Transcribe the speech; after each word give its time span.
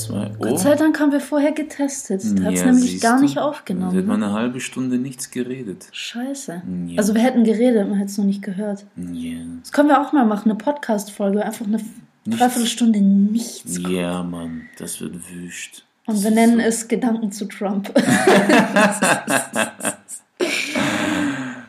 zwei. 0.00 0.30
Oh. 0.38 0.42
Gott 0.44 0.60
sei 0.60 0.74
Dank 0.74 0.98
haben 1.00 1.12
wir 1.12 1.20
vorher 1.20 1.52
getestet. 1.52 2.22
Da 2.38 2.44
hat 2.44 2.54
es 2.54 2.64
nämlich 2.64 3.00
gar 3.00 3.16
du. 3.16 3.22
nicht 3.22 3.36
Da 3.36 3.44
aufgenommen. 3.44 3.96
hat 3.96 4.06
man 4.06 4.22
eine 4.22 4.32
halbe 4.32 4.60
Stunde 4.60 4.98
nichts 4.98 5.30
geredet. 5.30 5.86
Scheiße. 5.92 6.62
Ja. 6.86 6.98
Also 6.98 7.14
wir 7.14 7.22
hätten 7.22 7.44
geredet, 7.44 7.88
man 7.88 7.98
hätte 7.98 8.10
es 8.10 8.18
noch 8.18 8.24
nicht 8.24 8.42
gehört. 8.42 8.84
Ja. 8.96 9.38
Das 9.62 9.72
können 9.72 9.88
wir 9.88 10.00
auch 10.00 10.12
mal 10.12 10.24
machen, 10.26 10.50
eine 10.50 10.58
Podcast-Folge. 10.58 11.44
Einfach 11.44 11.66
eine 11.66 11.80
Dreiviertelstunde 12.26 13.00
nichts. 13.00 13.78
Ja, 13.88 14.22
Mann, 14.22 14.62
das 14.78 15.00
wird 15.00 15.14
wüst. 15.32 15.84
Und 16.06 16.22
wir 16.22 16.30
nennen 16.30 16.58
es 16.60 16.88
Gedanken 16.88 17.30
zu 17.32 17.46
Trump. 17.46 17.92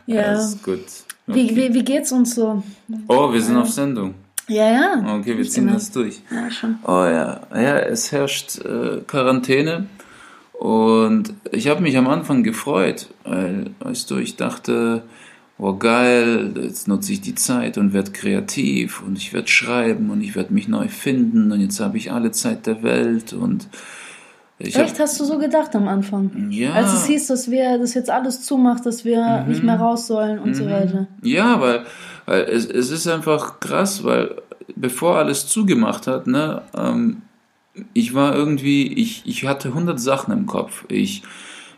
ja. 0.06 0.32
Das 0.32 0.54
ist 0.54 0.62
gut. 0.62 0.84
Wie, 1.26 1.56
wie, 1.56 1.72
wie 1.72 1.84
geht's 1.84 2.12
uns 2.12 2.34
so? 2.34 2.62
Oh, 3.08 3.32
wir 3.32 3.40
sind 3.40 3.56
auf 3.56 3.70
Sendung. 3.70 4.14
Ja, 4.48 4.70
ja. 4.72 5.16
Okay, 5.18 5.36
wir 5.38 5.48
ziehen 5.48 5.64
immer. 5.64 5.74
das 5.74 5.90
durch. 5.90 6.20
Ja, 6.30 6.50
schon. 6.50 6.78
Oh 6.86 6.90
ja, 7.04 7.40
ja, 7.54 7.78
es 7.78 8.12
herrscht 8.12 8.58
äh, 8.64 8.98
Quarantäne 9.06 9.86
und 10.52 11.32
ich 11.50 11.68
habe 11.68 11.82
mich 11.82 11.96
am 11.96 12.06
Anfang 12.06 12.42
gefreut, 12.42 13.08
weil, 13.24 13.70
weißt 13.80 14.10
du, 14.10 14.18
ich 14.18 14.36
dachte, 14.36 15.02
oh 15.58 15.74
geil, 15.76 16.52
jetzt 16.62 16.88
nutze 16.88 17.12
ich 17.12 17.20
die 17.20 17.34
Zeit 17.34 17.78
und 17.78 17.92
werde 17.92 18.12
kreativ 18.12 19.02
und 19.02 19.16
ich 19.18 19.32
werde 19.32 19.48
schreiben 19.48 20.10
und 20.10 20.20
ich 20.20 20.36
werde 20.36 20.52
mich 20.52 20.68
neu 20.68 20.88
finden 20.88 21.50
und 21.52 21.60
jetzt 21.60 21.80
habe 21.80 21.96
ich 21.96 22.12
alle 22.12 22.30
Zeit 22.30 22.66
der 22.66 22.82
Welt 22.82 23.32
und 23.32 23.68
ich 24.58 24.76
hab, 24.78 24.84
Echt, 24.84 25.00
hast 25.00 25.18
du 25.18 25.24
so 25.24 25.38
gedacht 25.38 25.74
am 25.74 25.88
Anfang? 25.88 26.48
Ja. 26.50 26.72
Als 26.74 26.92
es 26.92 27.06
hieß, 27.06 27.26
dass 27.26 27.50
wir 27.50 27.76
das 27.78 27.92
jetzt 27.94 28.08
alles 28.08 28.42
zumacht, 28.42 28.86
dass 28.86 29.04
wir 29.04 29.42
Mhm. 29.42 29.48
nicht 29.48 29.62
mehr 29.64 29.76
raus 29.80 30.06
sollen 30.06 30.38
und 30.38 30.54
so 30.54 30.66
weiter. 30.66 31.08
Ja, 31.22 31.60
weil, 31.60 31.84
weil 32.26 32.42
es, 32.42 32.66
es 32.66 32.90
ist 32.90 33.06
einfach 33.06 33.60
krass, 33.60 34.04
weil 34.04 34.36
bevor 34.76 35.18
alles 35.18 35.46
zugemacht 35.46 36.06
hat, 36.06 36.26
ne, 36.26 36.62
ähm, 36.76 37.22
ich 37.92 38.14
war 38.14 38.34
irgendwie, 38.34 38.92
ich, 38.92 39.22
ich 39.26 39.46
hatte 39.46 39.68
100 39.68 39.98
Sachen 39.98 40.32
im 40.32 40.46
Kopf. 40.46 40.84
Ich, 40.88 41.22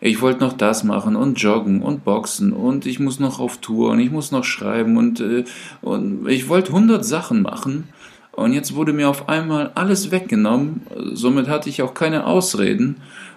ich 0.00 0.20
wollte 0.20 0.40
noch 0.40 0.52
das 0.52 0.84
machen 0.84 1.16
und 1.16 1.40
joggen 1.40 1.82
und 1.82 2.04
boxen 2.04 2.52
und 2.52 2.86
ich 2.86 3.00
muss 3.00 3.18
noch 3.18 3.40
auf 3.40 3.58
Tour 3.58 3.90
und 3.92 4.00
ich 4.00 4.10
muss 4.10 4.30
noch 4.30 4.44
schreiben 4.44 4.96
und, 4.96 5.20
äh, 5.20 5.44
und 5.80 6.28
ich 6.28 6.48
wollte 6.48 6.68
100 6.68 7.04
Sachen 7.04 7.42
machen. 7.42 7.88
Und 8.32 8.52
jetzt 8.52 8.74
wurde 8.74 8.92
mir 8.92 9.08
auf 9.08 9.30
einmal 9.30 9.72
alles 9.74 10.10
weggenommen. 10.10 10.82
Somit 11.14 11.48
hatte 11.48 11.70
ich 11.70 11.80
auch 11.80 11.94
keine 11.94 12.26
Ausreden. 12.26 12.96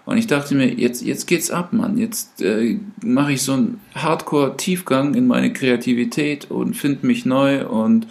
Und 0.10 0.18
ich 0.18 0.26
dachte 0.26 0.56
mir, 0.56 0.74
jetzt, 0.74 1.04
jetzt 1.04 1.28
geht's 1.28 1.52
ab, 1.52 1.72
Mann. 1.72 2.00
Jetzt 2.00 2.42
äh, 2.42 2.80
mache 3.04 3.34
ich 3.34 3.44
so 3.44 3.54
einen 3.54 3.80
Hardcore-Tiefgang 3.94 5.14
in 5.14 5.28
meine 5.28 5.54
Kreativität 5.54 6.50
und 6.50 6.74
finde 6.74 7.06
mich 7.06 7.28
neu 7.28 7.68
und 7.68 8.08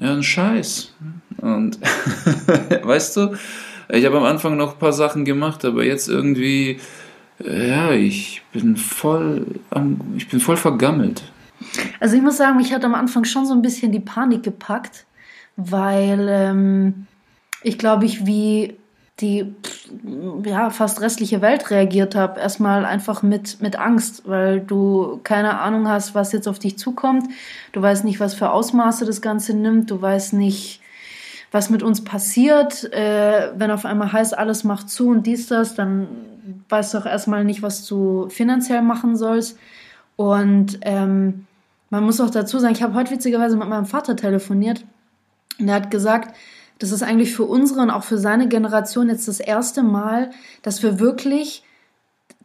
ja, 0.00 0.14
ein 0.14 0.22
Scheiß. 0.22 0.94
Und 1.42 1.78
weißt 2.84 3.18
du, 3.18 3.36
ich 3.90 4.06
habe 4.06 4.16
am 4.16 4.24
Anfang 4.24 4.56
noch 4.56 4.72
ein 4.72 4.78
paar 4.78 4.94
Sachen 4.94 5.26
gemacht, 5.26 5.62
aber 5.66 5.84
jetzt 5.84 6.08
irgendwie, 6.08 6.80
äh, 7.44 7.68
ja, 7.68 7.92
ich 7.92 8.40
bin 8.54 8.78
voll, 8.78 9.44
ich 10.16 10.26
bin 10.30 10.40
voll 10.40 10.56
vergammelt. 10.56 11.22
Also 12.00 12.16
ich 12.16 12.22
muss 12.22 12.38
sagen, 12.38 12.56
mich 12.56 12.72
hat 12.72 12.82
am 12.86 12.94
Anfang 12.94 13.24
schon 13.24 13.44
so 13.44 13.52
ein 13.52 13.60
bisschen 13.60 13.92
die 13.92 14.00
Panik 14.00 14.42
gepackt, 14.42 15.04
weil 15.54 16.28
ähm, 16.30 17.06
ich 17.62 17.76
glaube 17.76 18.06
ich 18.06 18.24
wie 18.24 18.77
die 19.20 19.52
ja 20.44 20.70
fast 20.70 21.00
restliche 21.00 21.40
Welt 21.40 21.70
reagiert 21.70 22.14
habe. 22.14 22.40
Erstmal 22.40 22.84
einfach 22.84 23.22
mit 23.22 23.60
mit 23.60 23.76
Angst, 23.76 24.22
weil 24.26 24.60
du 24.60 25.20
keine 25.24 25.58
Ahnung 25.58 25.88
hast, 25.88 26.14
was 26.14 26.32
jetzt 26.32 26.46
auf 26.46 26.58
dich 26.58 26.78
zukommt. 26.78 27.28
Du 27.72 27.82
weißt 27.82 28.04
nicht, 28.04 28.20
was 28.20 28.34
für 28.34 28.50
Ausmaße 28.50 29.04
das 29.04 29.20
Ganze 29.20 29.54
nimmt. 29.54 29.90
Du 29.90 30.00
weißt 30.00 30.34
nicht, 30.34 30.80
was 31.50 31.70
mit 31.70 31.82
uns 31.82 32.04
passiert. 32.04 32.92
Äh, 32.92 33.50
wenn 33.56 33.70
auf 33.70 33.84
einmal 33.84 34.12
heißt, 34.12 34.38
alles 34.38 34.64
macht 34.64 34.88
zu 34.88 35.08
und 35.08 35.26
dies 35.26 35.48
das, 35.48 35.74
dann 35.74 36.06
weißt 36.68 36.94
du 36.94 36.98
auch 36.98 37.06
erstmal 37.06 37.44
nicht, 37.44 37.62
was 37.62 37.86
du 37.86 38.28
finanziell 38.28 38.82
machen 38.82 39.16
sollst. 39.16 39.58
Und 40.16 40.78
ähm, 40.82 41.46
man 41.90 42.04
muss 42.04 42.20
auch 42.20 42.30
dazu 42.30 42.58
sagen, 42.58 42.74
ich 42.74 42.82
habe 42.82 42.94
heute 42.94 43.10
witzigerweise 43.10 43.56
mit 43.56 43.68
meinem 43.68 43.86
Vater 43.86 44.16
telefoniert 44.16 44.84
und 45.58 45.68
er 45.68 45.76
hat 45.76 45.90
gesagt, 45.90 46.36
das 46.78 46.92
ist 46.92 47.02
eigentlich 47.02 47.34
für 47.34 47.44
unsere 47.44 47.80
und 47.80 47.90
auch 47.90 48.04
für 48.04 48.18
seine 48.18 48.48
Generation 48.48 49.08
jetzt 49.08 49.28
das 49.28 49.40
erste 49.40 49.82
Mal, 49.82 50.30
dass 50.62 50.82
wir 50.82 51.00
wirklich 51.00 51.62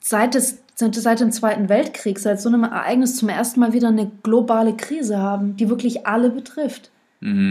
seit, 0.01 0.33
des, 0.33 0.59
seit 0.75 1.19
dem 1.19 1.31
Zweiten 1.31 1.69
Weltkrieg, 1.69 2.19
seit 2.19 2.41
so 2.41 2.49
einem 2.49 2.63
Ereignis 2.63 3.15
zum 3.15 3.29
ersten 3.29 3.59
Mal 3.59 3.73
wieder 3.73 3.89
eine 3.89 4.11
globale 4.23 4.75
Krise 4.75 5.19
haben, 5.19 5.55
die 5.55 5.69
wirklich 5.69 6.07
alle 6.07 6.29
betrifft. 6.29 6.89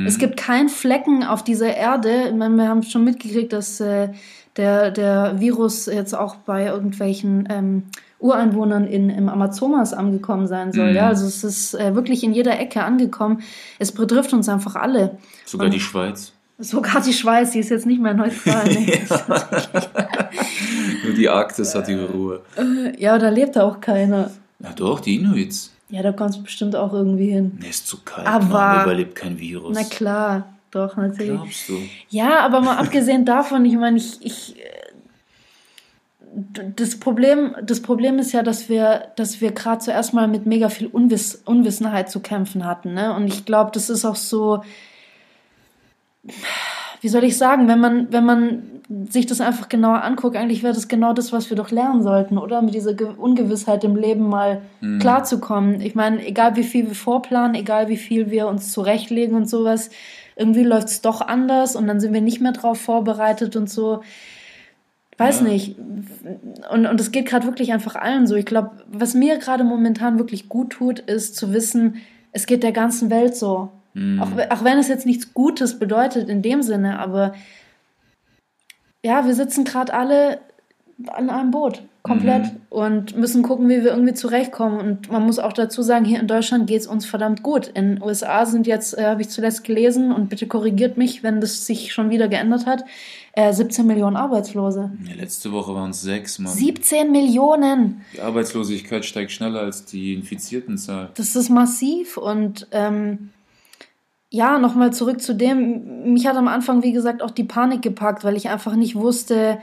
Es 0.06 0.18
gibt 0.18 0.36
keinen 0.36 0.68
Flecken 0.68 1.24
auf 1.24 1.42
dieser 1.42 1.74
Erde. 1.74 2.30
Meine, 2.36 2.56
wir 2.56 2.68
haben 2.68 2.82
schon 2.82 3.04
mitgekriegt, 3.04 3.54
dass 3.54 3.80
äh, 3.80 4.10
der, 4.58 4.90
der 4.90 5.40
Virus 5.40 5.86
jetzt 5.86 6.14
auch 6.14 6.36
bei 6.36 6.66
irgendwelchen 6.66 7.48
ähm, 7.50 7.84
Ureinwohnern 8.18 8.86
in, 8.86 9.08
im 9.08 9.30
Amazonas 9.30 9.94
angekommen 9.94 10.46
sein 10.46 10.72
soll. 10.72 10.90
Mhm. 10.90 10.96
Ja, 10.96 11.08
also 11.08 11.26
es 11.26 11.42
ist 11.42 11.72
äh, 11.74 11.94
wirklich 11.94 12.22
in 12.22 12.34
jeder 12.34 12.60
Ecke 12.60 12.84
angekommen. 12.84 13.40
Es 13.78 13.92
betrifft 13.92 14.34
uns 14.34 14.46
einfach 14.50 14.76
alle. 14.76 15.16
Sogar 15.46 15.70
die 15.70 15.80
Schweiz. 15.80 16.34
Sogar 16.58 17.00
die 17.02 17.12
Schweiz, 17.12 17.50
die 17.52 17.58
ist 17.58 17.70
jetzt 17.70 17.86
nicht 17.86 18.00
mehr 18.00 18.14
neutral. 18.14 18.64
Ne? 18.68 18.86
Nur 21.04 21.14
die 21.14 21.28
Arktis 21.28 21.74
hat 21.74 21.88
ihre 21.88 22.08
Ruhe. 22.08 22.42
ja, 22.98 23.18
da 23.18 23.28
lebt 23.30 23.58
auch 23.58 23.80
keiner. 23.80 24.30
Ja 24.60 24.72
doch, 24.74 25.00
die 25.00 25.16
Inuits. 25.16 25.72
Ja, 25.88 26.02
da 26.02 26.12
kommst 26.12 26.38
du 26.38 26.42
bestimmt 26.44 26.76
auch 26.76 26.92
irgendwie 26.92 27.30
hin. 27.30 27.58
Nee, 27.60 27.68
ist 27.68 27.86
zu 27.86 27.98
kalt, 28.04 28.26
Aber- 28.26 28.46
Mann, 28.46 28.82
überlebt 28.84 29.14
kein 29.14 29.38
Virus. 29.38 29.76
Na 29.76 29.84
klar, 29.84 30.54
doch, 30.70 30.96
natürlich. 30.96 31.32
Glaubst 31.32 31.68
du? 31.68 31.78
Ja, 32.08 32.40
aber 32.40 32.60
mal 32.60 32.76
abgesehen 32.78 33.24
davon, 33.24 33.64
ich 33.64 33.74
meine, 33.76 33.98
ich, 33.98 34.24
ich 34.24 34.56
das 36.76 36.98
Problem, 36.98 37.54
das 37.62 37.82
Problem 37.82 38.18
ist 38.18 38.32
ja, 38.32 38.42
dass 38.42 38.68
wir, 38.68 39.08
dass 39.16 39.40
wir 39.40 39.52
gerade 39.52 39.80
zuerst 39.80 40.14
mal 40.14 40.28
mit 40.28 40.46
mega 40.46 40.70
viel 40.70 40.86
Unwiss, 40.86 41.42
Unwissenheit 41.44 42.10
zu 42.10 42.20
kämpfen 42.20 42.64
hatten, 42.64 42.94
ne? 42.94 43.14
Und 43.14 43.26
ich 43.26 43.44
glaube, 43.44 43.70
das 43.74 43.90
ist 43.90 44.04
auch 44.06 44.16
so, 44.16 44.62
wie 47.00 47.08
soll 47.08 47.24
ich 47.24 47.36
sagen, 47.36 47.66
wenn 47.68 47.80
man, 47.80 48.12
wenn 48.12 48.24
man 48.24 48.62
sich 49.08 49.26
das 49.26 49.40
einfach 49.40 49.68
genauer 49.68 50.02
anguckt, 50.02 50.36
eigentlich 50.36 50.62
wäre 50.62 50.74
das 50.74 50.86
genau 50.88 51.12
das, 51.12 51.32
was 51.32 51.50
wir 51.50 51.56
doch 51.56 51.70
lernen 51.70 52.02
sollten, 52.02 52.38
oder? 52.38 52.62
Mit 52.62 52.74
dieser 52.74 52.94
Ge 52.94 53.08
Ungewissheit 53.16 53.84
im 53.84 53.96
Leben 53.96 54.28
mal 54.28 54.62
klarzukommen. 55.00 55.80
Ich 55.80 55.94
meine, 55.94 56.24
egal 56.26 56.56
wie 56.56 56.62
viel 56.64 56.86
wir 56.88 56.94
vorplanen, 56.94 57.54
egal 57.54 57.88
wie 57.88 57.96
viel 57.96 58.30
wir 58.30 58.46
uns 58.48 58.70
zurechtlegen 58.72 59.36
und 59.36 59.48
sowas, 59.48 59.90
irgendwie 60.36 60.62
läuft 60.62 60.88
es 60.88 61.00
doch 61.00 61.20
anders 61.20 61.74
und 61.76 61.86
dann 61.86 62.00
sind 62.00 62.12
wir 62.12 62.20
nicht 62.20 62.40
mehr 62.40 62.52
drauf 62.52 62.80
vorbereitet 62.80 63.56
und 63.56 63.68
so. 63.70 64.02
Weiß 65.18 65.40
Ja. 65.40 65.46
nicht. 65.48 65.76
Und, 66.72 66.86
und 66.86 67.00
es 67.00 67.12
geht 67.12 67.26
gerade 67.26 67.46
wirklich 67.46 67.72
einfach 67.72 67.96
allen 67.96 68.26
so. 68.26 68.34
Ich 68.34 68.46
glaube, 68.46 68.70
was 68.90 69.14
mir 69.14 69.38
gerade 69.38 69.64
momentan 69.64 70.18
wirklich 70.18 70.48
gut 70.48 70.70
tut, 70.70 70.98
ist 71.00 71.36
zu 71.36 71.52
wissen, 71.52 71.96
es 72.32 72.46
geht 72.46 72.62
der 72.62 72.72
ganzen 72.72 73.10
Welt 73.10 73.36
so. 73.36 73.70
Auch, 73.94 74.36
we- 74.36 74.50
auch 74.50 74.64
wenn 74.64 74.78
es 74.78 74.88
jetzt 74.88 75.04
nichts 75.06 75.34
Gutes 75.34 75.78
bedeutet 75.78 76.28
in 76.28 76.40
dem 76.42 76.62
Sinne, 76.62 76.98
aber 76.98 77.34
ja, 79.04 79.26
wir 79.26 79.34
sitzen 79.34 79.64
gerade 79.64 79.92
alle 79.92 80.38
an 81.08 81.30
einem 81.30 81.50
Boot, 81.50 81.82
komplett, 82.02 82.52
und 82.70 83.16
müssen 83.16 83.42
gucken, 83.42 83.68
wie 83.68 83.82
wir 83.82 83.90
irgendwie 83.90 84.14
zurechtkommen. 84.14 84.78
Und 84.78 85.10
man 85.10 85.24
muss 85.24 85.38
auch 85.40 85.52
dazu 85.52 85.82
sagen, 85.82 86.04
hier 86.04 86.20
in 86.20 86.26
Deutschland 86.28 86.66
geht 86.68 86.80
es 86.82 86.86
uns 86.86 87.06
verdammt 87.06 87.42
gut. 87.42 87.66
In 87.68 87.96
den 87.96 88.02
USA 88.02 88.46
sind 88.46 88.66
jetzt, 88.68 88.96
äh, 88.96 89.04
habe 89.06 89.22
ich 89.22 89.28
zuletzt 89.28 89.64
gelesen, 89.64 90.12
und 90.12 90.28
bitte 90.28 90.46
korrigiert 90.46 90.96
mich, 90.96 91.22
wenn 91.24 91.40
das 91.40 91.66
sich 91.66 91.92
schon 91.92 92.10
wieder 92.10 92.28
geändert 92.28 92.66
hat, 92.66 92.84
äh, 93.32 93.52
17 93.52 93.86
Millionen 93.86 94.16
Arbeitslose. 94.16 94.92
Ja, 95.08 95.14
letzte 95.14 95.50
Woche 95.52 95.74
waren 95.74 95.90
es 95.90 96.02
sechs, 96.02 96.38
Mann. 96.38 96.52
17 96.52 97.10
Millionen! 97.10 98.02
Die 98.14 98.20
Arbeitslosigkeit 98.20 99.04
steigt 99.04 99.32
schneller 99.32 99.60
als 99.60 99.84
die 99.84 100.14
Infiziertenzahl. 100.14 101.08
Das 101.16 101.34
ist 101.34 101.48
massiv 101.50 102.16
und 102.16 102.68
ähm, 102.70 103.30
ja, 104.32 104.58
nochmal 104.58 104.94
zurück 104.94 105.20
zu 105.20 105.34
dem. 105.34 106.10
Mich 106.14 106.26
hat 106.26 106.36
am 106.36 106.48
Anfang, 106.48 106.82
wie 106.82 106.92
gesagt, 106.92 107.22
auch 107.22 107.30
die 107.30 107.44
Panik 107.44 107.82
gepackt, 107.82 108.24
weil 108.24 108.34
ich 108.34 108.48
einfach 108.48 108.74
nicht 108.74 108.94
wusste, 108.94 109.58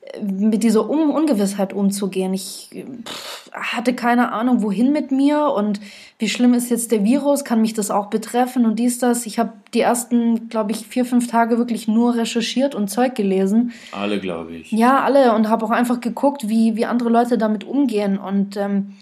äh, 0.00 0.22
mit 0.22 0.62
dieser 0.62 0.88
Un 0.88 1.10
Ungewissheit 1.10 1.74
umzugehen. 1.74 2.32
Ich 2.32 2.70
pff, 3.04 3.50
hatte 3.52 3.92
keine 3.92 4.32
Ahnung, 4.32 4.62
wohin 4.62 4.92
mit 4.92 5.10
mir 5.10 5.52
und 5.54 5.78
wie 6.18 6.30
schlimm 6.30 6.54
ist 6.54 6.70
jetzt 6.70 6.90
der 6.90 7.04
Virus, 7.04 7.44
kann 7.44 7.60
mich 7.60 7.74
das 7.74 7.90
auch 7.90 8.06
betreffen 8.06 8.64
und 8.64 8.78
dies, 8.78 8.98
das. 8.98 9.26
Ich 9.26 9.38
habe 9.38 9.52
die 9.74 9.80
ersten, 9.80 10.48
glaube 10.48 10.72
ich, 10.72 10.86
vier, 10.86 11.04
fünf 11.04 11.26
Tage 11.26 11.58
wirklich 11.58 11.86
nur 11.86 12.14
recherchiert 12.14 12.74
und 12.74 12.88
Zeug 12.88 13.14
gelesen. 13.14 13.72
Alle, 13.92 14.20
glaube 14.20 14.54
ich. 14.54 14.72
Ja, 14.72 15.00
alle 15.00 15.34
und 15.34 15.50
habe 15.50 15.66
auch 15.66 15.70
einfach 15.70 16.00
geguckt, 16.00 16.48
wie, 16.48 16.76
wie 16.76 16.86
andere 16.86 17.10
Leute 17.10 17.36
damit 17.36 17.64
umgehen. 17.64 18.16
Und 18.16 18.56
ähm, 18.56 18.94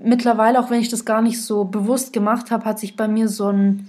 mittlerweile, 0.00 0.60
auch 0.60 0.70
wenn 0.70 0.80
ich 0.80 0.88
das 0.88 1.04
gar 1.04 1.20
nicht 1.20 1.42
so 1.42 1.64
bewusst 1.64 2.12
gemacht 2.12 2.52
habe, 2.52 2.64
hat 2.64 2.78
sich 2.78 2.94
bei 2.94 3.08
mir 3.08 3.26
so 3.26 3.48
ein, 3.48 3.88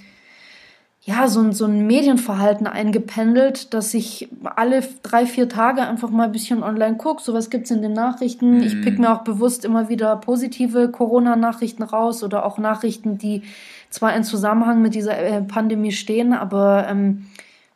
ja, 1.10 1.28
so 1.28 1.42
ein, 1.42 1.54
so 1.54 1.66
ein 1.66 1.88
Medienverhalten 1.88 2.68
eingependelt, 2.68 3.74
dass 3.74 3.96
ich 3.96 4.30
alle 4.44 4.84
drei, 5.02 5.26
vier 5.26 5.50
Tage 5.50 5.82
einfach 5.82 6.12
mal 6.12 6.26
ein 6.26 6.32
bisschen 6.32 6.62
online 6.62 6.98
gucke. 6.98 7.24
So 7.24 7.34
was 7.34 7.50
gibt's 7.50 7.72
in 7.72 7.82
den 7.82 7.94
Nachrichten. 7.94 8.62
Ich 8.62 8.80
pick 8.84 9.00
mir 9.00 9.12
auch 9.12 9.24
bewusst 9.24 9.66
immer 9.66 9.90
wieder 9.90 10.16
positive 10.18 10.90
Corona-Nachrichten 10.90 11.82
raus 11.82 12.24
oder 12.24 12.46
auch 12.46 12.60
Nachrichten, 12.60 13.18
die 13.18 13.42
zwar 13.90 14.16
in 14.16 14.24
Zusammenhang 14.24 14.84
mit 14.84 14.94
dieser 14.94 15.18
äh, 15.18 15.42
Pandemie 15.42 15.94
stehen, 15.94 16.32
aber 16.32 16.86
ähm, 16.88 17.26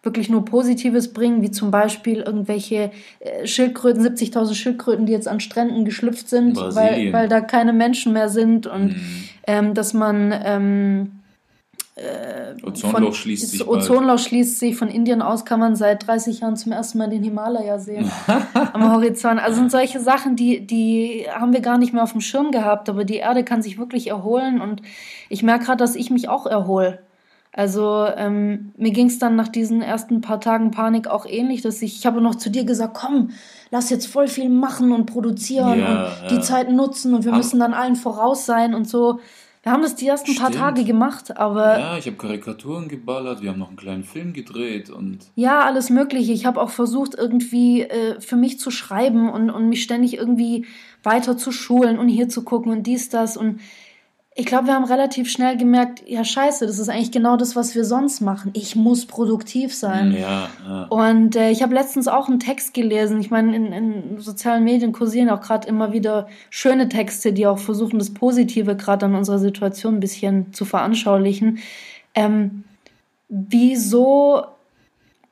wirklich 0.03 0.29
nur 0.29 0.45
Positives 0.45 1.11
bringen, 1.11 1.41
wie 1.41 1.49
zum 1.49 1.71
Beispiel 1.71 2.19
irgendwelche 2.19 2.91
äh, 3.19 3.47
Schildkröten, 3.47 4.05
70.000 4.05 4.53
Schildkröten, 4.53 5.07
die 5.07 5.11
jetzt 5.11 5.27
an 5.27 5.39
Stränden 5.39 5.85
geschlüpft 5.85 6.29
sind, 6.29 6.55
weil, 6.55 7.11
weil 7.11 7.27
da 7.27 7.41
keine 7.41 7.73
Menschen 7.73 8.13
mehr 8.13 8.29
sind 8.29 8.67
und 8.67 8.89
mhm. 8.89 9.23
ähm, 9.47 9.73
dass 9.73 9.95
man 9.95 10.31
ähm, 10.45 11.22
äh, 11.95 12.55
Ozonloch 12.63 12.99
von, 12.99 13.13
schließt 13.13 13.51
sich. 13.51 13.67
Ozonloch 13.67 14.17
schließt 14.17 14.59
sich. 14.59 14.75
Von 14.75 14.87
Indien 14.87 15.21
aus 15.21 15.45
kann 15.45 15.59
man 15.59 15.75
seit 15.75 16.07
30 16.07 16.39
Jahren 16.39 16.55
zum 16.55 16.71
ersten 16.71 16.97
Mal 16.97 17.09
den 17.09 17.23
Himalaya 17.23 17.77
sehen 17.77 18.11
am 18.73 18.91
Horizont. 18.91 19.39
Also 19.39 19.59
sind 19.59 19.71
solche 19.71 19.99
Sachen, 19.99 20.35
die, 20.35 20.65
die 20.65 21.27
haben 21.31 21.53
wir 21.53 21.61
gar 21.61 21.77
nicht 21.77 21.93
mehr 21.93 22.03
auf 22.03 22.13
dem 22.13 22.21
Schirm 22.21 22.51
gehabt, 22.51 22.89
aber 22.89 23.03
die 23.03 23.17
Erde 23.17 23.43
kann 23.43 23.61
sich 23.61 23.77
wirklich 23.77 24.07
erholen 24.07 24.59
und 24.59 24.81
ich 25.29 25.43
merke 25.43 25.65
gerade, 25.65 25.77
dass 25.77 25.95
ich 25.95 26.09
mich 26.09 26.29
auch 26.29 26.47
erhole. 26.47 26.99
Also 27.55 28.07
ähm, 28.17 28.73
mir 28.77 28.89
ging 28.89 29.05
es 29.05 29.19
dann 29.19 29.35
nach 29.35 29.47
diesen 29.47 29.83
ersten 29.83 30.21
paar 30.21 30.41
Tagen 30.41 30.71
Panik 30.71 31.07
auch 31.07 31.27
ähnlich, 31.27 31.61
dass 31.61 31.83
ich, 31.83 31.97
ich 31.99 32.05
habe 32.07 32.19
noch 32.19 32.33
zu 32.33 32.49
dir 32.49 32.65
gesagt, 32.65 32.95
komm, 32.95 33.29
lass 33.69 33.91
jetzt 33.91 34.07
voll 34.07 34.27
viel 34.27 34.49
machen 34.49 34.91
und 34.91 35.05
produzieren 35.05 35.79
ja, 35.79 36.07
und 36.23 36.31
die 36.31 36.39
Zeit 36.39 36.71
nutzen 36.71 37.13
und 37.13 37.25
wir 37.25 37.31
Haben 37.31 37.37
müssen 37.37 37.59
dann 37.59 37.75
allen 37.75 37.95
voraus 37.95 38.47
sein 38.47 38.73
und 38.73 38.89
so. 38.89 39.19
Wir 39.63 39.71
haben 39.71 39.81
das 39.81 39.95
die 39.95 40.07
ersten 40.07 40.33
Stimmt. 40.33 40.41
paar 40.41 40.51
Tage 40.51 40.83
gemacht, 40.83 41.37
aber. 41.37 41.79
Ja, 41.79 41.97
ich 41.97 42.05
habe 42.05 42.17
Karikaturen 42.17 42.89
geballert, 42.89 43.41
wir 43.41 43.49
haben 43.49 43.59
noch 43.59 43.69
einen 43.69 43.77
kleinen 43.77 44.03
Film 44.03 44.33
gedreht 44.33 44.89
und. 44.89 45.19
Ja, 45.35 45.61
alles 45.61 45.89
Mögliche. 45.89 46.33
Ich 46.33 46.45
habe 46.45 46.61
auch 46.61 46.69
versucht, 46.69 47.15
irgendwie 47.15 47.83
äh, 47.83 48.19
für 48.19 48.35
mich 48.35 48.59
zu 48.59 48.71
schreiben 48.71 49.29
und, 49.29 49.49
und 49.49 49.69
mich 49.69 49.81
ständig 49.81 50.17
irgendwie 50.17 50.65
weiter 51.01 51.37
zu 51.37 51.53
schulen 51.53 51.97
und 51.97 52.09
hier 52.09 52.27
zu 52.27 52.43
gucken 52.43 52.73
und 52.73 52.83
dies, 52.83 53.07
das. 53.07 53.37
Und 53.37 53.61
ich 54.35 54.47
glaube, 54.47 54.67
wir 54.67 54.73
haben 54.73 54.85
relativ 54.85 55.29
schnell 55.29 55.57
gemerkt, 55.57 56.03
ja 56.07 56.23
scheiße, 56.23 56.65
das 56.65 56.79
ist 56.79 56.89
eigentlich 56.89 57.11
genau 57.11 57.37
das, 57.37 57.55
was 57.55 57.75
wir 57.75 57.85
sonst 57.85 58.19
machen. 58.19 58.49
Ich 58.53 58.75
muss 58.75 59.05
produktiv 59.05 59.75
sein. 59.75 60.11
Ja, 60.11 60.49
ja. 60.65 60.83
Und 60.85 61.35
äh, 61.35 61.51
ich 61.51 61.61
habe 61.61 61.75
letztens 61.75 62.07
auch 62.07 62.29
einen 62.29 62.39
Text 62.39 62.73
gelesen. 62.73 63.19
Ich 63.21 63.29
meine, 63.29 63.55
in, 63.55 63.71
in 63.71 64.19
sozialen 64.19 64.63
Medien 64.63 64.91
kursieren 64.91 65.29
auch 65.29 65.41
gerade 65.41 65.67
immer 65.67 65.93
wieder 65.93 66.27
schöne 66.49 66.89
Texte, 66.89 67.31
die 67.31 67.45
auch 67.45 67.59
versuchen, 67.59 67.99
das 67.99 68.11
Positive 68.11 68.75
gerade 68.75 69.05
an 69.05 69.13
unserer 69.13 69.37
Situation 69.37 69.95
ein 69.95 69.99
bisschen 69.99 70.51
zu 70.51 70.65
veranschaulichen. 70.65 71.59
Ähm, 72.15 72.63
wieso 73.29 74.45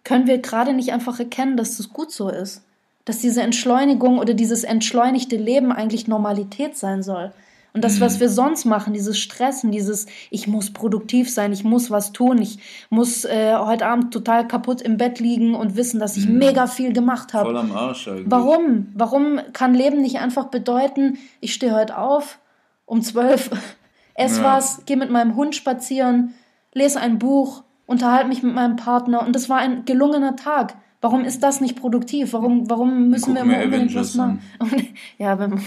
können 0.03 0.27
wir 0.27 0.37
gerade 0.37 0.73
nicht 0.73 0.93
einfach 0.93 1.19
erkennen, 1.19 1.57
dass 1.57 1.77
das 1.77 1.89
gut 1.89 2.11
so 2.11 2.29
ist? 2.29 2.61
Dass 3.05 3.17
diese 3.17 3.41
Entschleunigung 3.41 4.19
oder 4.19 4.35
dieses 4.35 4.63
entschleunigte 4.63 5.37
Leben 5.37 5.71
eigentlich 5.71 6.07
Normalität 6.07 6.77
sein 6.77 7.01
soll. 7.01 7.31
Und 7.73 7.83
das, 7.83 8.01
was 8.01 8.15
mhm. 8.15 8.19
wir 8.21 8.29
sonst 8.29 8.65
machen, 8.65 8.93
dieses 8.93 9.17
Stressen, 9.17 9.71
dieses, 9.71 10.05
ich 10.29 10.47
muss 10.47 10.71
produktiv 10.71 11.29
sein, 11.29 11.53
ich 11.53 11.63
muss 11.63 11.89
was 11.89 12.11
tun, 12.11 12.41
ich 12.41 12.59
muss 12.89 13.23
äh, 13.23 13.55
heute 13.55 13.85
Abend 13.85 14.13
total 14.13 14.47
kaputt 14.47 14.81
im 14.81 14.97
Bett 14.97 15.19
liegen 15.19 15.55
und 15.55 15.77
wissen, 15.77 15.99
dass 15.99 16.17
ich 16.17 16.27
mhm. 16.27 16.37
mega 16.37 16.67
viel 16.67 16.91
gemacht 16.91 17.33
habe. 17.33 17.45
Voll 17.45 17.57
am 17.57 17.71
Arsch 17.71 18.07
eigentlich. 18.07 18.29
Warum? 18.29 18.87
Warum 18.93 19.39
kann 19.53 19.73
Leben 19.73 20.01
nicht 20.01 20.19
einfach 20.19 20.45
bedeuten, 20.45 21.17
ich 21.39 21.53
stehe 21.53 21.73
heute 21.73 21.97
auf 21.97 22.39
um 22.85 23.01
zwölf, 23.01 23.49
ess 24.15 24.37
ja. 24.37 24.43
was, 24.43 24.85
gehe 24.85 24.97
mit 24.97 25.09
meinem 25.09 25.37
Hund 25.37 25.55
spazieren, 25.55 26.33
lese 26.73 26.99
ein 26.99 27.19
Buch, 27.19 27.63
unterhalte 27.85 28.27
mich 28.27 28.43
mit 28.43 28.53
meinem 28.53 28.75
Partner 28.75 29.25
und 29.25 29.33
das 29.33 29.47
war 29.47 29.59
ein 29.59 29.85
gelungener 29.85 30.35
Tag. 30.35 30.75
Warum 30.99 31.23
ist 31.23 31.41
das 31.41 31.61
nicht 31.61 31.77
produktiv? 31.79 32.33
Warum, 32.33 32.69
warum 32.69 33.09
müssen 33.09 33.33
wir 33.33 33.41
immer 33.41 33.63
unbedingt 33.63 33.95
was 33.95 34.13
machen? 34.15 34.41
ja, 35.17 35.39
wenn 35.39 35.51
man 35.51 35.59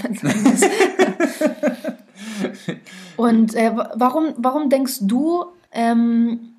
Und 3.17 3.55
äh, 3.55 3.73
warum, 3.95 4.35
warum 4.37 4.71
denkst 4.71 4.99
du, 5.03 5.45
ähm, 5.73 6.55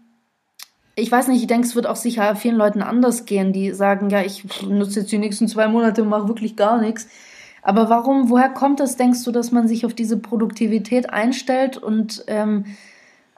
ich 0.95 1.11
weiß 1.11 1.27
nicht, 1.27 1.41
ich 1.41 1.47
denke, 1.47 1.67
es 1.67 1.75
wird 1.75 1.87
auch 1.87 1.97
sicher 1.97 2.35
vielen 2.35 2.55
Leuten 2.55 2.81
anders 2.81 3.25
gehen, 3.25 3.51
die 3.51 3.71
sagen, 3.71 4.09
ja, 4.09 4.21
ich 4.21 4.45
nutze 4.63 5.01
jetzt 5.01 5.11
die 5.11 5.17
nächsten 5.17 5.47
zwei 5.47 5.67
Monate 5.67 6.03
und 6.03 6.09
mache 6.09 6.27
wirklich 6.27 6.55
gar 6.55 6.79
nichts. 6.79 7.07
Aber 7.61 7.89
warum, 7.89 8.29
woher 8.29 8.49
kommt 8.49 8.79
das, 8.79 8.95
denkst 8.95 9.23
du, 9.23 9.31
dass 9.31 9.51
man 9.51 9.67
sich 9.67 9.85
auf 9.85 9.93
diese 9.93 10.17
Produktivität 10.17 11.09
einstellt 11.09 11.77
und 11.77 12.23
ähm, 12.27 12.65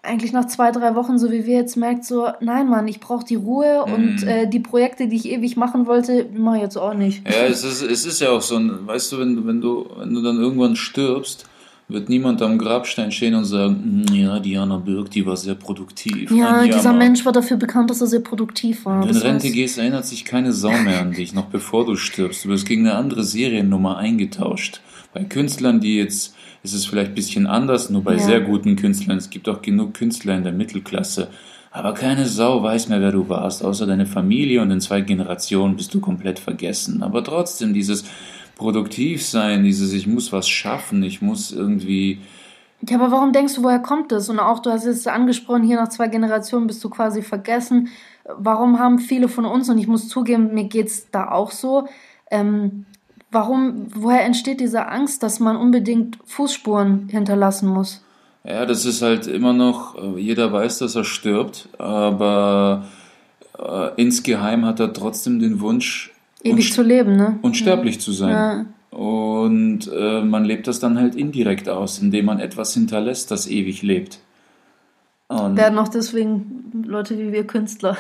eigentlich 0.04 0.32
nach 0.32 0.46
zwei, 0.46 0.72
drei 0.72 0.96
Wochen, 0.96 1.18
so 1.18 1.32
wie 1.32 1.46
wir 1.46 1.56
jetzt 1.56 1.76
merkt, 1.76 2.06
so, 2.06 2.28
nein, 2.40 2.70
Mann, 2.70 2.88
ich 2.88 3.00
brauche 3.00 3.26
die 3.26 3.36
Ruhe 3.36 3.86
mm. 3.86 3.94
und 3.94 4.24
äh, 4.24 4.48
die 4.48 4.60
Projekte, 4.60 5.08
die 5.08 5.18
ich 5.18 5.26
ewig 5.30 5.58
machen 5.58 5.86
wollte, 5.86 6.28
mache 6.34 6.58
ich 6.58 6.62
jetzt 6.64 6.78
auch 6.78 6.94
nicht. 6.94 7.28
Ja, 7.28 7.46
es 7.46 7.64
ist, 7.64 7.82
es 7.82 8.06
ist 8.06 8.22
ja 8.22 8.30
auch 8.30 8.42
so 8.42 8.56
ein, 8.56 8.88
weißt 8.88 9.12
du, 9.12 9.20
wenn, 9.20 9.48
wenn 9.48 9.62
du, 9.62 9.90
wenn 9.98 10.14
du 10.14 10.22
dann 10.22 10.38
irgendwann 10.38 10.76
stirbst, 10.76 11.46
wird 11.90 12.10
niemand 12.10 12.42
am 12.42 12.58
Grabstein 12.58 13.12
stehen 13.12 13.34
und 13.34 13.46
sagen, 13.46 14.06
hm, 14.10 14.16
ja, 14.16 14.40
Diana 14.40 14.78
Birk, 14.78 15.10
die 15.10 15.26
war 15.26 15.38
sehr 15.38 15.56
produktiv. 15.56 16.30
Ja, 16.32 16.66
dieser 16.66 16.92
Mensch 16.92 17.26
war 17.26 17.32
dafür 17.32 17.56
bekannt, 17.58 17.90
dass 17.90 18.02
er 18.02 18.08
sehr 18.08 18.20
produktiv 18.20 18.86
war. 18.86 19.02
Wenn 19.02 19.14
du 19.14 19.16
in 19.16 19.22
Rente 19.22 19.50
gehst, 19.50 19.78
erinnert 19.78 20.06
sich 20.06 20.26
keine 20.26 20.52
Sau 20.52 20.72
mehr 20.72 21.00
an 21.00 21.14
dich, 21.14 21.34
noch 21.34 21.46
bevor 21.46 21.86
du 21.86 21.96
stirbst. 21.96 22.44
Du 22.44 22.50
wirst 22.50 22.66
gegen 22.66 22.86
eine 22.88 22.98
andere 22.98 23.24
Seriennummer 23.24 23.98
eingetauscht. 23.98 24.82
Bei 25.14 25.24
Künstlern, 25.24 25.80
die 25.80 25.98
jetzt, 25.98 26.36
ist 26.64 26.74
es 26.74 26.86
vielleicht 26.86 27.12
ein 27.12 27.16
bisschen 27.16 27.48
anders, 27.48 27.90
nur 27.90 28.04
bei 28.04 28.14
ja. 28.14 28.20
sehr 28.20 28.42
guten 28.42 28.76
Künstlern. 28.76 29.18
Es 29.18 29.30
gibt 29.30 29.48
auch 29.50 29.62
genug 29.62 29.94
Künstler 29.94 30.36
in 30.36 30.44
der 30.44 30.54
Mittelklasse. 30.54 31.30
Aber 31.72 31.94
keine 31.94 32.26
Sau 32.26 32.64
weiß 32.64 32.90
mehr, 32.90 33.02
wer 33.02 33.12
du 33.12 33.30
warst, 33.30 33.64
außer 33.64 33.86
deine 33.86 34.06
Familie 34.06 34.62
und 34.62 34.72
in 34.72 34.82
zwei 34.82 35.02
Generationen 35.02 35.76
bist 35.76 35.94
du 35.94 36.00
komplett 36.00 36.40
vergessen. 36.40 37.04
Aber 37.04 37.24
trotzdem, 37.24 37.74
dieses, 37.74 38.06
produktiv 38.58 39.26
sein, 39.26 39.64
dieses 39.64 39.94
ich 39.94 40.08
muss 40.08 40.34
was 40.34 40.50
schaffen, 40.50 41.04
ich 41.04 41.22
muss 41.22 41.52
irgendwie. 41.52 42.20
Ja, 42.88 42.98
aber 42.98 43.12
warum 43.12 43.32
denkst 43.32 43.56
du, 43.56 43.64
woher 43.64 43.80
kommt 43.80 44.12
das? 44.12 44.30
Und 44.30 44.40
auch, 44.40 44.60
du 44.60 44.72
hast 44.72 44.86
es 44.86 45.08
angesprochen, 45.08 45.64
hier 45.64 45.78
nach 45.78 45.90
zwei 45.90 46.08
Generationen 46.08 46.68
bist 46.68 46.84
du 46.84 46.90
quasi 46.90 47.22
vergessen. 47.22 47.90
Warum 48.38 48.80
haben 48.80 49.00
viele 49.00 49.30
von 49.30 49.46
uns, 49.46 49.70
und 49.70 49.78
ich 49.78 49.88
muss 49.88 50.10
zugeben, 50.10 50.54
mir 50.54 50.66
geht 50.66 50.88
es 50.88 51.10
da 51.10 51.32
auch 51.32 51.52
so, 51.52 51.88
ähm, 52.30 52.86
warum, 53.32 53.88
woher 53.94 54.24
entsteht 54.24 54.60
diese 54.60 54.88
Angst, 54.88 55.24
dass 55.24 55.40
man 55.40 55.56
unbedingt 55.56 56.18
Fußspuren 56.26 57.10
hinterlassen 57.10 57.70
muss? 57.70 58.04
Ja, 58.44 58.66
das 58.66 58.86
ist 58.86 59.02
halt 59.02 59.28
immer 59.28 59.54
noch, 59.54 59.96
äh, 60.02 60.20
jeder 60.20 60.54
weiß, 60.54 60.80
dass 60.80 60.96
er 60.96 61.04
stirbt, 61.04 61.70
aber 61.78 62.86
äh, 63.60 63.90
insgeheim 64.02 64.66
hat 64.66 64.80
er 64.80 64.94
trotzdem 64.94 65.40
den 65.40 65.60
Wunsch, 65.60 66.14
Ewig 66.44 66.72
zu 66.72 66.84
leben, 66.84 67.16
ne? 67.16 67.40
Unsterblich 67.42 67.96
ja. 67.96 68.02
zu 68.02 68.12
sein. 68.12 68.30
Ja. 68.30 68.66
Und 68.98 69.92
äh, 69.94 70.22
man 70.22 70.46
lebt 70.46 70.68
das 70.68 70.80
dann 70.80 70.98
halt 70.98 71.16
indirekt 71.16 71.68
aus, 71.68 72.00
indem 72.00 72.26
man 72.26 72.40
etwas 72.40 72.74
hinterlässt, 72.74 73.32
das 73.32 73.48
ewig 73.48 73.82
lebt. 73.82 74.20
Und 75.28 75.58
Werden 75.58 75.78
auch 75.78 75.90
deswegen 75.90 76.84
Leute 76.86 77.18
wie 77.18 77.32
wir 77.32 77.46
Künstler. 77.46 77.98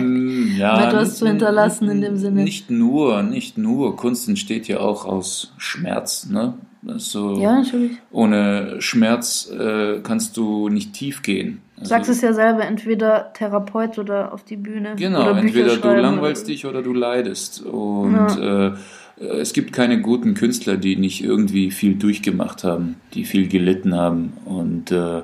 Mm, 0.00 0.56
ja, 0.56 0.88
etwas 0.88 1.16
zu 1.16 1.26
hinterlassen 1.26 1.88
in 1.88 2.00
dem 2.00 2.16
Sinne. 2.16 2.42
Nicht 2.42 2.70
nur, 2.70 3.22
nicht 3.22 3.58
nur. 3.58 3.96
Kunst 3.96 4.28
entsteht 4.28 4.68
ja 4.68 4.80
auch 4.80 5.04
aus 5.04 5.52
Schmerz, 5.56 6.26
ne? 6.30 6.54
So, 6.96 7.38
ja, 7.40 7.60
natürlich. 7.60 7.92
Ohne 8.10 8.80
Schmerz 8.80 9.50
äh, 9.50 10.00
kannst 10.02 10.36
du 10.36 10.68
nicht 10.68 10.92
tief 10.92 11.22
gehen. 11.22 11.60
Du 11.78 11.86
sagst 11.86 12.08
also 12.08 12.18
es 12.18 12.22
ja 12.22 12.32
selber, 12.32 12.64
entweder 12.64 13.32
Therapeut 13.34 13.98
oder 13.98 14.32
auf 14.32 14.44
die 14.44 14.56
Bühne. 14.56 14.94
Genau, 14.96 15.30
entweder 15.30 15.76
du 15.76 15.94
langweilst 15.94 16.48
dich 16.48 16.66
oder 16.66 16.82
du 16.82 16.92
leidest. 16.92 17.62
Und 17.62 18.14
ja. 18.14 18.68
äh, 18.68 18.72
es 19.16 19.52
gibt 19.52 19.72
keine 19.72 20.00
guten 20.00 20.34
Künstler, 20.34 20.76
die 20.76 20.96
nicht 20.96 21.22
irgendwie 21.22 21.70
viel 21.70 21.94
durchgemacht 21.94 22.64
haben, 22.64 22.96
die 23.14 23.24
viel 23.24 23.48
gelitten 23.48 23.94
haben. 23.94 24.32
Und 24.44 24.90
äh, 24.90 25.22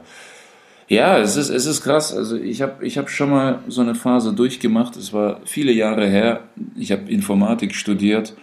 ja, 0.88 1.18
es 1.18 1.37
ist, 1.37 1.50
es 1.50 1.66
ist 1.66 1.83
krass. 1.83 2.14
Also 2.14 2.37
ich 2.37 2.62
habe 2.62 2.85
ich 2.85 2.99
hab 2.99 3.11
schon 3.11 3.30
mal 3.30 3.61
so 3.68 3.83
eine 3.83 3.95
Phase 3.95 4.33
durchgemacht. 4.33 4.97
Es 4.97 5.12
war 5.12 5.40
viele 5.45 5.73
Jahre 5.73 6.09
her. 6.09 6.40
Ich 6.76 6.92
habe 6.92 7.11
Informatik 7.11 7.75
studiert 7.75 8.35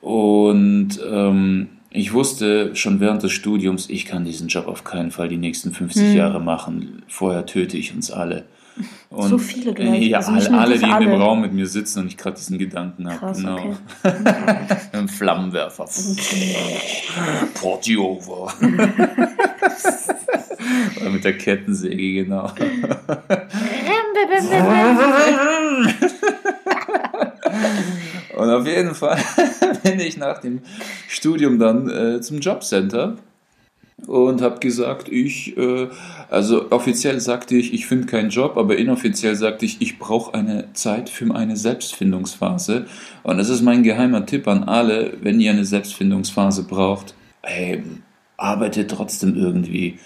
und 0.00 1.00
ähm, 1.10 1.68
ich 1.90 2.12
wusste 2.12 2.76
schon 2.76 3.00
während 3.00 3.22
des 3.22 3.32
Studiums, 3.32 3.88
ich 3.88 4.04
kann 4.04 4.24
diesen 4.24 4.48
Job 4.48 4.68
auf 4.68 4.84
keinen 4.84 5.10
Fall 5.10 5.28
die 5.28 5.38
nächsten 5.38 5.72
50 5.72 6.08
hm. 6.08 6.16
Jahre 6.16 6.40
machen. 6.40 7.02
Vorher 7.08 7.46
töte 7.46 7.78
ich 7.78 7.94
uns 7.94 8.10
alle. 8.10 8.44
Und 9.10 9.28
so 9.28 9.38
viele 9.38 9.72
gleich. 9.72 10.04
Ja, 10.04 10.18
also 10.18 10.32
alle, 10.32 10.58
alle, 10.58 10.78
die 10.78 10.84
alle. 10.84 11.06
in 11.06 11.10
dem 11.10 11.20
Raum 11.20 11.40
mit 11.40 11.52
mir 11.52 11.66
sitzen 11.66 12.00
und 12.00 12.08
ich 12.08 12.16
gerade 12.16 12.36
diesen 12.36 12.58
Gedanken 12.58 13.10
habe. 13.10 13.32
Genau. 13.32 13.56
Okay. 13.56 13.74
Ein 14.92 15.08
Flammenwerfer. 15.08 15.84
Okay. 15.84 16.56
Over. 17.96 18.52
mit 21.10 21.24
der 21.24 21.36
Kettensäge, 21.36 22.24
genau. 22.24 22.52
Und 28.36 28.50
auf 28.50 28.66
jeden 28.66 28.94
Fall 28.94 29.18
bin 29.82 29.98
ich 30.00 30.16
nach 30.16 30.38
dem 30.40 30.60
Studium 31.08 31.58
dann 31.58 31.90
äh, 31.90 32.20
zum 32.20 32.38
Jobcenter 32.38 33.16
und 34.06 34.42
habe 34.42 34.60
gesagt, 34.60 35.08
ich, 35.08 35.56
äh, 35.56 35.88
also 36.30 36.70
offiziell 36.70 37.18
sagte 37.20 37.56
ich, 37.56 37.74
ich 37.74 37.86
finde 37.86 38.06
keinen 38.06 38.30
Job, 38.30 38.56
aber 38.56 38.76
inoffiziell 38.76 39.34
sagte 39.34 39.64
ich, 39.64 39.82
ich 39.82 39.98
brauche 39.98 40.34
eine 40.34 40.72
Zeit 40.72 41.10
für 41.10 41.34
eine 41.34 41.56
Selbstfindungsphase. 41.56 42.86
Und 43.24 43.38
das 43.38 43.48
ist 43.48 43.62
mein 43.62 43.82
geheimer 43.82 44.24
Tipp 44.24 44.46
an 44.46 44.64
alle, 44.64 45.14
wenn 45.20 45.40
ihr 45.40 45.50
eine 45.50 45.64
Selbstfindungsphase 45.64 46.62
braucht, 46.64 47.14
hey, 47.42 47.82
arbeitet 48.36 48.90
trotzdem 48.90 49.34
irgendwie. 49.36 49.98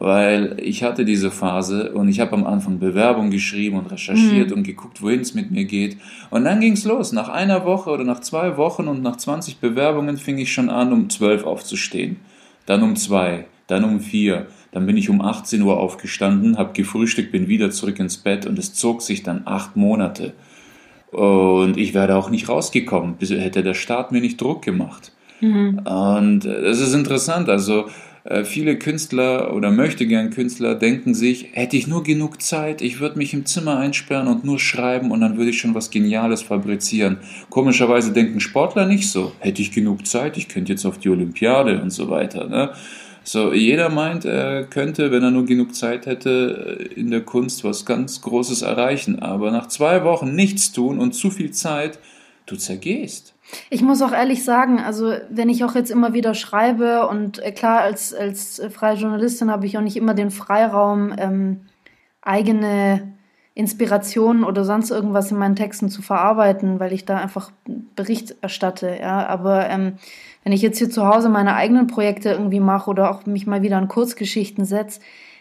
Weil 0.00 0.56
ich 0.62 0.84
hatte 0.84 1.04
diese 1.04 1.32
Phase 1.32 1.92
und 1.92 2.08
ich 2.08 2.20
habe 2.20 2.32
am 2.34 2.46
Anfang 2.46 2.78
Bewerbung 2.78 3.30
geschrieben 3.30 3.78
und 3.78 3.90
recherchiert 3.90 4.52
und 4.52 4.62
geguckt, 4.62 5.02
wohin 5.02 5.20
es 5.20 5.34
mit 5.34 5.50
mir 5.50 5.64
geht. 5.64 5.96
Und 6.30 6.44
dann 6.44 6.60
ging's 6.60 6.84
los. 6.84 7.12
Nach 7.12 7.28
einer 7.28 7.64
Woche 7.64 7.90
oder 7.90 8.04
nach 8.04 8.20
zwei 8.20 8.56
Wochen 8.56 8.86
und 8.86 9.02
nach 9.02 9.16
20 9.16 9.58
Bewerbungen 9.58 10.16
fing 10.16 10.38
ich 10.38 10.52
schon 10.52 10.70
an, 10.70 10.92
um 10.92 11.10
12 11.10 11.44
aufzustehen. 11.44 12.16
Dann 12.66 12.82
um 12.82 12.94
zwei, 12.94 13.46
dann 13.66 13.82
um 13.82 13.98
vier. 13.98 14.46
Dann 14.70 14.86
bin 14.86 14.96
ich 14.96 15.10
um 15.10 15.20
18 15.20 15.62
Uhr 15.62 15.78
aufgestanden, 15.78 16.58
habe 16.58 16.74
gefrühstückt, 16.74 17.32
bin 17.32 17.48
wieder 17.48 17.70
zurück 17.72 17.98
ins 17.98 18.18
Bett 18.18 18.46
und 18.46 18.58
es 18.58 18.74
zog 18.74 19.02
sich 19.02 19.24
dann 19.24 19.42
acht 19.46 19.74
Monate. 19.74 20.32
Und 21.10 21.76
ich 21.76 21.92
wäre 21.92 22.14
auch 22.16 22.30
nicht 22.30 22.48
rausgekommen, 22.48 23.16
hätte 23.18 23.62
der 23.64 23.74
Staat 23.74 24.12
mir 24.12 24.20
nicht 24.20 24.40
Druck 24.40 24.62
gemacht. 24.62 25.12
Und 25.84 26.44
es 26.44 26.80
ist 26.80 26.94
interessant, 26.94 27.48
also 27.48 27.86
äh, 27.86 27.90
viele 28.44 28.78
Künstler 28.78 29.54
oder 29.54 29.70
möchte 29.70 30.06
gern 30.06 30.30
Künstler 30.30 30.74
denken 30.74 31.14
sich, 31.14 31.48
hätte 31.52 31.76
ich 31.76 31.86
nur 31.86 32.02
genug 32.02 32.42
Zeit, 32.42 32.82
ich 32.82 33.00
würde 33.00 33.18
mich 33.18 33.32
im 33.32 33.46
Zimmer 33.46 33.78
einsperren 33.78 34.28
und 34.28 34.44
nur 34.44 34.58
schreiben 34.58 35.10
und 35.10 35.20
dann 35.20 35.36
würde 35.36 35.50
ich 35.50 35.58
schon 35.58 35.74
was 35.74 35.90
Geniales 35.90 36.42
fabrizieren. 36.42 37.18
Komischerweise 37.48 38.12
denken 38.12 38.40
Sportler 38.40 38.86
nicht 38.86 39.10
so. 39.10 39.32
Hätte 39.38 39.62
ich 39.62 39.72
genug 39.72 40.06
Zeit, 40.06 40.36
ich 40.36 40.48
könnte 40.48 40.72
jetzt 40.72 40.84
auf 40.84 40.98
die 40.98 41.08
Olympiade 41.08 41.80
und 41.80 41.90
so 41.90 42.10
weiter. 42.10 42.48
Ne? 42.48 42.70
So, 43.24 43.52
jeder 43.52 43.90
meint, 43.90 44.24
er 44.24 44.64
könnte, 44.64 45.10
wenn 45.10 45.22
er 45.22 45.30
nur 45.30 45.44
genug 45.44 45.74
Zeit 45.74 46.06
hätte, 46.06 46.88
in 46.96 47.10
der 47.10 47.20
Kunst 47.20 47.62
was 47.62 47.84
ganz 47.84 48.22
Großes 48.22 48.62
erreichen. 48.62 49.18
Aber 49.20 49.50
nach 49.50 49.68
zwei 49.68 50.02
Wochen 50.02 50.34
nichts 50.34 50.72
tun 50.72 50.98
und 50.98 51.12
zu 51.12 51.30
viel 51.30 51.50
Zeit, 51.50 51.98
du 52.46 52.56
zergehst. 52.56 53.34
Ich 53.70 53.82
muss 53.82 54.02
auch 54.02 54.12
ehrlich 54.12 54.44
sagen, 54.44 54.78
also 54.78 55.12
wenn 55.30 55.48
ich 55.48 55.64
auch 55.64 55.74
jetzt 55.74 55.90
immer 55.90 56.12
wieder 56.12 56.34
schreibe 56.34 57.06
und 57.08 57.38
äh, 57.42 57.52
klar, 57.52 57.80
als, 57.80 58.14
als 58.14 58.58
äh, 58.58 58.70
freie 58.70 58.96
Journalistin 58.96 59.50
habe 59.50 59.66
ich 59.66 59.78
auch 59.78 59.82
nicht 59.82 59.96
immer 59.96 60.14
den 60.14 60.30
Freiraum, 60.30 61.14
ähm, 61.16 61.60
eigene 62.20 63.14
Inspirationen 63.54 64.44
oder 64.44 64.64
sonst 64.64 64.90
irgendwas 64.90 65.32
in 65.32 65.38
meinen 65.38 65.56
Texten 65.56 65.88
zu 65.88 66.00
verarbeiten, 66.02 66.78
weil 66.78 66.92
ich 66.92 67.06
da 67.06 67.16
einfach 67.16 67.50
Bericht 67.96 68.36
erstatte. 68.40 68.96
Ja, 69.00 69.26
aber 69.26 69.68
ähm, 69.68 69.94
wenn 70.44 70.52
ich 70.52 70.62
jetzt 70.62 70.78
hier 70.78 70.90
zu 70.90 71.06
Hause 71.06 71.28
meine 71.28 71.56
eigenen 71.56 71.88
Projekte 71.88 72.30
irgendwie 72.30 72.60
mache 72.60 72.88
oder 72.88 73.10
auch 73.10 73.26
mich 73.26 73.46
mal 73.46 73.62
wieder 73.62 73.76
an 73.76 73.88
Kurzgeschichten 73.88 74.64
setze, 74.64 75.00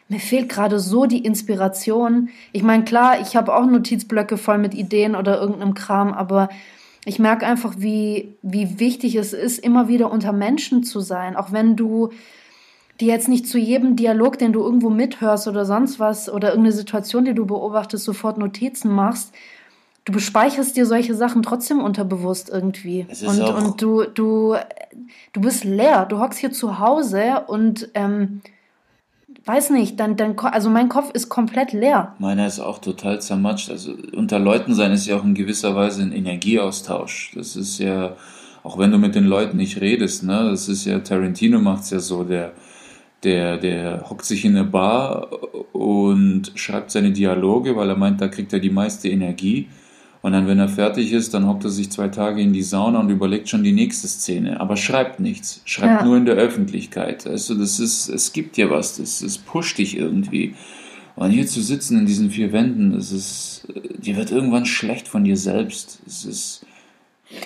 mir 0.10 0.20
fehlt 0.20 0.50
gerade 0.50 0.80
so 0.80 1.06
die 1.06 1.24
Inspiration. 1.24 2.30
Ich 2.54 2.64
meine, 2.64 2.86
klar, 2.86 3.20
ich 3.22 3.36
habe 3.36 3.54
auch 3.56 3.66
Notizblöcke 3.66 4.38
voll 4.38 4.58
mit 4.58 4.74
Ideen 4.74 5.16
oder 5.16 5.40
irgendeinem 5.40 5.74
Kram, 5.74 6.14
aber 6.14 6.50
ich 7.08 7.20
merke 7.20 7.48
einfach, 7.48 7.76
wie, 7.78 8.36
wie 8.42 8.80
wichtig 8.82 9.16
es 9.16 9.32
ist, 9.32 9.60
immer 9.60 9.88
wieder 9.88 10.12
unter 10.12 10.34
Menschen 10.34 10.84
zu 10.84 11.00
sein. 11.00 11.38
Auch 11.38 11.54
wenn 11.54 11.78
du 11.78 12.10
dir 13.00 13.08
jetzt 13.08 13.30
nicht 13.30 13.48
zu 13.48 13.58
jedem 13.58 13.96
Dialog, 13.96 14.38
den 14.38 14.52
du 14.52 14.62
irgendwo 14.62 14.90
mithörst 14.90 15.48
oder 15.48 15.66
sonst 15.66 16.02
was 16.02 16.30
oder 16.30 16.50
irgendeine 16.50 16.76
Situation, 16.76 17.24
die 17.24 17.34
du 17.34 17.46
beobachtest, 17.46 18.04
sofort 18.04 18.38
Notizen 18.38 18.92
machst. 18.92 19.34
Du 20.04 20.12
bespeicherst 20.12 20.76
dir 20.76 20.86
solche 20.86 21.16
Sachen 21.16 21.44
trotzdem 21.44 21.80
unterbewusst 21.80 22.50
irgendwie. 22.50 23.08
Und, 23.26 23.40
und 23.40 23.82
du, 23.82 24.04
du, 24.04 24.56
du 25.32 25.40
bist 25.40 25.64
leer. 25.64 26.06
Du 26.08 26.20
hockst 26.20 26.40
hier 26.40 26.52
zu 26.52 26.80
Hause 26.80 27.46
und 27.48 27.90
ähm, 27.94 28.42
weiß 29.48 29.70
nicht, 29.72 30.00
dein, 30.00 30.36
Ko- 30.36 30.48
also 30.48 30.70
mein 30.70 30.90
Kopf 30.90 31.12
ist 31.12 31.30
komplett 31.30 31.72
leer. 31.74 32.14
Meiner 32.20 32.46
ist 32.48 32.60
auch 32.60 32.80
total 32.80 33.22
zermatscht. 33.22 33.70
Also 33.70 33.94
unter 34.16 34.40
Leuten 34.40 34.74
sein 34.74 34.92
ist 34.92 35.08
ja 35.08 35.18
auch 35.18 35.24
in 35.24 35.34
gewisser 35.36 35.76
Weise 35.76 36.02
ein 36.02 36.12
Energieaustausch. 36.12 37.32
Das 37.36 37.56
ist 37.56 37.80
ja, 37.80 38.16
auch 38.64 38.78
wenn 38.78 38.92
du 38.92 38.98
mit 38.98 39.16
den 39.16 39.26
Leuten 39.26 39.58
nicht 39.58 39.80
redest, 39.80 40.24
ne, 40.24 40.50
das 40.50 40.68
ist 40.68 40.86
ja, 40.86 41.00
Tarantino 41.00 41.60
macht's 41.60 41.90
ja 41.92 42.00
so, 42.00 42.24
der, 42.24 42.52
der, 43.24 43.58
der 43.58 44.10
hockt 44.10 44.26
sich 44.26 44.44
in 44.46 44.56
eine 44.56 44.66
Bar 44.66 45.30
und 45.74 46.52
schreibt 46.56 46.92
seine 46.92 47.12
Dialoge, 47.12 47.76
weil 47.76 47.90
er 47.90 47.98
meint, 47.98 48.22
da 48.22 48.28
kriegt 48.28 48.54
er 48.54 48.60
die 48.60 48.70
meiste 48.70 49.10
Energie. 49.10 49.68
Und 50.28 50.34
dann, 50.34 50.46
wenn 50.46 50.60
er 50.60 50.68
fertig 50.68 51.14
ist, 51.14 51.34
dann 51.34 51.48
hockt 51.48 51.64
er 51.64 51.70
sich 51.70 51.90
zwei 51.90 52.10
Tage 52.10 52.42
in 52.42 52.52
die 52.52 52.62
Sauna 52.62 53.00
und 53.00 53.10
überlegt 53.10 53.48
schon 53.48 53.64
die 53.64 53.72
nächste 53.72 54.10
Szene. 54.10 54.60
Aber 54.60 54.76
schreibt 54.76 55.22
nichts. 55.22 55.62
Schreibt 55.64 56.02
Ja. 56.02 56.06
nur 56.06 56.18
in 56.18 56.26
der 56.26 56.36
Öffentlichkeit. 56.36 57.26
Also, 57.26 57.56
das 57.56 57.80
ist, 57.80 58.10
es 58.10 58.34
gibt 58.34 58.58
dir 58.58 58.70
was. 58.70 58.98
Das, 58.98 59.22
das 59.22 59.38
pusht 59.38 59.78
dich 59.78 59.96
irgendwie. 59.98 60.54
Und 61.16 61.32
hier 61.32 61.48
zu 61.48 61.62
sitzen 61.62 61.98
in 61.98 62.06
diesen 62.06 62.30
vier 62.30 62.52
Wänden, 62.52 62.92
das 62.92 63.14
ist, 63.14 63.68
äh, 63.74 64.02
dir 64.02 64.18
wird 64.18 64.30
irgendwann 64.32 64.66
schlecht 64.66 65.08
von 65.08 65.24
dir 65.24 65.38
selbst. 65.38 66.00
Es 66.06 66.26
ist, 66.26 66.66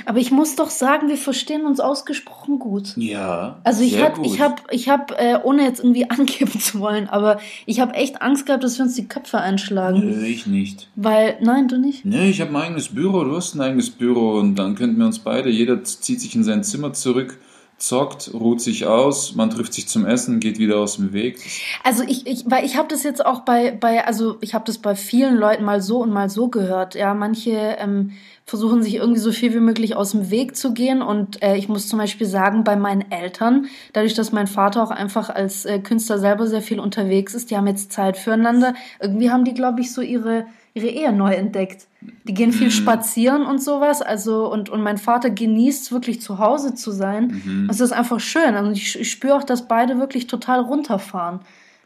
Aber 0.06 0.20
ich 0.20 0.32
muss 0.32 0.56
doch 0.56 0.70
sagen, 0.70 1.10
wir 1.10 1.18
verstehen 1.18 1.66
uns 1.66 1.80
ausgesprochen 1.80 2.60
gut. 2.60 2.96
ja. 2.98 3.60
Also 3.64 3.84
ich 3.84 3.94
sehr 3.94 4.06
hab, 4.06 4.16
gut. 4.16 4.26
ich 4.26 4.40
habe, 4.40 4.56
ich 4.70 4.90
hab, 4.90 5.12
äh, 5.20 5.40
ohne 5.44 5.64
jetzt 5.64 5.80
irgendwie 5.80 6.10
angeben 6.10 6.60
zu 6.60 6.80
wollen, 6.80 7.08
aber 7.10 7.40
ich 7.66 7.80
habe 7.80 7.94
echt 7.94 8.22
Angst 8.22 8.46
gehabt, 8.46 8.64
dass 8.64 8.78
wir 8.78 8.86
uns 8.86 8.96
die 8.96 9.08
Köpfe 9.08 9.40
einschlagen. 9.40 10.00
Nö, 10.00 10.26
ich 10.26 10.46
nicht. 10.46 10.90
Weil, 10.96 11.38
nein, 11.42 11.68
du 11.68 11.78
nicht? 11.78 12.06
Nö, 12.06 12.24
ich 12.24 12.42
habe 12.42 12.52
mein 12.52 12.64
eigenes 12.64 12.90
Büro, 12.90 13.24
du 13.24 13.36
hast 13.36 13.56
ein 13.56 13.62
eigenes 13.62 13.90
Büro 13.90 14.38
und 14.38 14.56
dann 14.56 14.76
könnten 14.76 14.98
wir 14.98 15.06
uns 15.06 15.20
beide, 15.20 15.50
jeder 15.50 15.84
zieht 15.84 16.22
sich 16.22 16.36
in 16.36 16.44
sein 16.44 16.64
Zimmer 16.64 16.94
zurück, 16.94 17.40
zockt, 17.82 18.32
ruht 18.34 18.62
sich 18.62 18.86
aus, 18.86 19.36
man 19.36 19.50
trifft 19.50 19.74
sich 19.74 19.88
zum 19.88 20.06
Essen, 20.06 20.40
geht 20.40 20.60
wieder 20.60 20.78
aus 20.78 20.98
dem 20.98 21.14
Weg. 21.14 21.40
Also 21.84 22.04
ich, 22.04 22.28
ich 22.28 22.44
weil 22.48 22.64
ich 22.66 22.78
habe 22.78 22.88
das 22.88 23.04
jetzt 23.04 23.26
auch 23.26 23.42
bei, 23.42 23.72
bei 23.72 24.06
also 24.06 24.38
ich 24.42 24.54
habe 24.54 24.66
das 24.66 24.78
bei 24.78 24.96
vielen 24.96 25.36
Leuten 25.36 25.64
mal 25.64 25.82
so 25.82 26.00
und 26.00 26.12
mal 26.12 26.30
so 26.30 26.48
gehört. 26.48 26.96
Ja, 26.96 27.14
manche 27.14 27.52
ähm, 27.80 28.12
versuchen 28.51 28.84
sich 28.84 28.96
irgendwie 28.96 29.22
so 29.22 29.31
viel 29.31 29.53
wie 29.53 29.62
möglich 29.62 29.96
aus 29.96 30.12
dem 30.12 30.29
Weg 30.29 30.58
zu 30.58 30.74
gehen 30.74 31.01
und 31.01 31.41
äh, 31.41 31.55
ich 31.55 31.70
muss 31.70 31.88
zum 31.88 32.00
Beispiel 32.00 32.27
sagen, 32.27 32.65
bei 32.65 32.75
meinen 32.75 33.10
Eltern, 33.10 33.67
dadurch, 33.93 34.13
dass 34.13 34.34
mein 34.34 34.46
Vater 34.46 34.84
auch 34.84 34.91
einfach 34.91 35.29
als 35.29 35.63
äh, 35.63 35.79
Künstler 35.79 36.20
selber 36.20 36.46
sehr 36.48 36.62
viel 36.62 36.81
unterwegs 36.81 37.34
ist, 37.34 37.50
die 37.50 37.55
haben 37.55 37.67
jetzt 37.67 37.93
Zeit 37.93 38.17
füreinander. 38.17 38.74
Irgendwie 39.00 39.31
haben 39.31 39.46
die, 39.46 39.53
glaube 39.53 39.79
ich, 39.79 39.93
so 39.93 40.01
ihre 40.01 40.48
ihre 40.74 40.88
Ehe 40.88 41.13
neu 41.13 41.34
entdeckt. 41.34 41.88
Die 42.25 42.34
gehen 42.34 42.51
viel 42.51 42.72
spazieren 42.72 43.46
und 43.46 43.62
sowas. 43.62 44.01
Also, 44.01 44.51
und, 44.51 44.70
und 44.70 44.81
mein 44.81 44.98
Vater 44.98 45.29
genießt 45.29 45.91
wirklich 45.91 46.22
zu 46.22 46.39
Hause 46.39 46.75
zu 46.75 46.91
sein. 46.91 47.65
Das 47.67 47.81
ist 47.81 47.91
einfach 47.91 48.20
schön. 48.22 48.55
Und 48.55 48.72
ich, 48.72 49.00
ich 49.00 49.12
spüre 49.12 49.36
auch, 49.36 49.43
dass 49.43 49.67
beide 49.67 50.00
wirklich 50.00 50.27
total 50.27 50.62
runterfahren. 50.62 51.41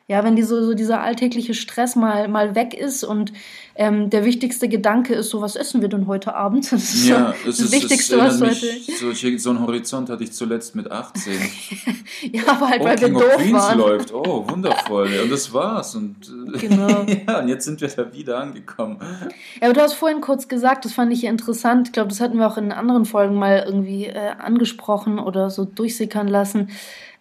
Ja, 0.08 0.24
wenn 0.24 0.36
die 0.36 0.44
so, 0.44 0.64
so 0.64 0.76
dieser 0.76 1.02
alltägliche 1.02 1.56
Stress 1.56 1.96
mal, 1.96 2.28
mal 2.28 2.54
weg 2.54 2.76
ist 2.76 3.04
und 3.04 3.34
ähm, 3.74 4.12
der 4.12 4.24
wichtigste 4.24 4.70
Gedanke 4.70 5.16
ist 5.16 5.32
so, 5.32 5.42
was 5.42 5.56
essen 5.56 5.82
wir 5.82 5.88
denn 5.90 6.06
heute 6.06 6.36
Abend? 6.36 6.70
Das 6.72 6.94
ist 6.94 7.08
Ja, 7.08 7.34
so 7.44 7.48
das 7.50 7.60
ist, 7.60 7.72
Wichtigste, 7.72 8.20
was 8.20 8.40
heute. 8.40 8.68
solche, 9.00 9.40
so 9.40 9.50
einen 9.50 9.62
Horizont 9.66 10.10
hatte 10.12 10.24
ich 10.24 10.32
zuletzt 10.32 10.76
mit 10.76 10.92
18. 10.92 11.34
Ja, 12.32 12.44
aber 12.48 12.70
halt, 12.70 12.82
Oh, 12.82 12.86
weil 12.86 13.02
wir 13.02 13.08
King 13.08 13.16
of 13.16 13.22
doof 13.24 13.36
Queens 13.38 13.54
waren. 13.54 13.78
läuft. 13.80 14.14
Oh, 14.14 14.46
wundervoll. 14.48 15.10
Und 15.24 15.32
das 15.32 15.52
war's. 15.54 15.96
Und, 15.96 16.16
äh, 16.54 16.60
Genau. 16.60 17.06
ja, 17.28 17.40
und 17.40 17.48
jetzt 17.50 17.66
sind 17.66 17.82
wir 17.82 17.88
da 17.88 18.14
wieder 18.14 18.40
angekommen. 18.40 18.98
Ja, 19.02 19.28
aber 19.68 19.74
du 19.74 19.82
hast 19.82 19.94
vorhin 19.94 20.22
kurz 20.22 20.48
gesagt, 20.48 20.86
das 20.86 20.94
fand 20.94 21.12
ich 21.14 21.24
interessant. 21.24 21.88
Ich 21.88 21.94
glaube, 21.94 22.10
das 22.10 22.22
hatten 22.22 22.38
wir 22.38 22.48
auch 22.48 22.58
in 22.58 22.72
anderen 22.72 23.06
Folgen 23.06 23.36
mal 23.36 23.64
irgendwie 23.66 24.06
äh, 24.06 24.32
angesprochen 24.38 25.18
oder 25.20 25.50
so 25.50 25.66
durchsickern 25.66 26.28
lassen. 26.28 26.70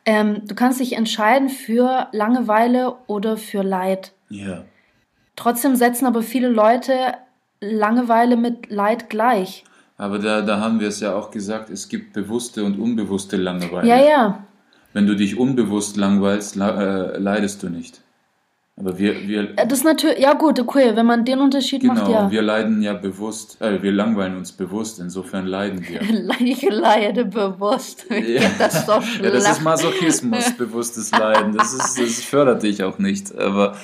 Ähm, 0.07 0.43
du 0.47 0.55
kannst 0.55 0.81
dich 0.81 0.95
entscheiden 0.95 1.49
für 1.49 2.09
Langeweile 2.13 2.97
oder 3.07 3.37
für 3.37 3.63
Leid. 3.63 4.13
Ja. 4.29 4.65
Trotzdem 5.37 5.77
setzen 5.77 6.07
aber 6.07 6.23
viele 6.23 6.49
Leute 6.49 6.95
Langeweile 7.61 8.37
mit 8.37 8.71
Leid 8.71 9.09
gleich. 9.09 9.65
Aber 9.97 10.19
da, 10.19 10.43
da 10.43 10.61
haben 10.61 10.81
wir 10.81 10.89
es 10.89 11.01
ja 11.01 11.15
auch 11.15 11.31
gesagt, 11.31 11.71
es 11.71 11.89
gibt 11.89 12.13
bewusste 12.13 12.65
und 12.65 12.79
unbewusste 12.79 13.37
Langeweile. 13.37 13.89
Ja, 13.89 13.97
ja. 14.05 14.45
Wenn 14.93 15.07
du 15.07 15.17
dich 15.17 15.39
unbewusst 15.39 15.97
langweilst, 15.97 16.57
la- 16.57 17.13
äh, 17.13 17.19
leidest 17.19 17.63
du 17.63 17.69
nicht. 17.69 18.01
Aber 18.77 18.99
wir, 18.99 19.29
wir, 19.29 19.57
Äh, 19.57 19.67
Das 19.67 19.79
ist 19.79 19.85
natürlich, 19.85 20.19
ja 20.19 20.35
gut, 20.35 20.59
okay, 20.59 20.97
wenn 20.97 21.07
man 21.07 21.25
den 21.25 21.39
Unterschied 21.39 21.83
genau, 21.83 21.95
macht, 21.95 22.09
ja. 22.11 22.31
wir 22.31 22.43
leiden 22.43 22.83
ja 22.83 22.93
bewusst, 22.95 23.61
äh, 23.61 23.83
wir 23.83 23.93
langweilen 23.93 24.37
uns 24.37 24.53
bewusst, 24.53 24.99
insofern 24.99 25.47
leiden 25.47 25.87
wir. 25.87 26.01
Ich 26.41 26.63
leide 26.63 27.25
bewusst. 27.25 28.07
Ja. 28.11 28.43
Das 28.59 28.75
ist 28.75 28.87
doch. 28.87 29.03
Ja, 29.23 29.31
das 29.31 29.49
ist 29.49 29.63
Masochismus, 29.63 30.53
bewusstes 30.53 31.11
Leiden. 31.13 31.57
Das, 31.57 31.73
ist, 31.73 32.01
das 32.01 32.25
fördert 32.25 32.63
dich 32.63 32.83
auch 32.83 32.99
nicht. 32.99 33.37
Aber 33.39 33.77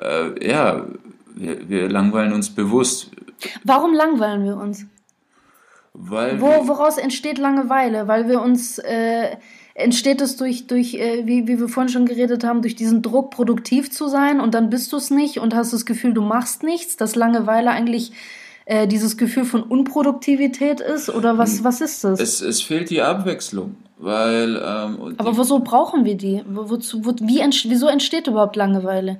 äh, 0.00 0.48
ja, 0.48 0.86
wir, 1.34 1.68
wir 1.68 1.88
langweilen 1.88 2.32
uns 2.32 2.50
bewusst, 2.50 3.10
Warum 3.64 3.94
langweilen 3.94 4.44
wir 4.44 4.56
uns? 4.56 4.86
weil 5.92 6.40
Wo, 6.40 6.68
woraus 6.68 6.98
entsteht 6.98 7.38
Langeweile? 7.38 8.06
Weil 8.06 8.28
wir 8.28 8.40
uns, 8.42 8.78
äh, 8.78 9.36
entsteht 9.76 10.20
es 10.22 10.36
durch, 10.36 10.66
durch 10.66 10.94
äh, 10.94 11.26
wie, 11.26 11.46
wie 11.46 11.60
wir 11.60 11.68
vorhin 11.68 11.92
schon 11.92 12.06
geredet 12.06 12.44
haben, 12.44 12.62
durch 12.62 12.76
diesen 12.76 13.02
Druck, 13.02 13.30
produktiv 13.30 13.90
zu 13.90 14.08
sein 14.08 14.40
und 14.40 14.54
dann 14.54 14.70
bist 14.70 14.92
du 14.92 14.96
es 14.96 15.10
nicht 15.10 15.38
und 15.38 15.54
hast 15.54 15.72
das 15.72 15.84
Gefühl, 15.84 16.14
du 16.14 16.22
machst 16.22 16.62
nichts, 16.62 16.96
dass 16.96 17.14
Langeweile 17.14 17.70
eigentlich 17.70 18.12
äh, 18.64 18.86
dieses 18.88 19.16
Gefühl 19.18 19.44
von 19.44 19.62
Unproduktivität 19.62 20.80
ist 20.80 21.10
oder 21.10 21.36
was, 21.36 21.62
was 21.62 21.80
ist 21.80 22.04
das? 22.04 22.20
es, 22.20 22.40
es 22.40 22.62
fehlt 22.62 22.90
die 22.90 23.02
Abwechslung. 23.02 23.76
Weil, 23.98 24.56
ähm, 24.56 25.14
Aber 25.16 25.38
wieso 25.38 25.60
brauchen 25.60 26.04
wir 26.04 26.16
die? 26.16 26.42
Wo, 26.46 26.68
wozu, 26.68 27.04
wo, 27.04 27.14
wie 27.20 27.40
wieso 27.40 27.88
entsteht 27.88 28.26
überhaupt 28.26 28.56
Langeweile? 28.56 29.18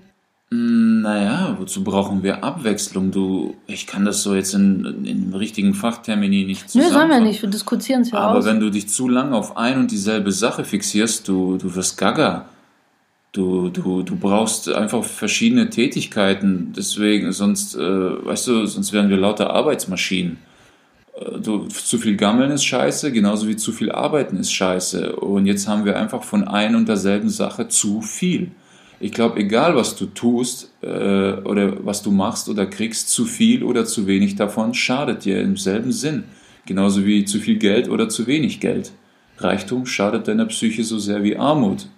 Naja, 0.49 1.57
wozu 1.59 1.83
brauchen 1.83 2.23
wir 2.23 2.45
Abwechslung? 2.45 3.11
Du, 3.11 3.57
ich 3.67 3.87
kann 3.87 4.05
das 4.05 4.23
so 4.23 4.35
jetzt 4.35 4.55
in, 4.55 5.05
in 5.05 5.35
richtigen 5.35 5.75
Fachtermini 5.75 6.45
nicht 6.45 6.73
Nö, 6.75 6.83
sollen 6.89 7.11
wir 7.11 7.19
nicht, 7.19 7.43
wir 7.43 7.49
diskutieren 7.51 8.03
es 8.03 8.13
ja 8.13 8.19
Aber 8.19 8.39
aus. 8.39 8.45
wenn 8.45 8.61
du 8.61 8.71
dich 8.71 8.89
zu 8.89 9.09
lange 9.09 9.35
auf 9.35 9.57
ein 9.57 9.79
und 9.79 9.91
dieselbe 9.91 10.31
Sache 10.31 10.65
fixierst, 10.65 11.27
du, 11.27 11.57
du 11.57 11.75
wirst 11.75 11.99
gaga. 11.99 12.49
Du, 13.33 13.71
du, 13.71 14.03
du 14.03 14.17
brauchst 14.17 14.69
einfach 14.69 15.03
verschiedene 15.03 15.69
Tätigkeiten, 15.69 16.73
deswegen, 16.77 17.33
sonst, 17.33 17.75
äh, 17.75 17.81
weißt 17.81 18.47
du, 18.47 18.67
sonst 18.67 18.93
wären 18.93 19.11
wir 19.11 19.17
lauter 19.17 19.51
Arbeitsmaschinen. 19.51 20.39
Äh, 21.17 21.41
du, 21.41 21.67
zu 21.67 21.99
viel 21.99 22.17
Gammeln 22.17 22.53
ist 22.53 22.65
scheiße, 22.65 23.11
genauso 23.11 23.49
wie 23.49 23.57
zu 23.57 23.73
viel 23.73 23.91
Arbeiten 23.91 24.37
ist 24.37 24.53
scheiße. 24.53 25.17
Und 25.17 25.47
jetzt 25.47 25.67
haben 25.67 25.85
wir 25.85 25.99
einfach 25.99 26.23
von 26.23 26.47
ein 26.47 26.77
und 26.77 26.89
derselben 26.89 27.31
Sache 27.31 27.67
zu 27.67 28.01
viel. 28.01 28.53
Ich 28.99 29.13
glaube, 29.13 29.41
egal 29.41 29.77
was 29.77 29.97
du 29.97 30.07
tust 30.07 30.73
äh, 30.83 30.87
oder 30.87 31.85
was 31.85 32.03
du 32.03 32.11
machst 32.11 32.49
oder 32.49 32.67
kriegst, 32.67 33.11
zu 33.11 33.27
viel 33.27 33.63
oder 33.63 33.85
zu 33.85 34.07
wenig 34.07 34.37
davon 34.37 34.73
schadet 34.73 35.25
dir 35.25 35.41
im 35.41 35.57
selben 35.57 35.93
Sinn. 35.93 36.25
Genauso 36.65 37.05
wie 37.05 37.25
zu 37.25 37.39
viel 37.39 37.59
Geld 37.59 37.89
oder 37.89 38.09
zu 38.09 38.27
wenig 38.27 38.61
Geld. 38.61 38.93
Reichtum 39.39 39.87
schadet 39.87 40.29
deiner 40.29 40.47
Psyche 40.47 40.83
so 40.83 40.99
sehr 40.99 41.23
wie 41.23 41.37
Armut. 41.37 41.89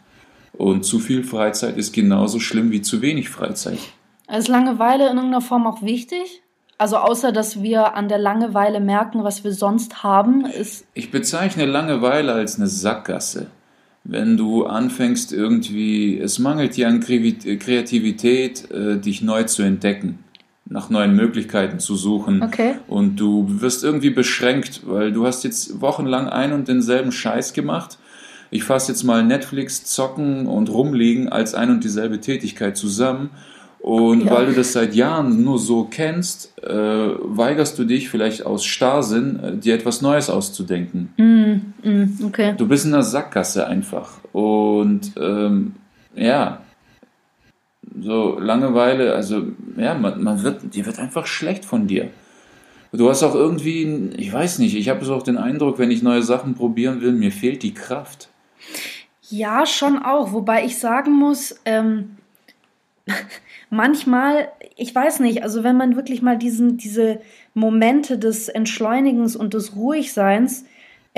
Und 0.53 0.85
zu 0.85 0.99
viel 0.99 1.23
Freizeit 1.23 1.77
ist 1.77 1.93
genauso 1.93 2.41
schlimm 2.41 2.73
wie 2.73 2.83
zu 2.83 3.01
wenig 3.01 3.29
Freizeit. 3.29 3.79
Ist 4.31 4.49
Langeweile 4.49 5.05
in 5.05 5.17
irgendeiner 5.17 5.41
Form 5.41 5.67
auch 5.67 5.83
wichtig? 5.83 6.43
Also 6.79 6.97
außer 6.97 7.33
dass 7.33 7.63
wir 7.63 7.95
an 7.95 8.09
der 8.09 8.19
Langeweile 8.19 8.81
merken, 8.81 9.25
was 9.25 9.45
wir 9.45 9.53
sonst 9.53 10.03
haben, 10.03 10.45
ist. 10.47 10.85
Ich 10.95 11.11
bezeichne 11.11 11.65
Langeweile 11.65 12.33
als 12.33 12.57
eine 12.57 12.67
Sackgasse. 12.67 13.49
Wenn 14.09 14.37
du 14.37 14.67
anfängst 14.67 15.33
irgendwie, 15.33 16.19
es 16.19 16.41
mangelt 16.41 16.77
dir 16.77 16.89
an 16.89 17.01
Kreativität, 17.01 18.71
äh, 18.71 18.99
dich 18.99 19.23
neu 19.23 19.45
zu 19.45 19.63
entdecken, 19.63 20.19
nach 20.65 20.91
neuen 20.91 21.15
Möglichkeiten 21.15 21.79
zu 21.79 21.95
suchen. 21.95 22.43
Okay. 22.43 22.75
Und 22.89 23.17
du 23.17 23.61
wirst 23.61 23.85
irgendwie 23.85 24.11
beschränkt, 24.11 24.83
weil 24.87 25.13
du 25.13 25.27
hast 25.27 25.45
jetzt 25.45 25.81
wochenlang 25.81 26.29
ein 26.29 26.53
und 26.53 26.69
denselben 26.69 27.13
Scheiß 27.13 27.53
gemacht 27.53 27.99
ich 28.51 28.65
fasse 28.65 28.93
jetzt 28.93 29.05
mal 29.05 29.25
Netflix, 29.25 29.85
Zocken 29.85 30.47
und 30.47 30.71
Rumliegen 30.71 31.29
als 31.29 31.55
ein 31.55 31.71
und 31.71 31.85
dieselbe 31.85 32.21
Tätigkeit 32.21 32.77
zusammen. 32.77 33.31
Und 33.81 34.25
ja. 34.25 34.33
weil 34.33 34.47
du 34.47 34.53
das 34.55 34.73
seit 34.73 34.95
Jahren 34.95 35.45
nur 35.45 35.59
so 35.59 35.85
kennst, 35.85 36.53
äh, 36.63 36.69
weigerst 36.75 37.79
du 37.79 37.85
dich 37.85 38.09
vielleicht 38.09 38.45
aus 38.45 38.65
Starrsinn, 38.65 39.39
äh, 39.41 39.57
dir 39.57 39.75
etwas 39.75 40.03
Neues 40.03 40.31
auszudenken. 40.31 41.13
Mm, 41.17 41.68
mm, 41.83 42.25
okay. 42.25 42.55
Du 42.57 42.67
bist 42.67 42.85
in 42.85 42.95
einer 42.95 43.03
Sackgasse 43.03 43.67
einfach. 43.67 44.19
Und 44.33 45.13
ähm, 45.19 45.75
ja, 46.15 46.61
so 48.01 48.39
Langeweile, 48.39 49.15
also 49.15 49.47
ja, 49.77 49.95
man, 49.95 50.23
man 50.23 50.43
wird, 50.43 50.75
dir 50.75 50.87
wird 50.87 50.99
einfach 50.99 51.27
schlecht 51.27 51.65
von 51.65 51.87
dir. 51.87 52.11
Du 52.93 53.09
hast 53.11 53.23
auch 53.23 53.35
irgendwie, 53.35 54.11
ich 54.17 54.33
weiß 54.33 54.61
nicht, 54.61 54.75
ich 54.75 54.89
habe 54.89 55.05
so 55.05 55.15
auch 55.15 55.23
den 55.23 55.37
Eindruck, 55.37 55.79
wenn 55.79 55.91
ich 55.91 56.03
neue 56.03 56.23
Sachen 56.23 56.55
probieren 56.55 57.03
will, 57.03 57.13
mir 57.13 57.33
fehlt 57.33 57.63
die 57.63 57.75
Kraft. 57.75 58.29
Ja, 59.29 59.67
schon 59.67 59.99
auch. 59.99 60.33
Wobei 60.33 60.65
ich 60.65 60.79
sagen 60.79 61.13
muss, 61.13 61.61
ähm, 61.67 62.17
manchmal, 63.71 64.49
ich 64.77 64.95
weiß 64.95 65.21
nicht, 65.21 65.43
also 65.43 65.65
wenn 65.65 65.77
man 65.77 65.97
wirklich 65.97 66.23
mal 66.23 66.39
diesen, 66.39 66.79
diese 66.79 67.21
Momente 67.53 68.19
des 68.19 68.49
Entschleunigens 68.49 69.37
und 69.37 69.53
des 69.53 69.77
Ruhigseins 69.77 70.65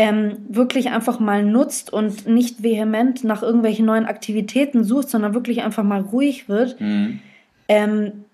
ähm, 0.00 0.38
wirklich 0.48 0.88
einfach 0.88 1.20
mal 1.20 1.44
nutzt 1.44 1.92
und 1.92 2.26
nicht 2.26 2.62
vehement 2.62 3.22
nach 3.22 3.42
irgendwelchen 3.42 3.84
neuen 3.84 4.06
Aktivitäten 4.06 4.82
sucht, 4.82 5.10
sondern 5.10 5.34
wirklich 5.34 5.60
einfach 5.60 5.82
mal 5.82 6.00
ruhig 6.00 6.48
wird, 6.48 6.80
mhm. 6.80 7.20
ähm, 7.68 8.24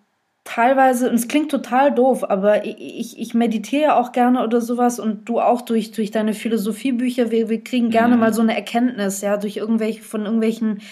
teilweise, 0.45 1.11
und 1.11 1.17
es 1.17 1.27
klingt 1.27 1.51
total 1.51 1.93
doof, 1.93 2.23
aber 2.31 2.65
ich, 2.65 3.19
ich 3.19 3.35
meditiere 3.35 3.97
auch 3.97 4.13
gerne 4.13 4.45
oder 4.45 4.61
sowas 4.61 5.01
und 5.01 5.29
du 5.29 5.41
auch 5.41 5.61
durch, 5.61 5.91
durch 5.91 6.13
deine 6.13 6.35
Philosophiebücher. 6.35 7.33
Wir, 7.33 7.49
wir 7.49 7.65
kriegen 7.65 7.91
gerne 7.91 8.15
mhm. 8.15 8.21
mal 8.21 8.33
so 8.33 8.43
eine 8.43 8.55
Erkenntnis, 8.55 9.21
ja, 9.23 9.37
durch 9.37 9.57
irgendwelche, 9.57 10.03
von 10.03 10.25
irgendwelchen 10.25 10.83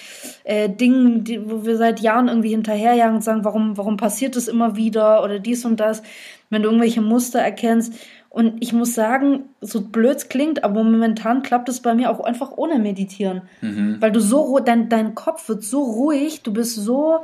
äh, 0.43 0.69
Dingen, 0.69 1.23
die, 1.23 1.49
wo 1.49 1.65
wir 1.65 1.77
seit 1.77 2.01
Jahren 2.01 2.27
irgendwie 2.27 2.51
hinterherjagen 2.51 3.15
und 3.15 3.23
sagen, 3.23 3.45
warum, 3.45 3.77
warum 3.77 3.97
passiert 3.97 4.35
das 4.35 4.49
immer 4.49 4.75
wieder 4.75 5.23
oder 5.23 5.39
dies 5.39 5.65
und 5.65 5.79
das, 5.79 6.03
wenn 6.51 6.63
du 6.63 6.69
irgendwelche 6.69 7.01
Muster 7.01 7.39
erkennst. 7.39 7.95
Und 8.35 8.57
ich 8.59 8.73
muss 8.73 8.95
sagen, 8.95 9.45
so 9.61 9.81
blöd 9.81 10.17
es 10.17 10.29
klingt, 10.29 10.65
aber 10.65 10.83
momentan 10.83 11.45
klappt 11.45 11.69
es 11.69 11.79
bei 11.79 11.95
mir 11.95 12.11
auch 12.11 12.19
einfach 12.19 12.51
ohne 12.57 12.81
Meditieren. 12.81 13.43
Mhm. 13.61 13.99
Weil 14.01 14.11
du 14.11 14.19
so, 14.19 14.59
dein, 14.59 14.89
dein 14.89 15.15
Kopf 15.15 15.49
wird 15.49 15.63
so 15.63 15.85
ruhig, 15.85 16.43
du 16.43 16.53
bist 16.53 16.75
so, 16.75 17.21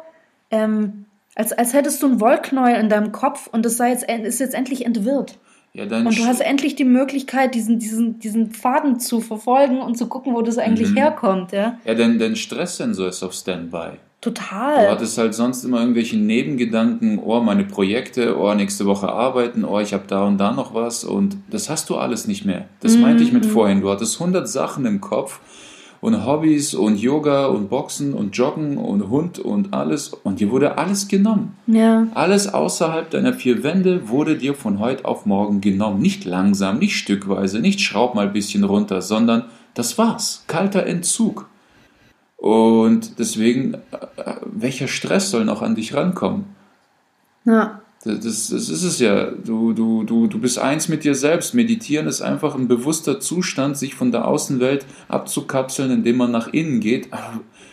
ähm, 0.52 1.06
als, 1.34 1.52
als 1.52 1.74
hättest 1.74 2.00
du 2.00 2.06
ein 2.06 2.20
Wollknäuel 2.20 2.76
in 2.76 2.88
deinem 2.88 3.10
Kopf 3.10 3.48
und 3.50 3.66
es 3.66 3.76
sei 3.76 3.90
jetzt, 3.90 4.04
ist 4.08 4.38
jetzt 4.38 4.54
endlich 4.54 4.86
entwirrt. 4.86 5.36
Ja, 5.72 5.82
und 5.84 6.16
du 6.16 6.24
hast 6.26 6.40
endlich 6.40 6.76
die 6.76 6.84
Möglichkeit, 6.84 7.56
diesen, 7.56 7.80
diesen, 7.80 8.20
diesen 8.20 8.52
Faden 8.52 9.00
zu 9.00 9.20
verfolgen 9.20 9.80
und 9.82 9.98
zu 9.98 10.06
gucken, 10.06 10.34
wo 10.34 10.42
das 10.42 10.58
eigentlich 10.58 10.90
mhm. 10.90 10.96
herkommt. 10.96 11.50
Ja, 11.50 11.76
ja 11.84 11.94
dein, 11.94 12.20
dein 12.20 12.36
Stresssensor 12.36 13.08
ist 13.08 13.24
auf 13.24 13.32
Standby. 13.32 13.98
Total. 14.20 14.84
Du 14.84 14.90
hattest 14.90 15.16
halt 15.16 15.34
sonst 15.34 15.64
immer 15.64 15.80
irgendwelche 15.80 16.18
Nebengedanken, 16.18 17.18
oh, 17.18 17.40
meine 17.40 17.64
Projekte, 17.64 18.38
oh, 18.38 18.52
nächste 18.52 18.84
Woche 18.84 19.08
arbeiten, 19.08 19.64
oh, 19.64 19.80
ich 19.80 19.94
habe 19.94 20.04
da 20.06 20.24
und 20.24 20.36
da 20.36 20.52
noch 20.52 20.74
was 20.74 21.04
und 21.04 21.38
das 21.48 21.70
hast 21.70 21.88
du 21.88 21.96
alles 21.96 22.26
nicht 22.26 22.44
mehr. 22.44 22.66
Das 22.80 22.96
mhm. 22.96 23.02
meinte 23.02 23.22
ich 23.22 23.32
mit 23.32 23.46
mhm. 23.46 23.50
vorhin. 23.50 23.80
Du 23.80 23.90
hattest 23.90 24.20
100 24.20 24.46
Sachen 24.46 24.84
im 24.84 25.00
Kopf 25.00 25.40
und 26.02 26.26
Hobbys 26.26 26.74
und 26.74 26.98
Yoga 26.98 27.46
und 27.46 27.68
Boxen 27.70 28.12
und 28.12 28.36
Joggen 28.36 28.76
und 28.76 29.08
Hund 29.08 29.38
und 29.38 29.72
alles. 29.72 30.08
Und 30.08 30.40
dir 30.40 30.50
wurde 30.50 30.76
alles 30.76 31.08
genommen. 31.08 31.56
Ja. 31.66 32.06
Alles 32.14 32.52
außerhalb 32.52 33.10
deiner 33.10 33.32
vier 33.32 33.62
Wände 33.62 34.08
wurde 34.08 34.36
dir 34.36 34.54
von 34.54 34.80
heute 34.80 35.04
auf 35.04 35.24
morgen 35.24 35.60
genommen. 35.60 36.00
Nicht 36.00 36.24
langsam, 36.24 36.78
nicht 36.78 36.96
stückweise, 36.96 37.60
nicht 37.60 37.80
schraub 37.80 38.14
mal 38.14 38.26
ein 38.26 38.32
bisschen 38.32 38.64
runter, 38.64 39.02
sondern 39.02 39.44
das 39.74 39.98
war's. 39.98 40.44
Kalter 40.46 40.86
Entzug. 40.86 41.48
Und 42.40 43.18
deswegen, 43.18 43.74
äh, 43.74 43.78
welcher 44.46 44.88
Stress 44.88 45.30
soll 45.30 45.44
noch 45.44 45.60
an 45.60 45.74
dich 45.74 45.92
rankommen? 45.92 46.46
Ja. 47.44 47.82
Das, 48.02 48.18
das, 48.20 48.48
das, 48.48 48.68
ist 48.70 48.82
es 48.82 48.98
ja. 48.98 49.26
Du, 49.26 49.74
du, 49.74 50.04
du, 50.04 50.26
du 50.26 50.38
bist 50.40 50.58
eins 50.58 50.88
mit 50.88 51.04
dir 51.04 51.14
selbst. 51.14 51.52
Meditieren 51.52 52.06
ist 52.06 52.22
einfach 52.22 52.54
ein 52.54 52.66
bewusster 52.66 53.20
Zustand, 53.20 53.76
sich 53.76 53.94
von 53.94 54.10
der 54.10 54.26
Außenwelt 54.26 54.86
abzukapseln, 55.08 55.90
indem 55.90 56.16
man 56.16 56.30
nach 56.30 56.48
innen 56.48 56.80
geht. 56.80 57.10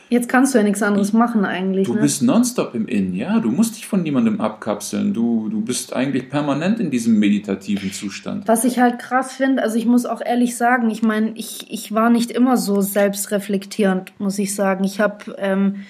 Jetzt 0.09 0.29
kannst 0.29 0.53
du 0.53 0.57
ja 0.57 0.63
nichts 0.63 0.81
anderes 0.81 1.11
machen 1.11 1.43
eigentlich. 1.43 1.87
Du 1.87 1.95
ne? 1.95 2.01
bist 2.01 2.21
nonstop 2.21 2.73
im 2.75 2.87
Innen, 2.87 3.13
ja. 3.13 3.39
Du 3.39 3.51
musst 3.51 3.75
dich 3.75 3.87
von 3.87 4.03
niemandem 4.03 4.39
abkapseln. 4.39 5.13
Du, 5.13 5.49
du 5.49 5.61
bist 5.61 5.93
eigentlich 5.93 6.29
permanent 6.29 6.79
in 6.79 6.91
diesem 6.91 7.19
meditativen 7.19 7.91
Zustand. 7.91 8.47
Was 8.47 8.63
ich 8.63 8.79
halt 8.79 8.99
krass 8.99 9.33
finde, 9.33 9.63
also 9.63 9.77
ich 9.77 9.85
muss 9.85 10.05
auch 10.05 10.21
ehrlich 10.25 10.55
sagen, 10.55 10.89
ich 10.89 11.03
meine, 11.03 11.31
ich, 11.35 11.67
ich 11.69 11.93
war 11.93 12.09
nicht 12.09 12.31
immer 12.31 12.55
so 12.55 12.81
selbstreflektierend, 12.81 14.13
muss 14.19 14.39
ich 14.39 14.55
sagen. 14.55 14.83
Ich 14.83 14.99
habe. 14.99 15.35
Ähm, 15.37 15.85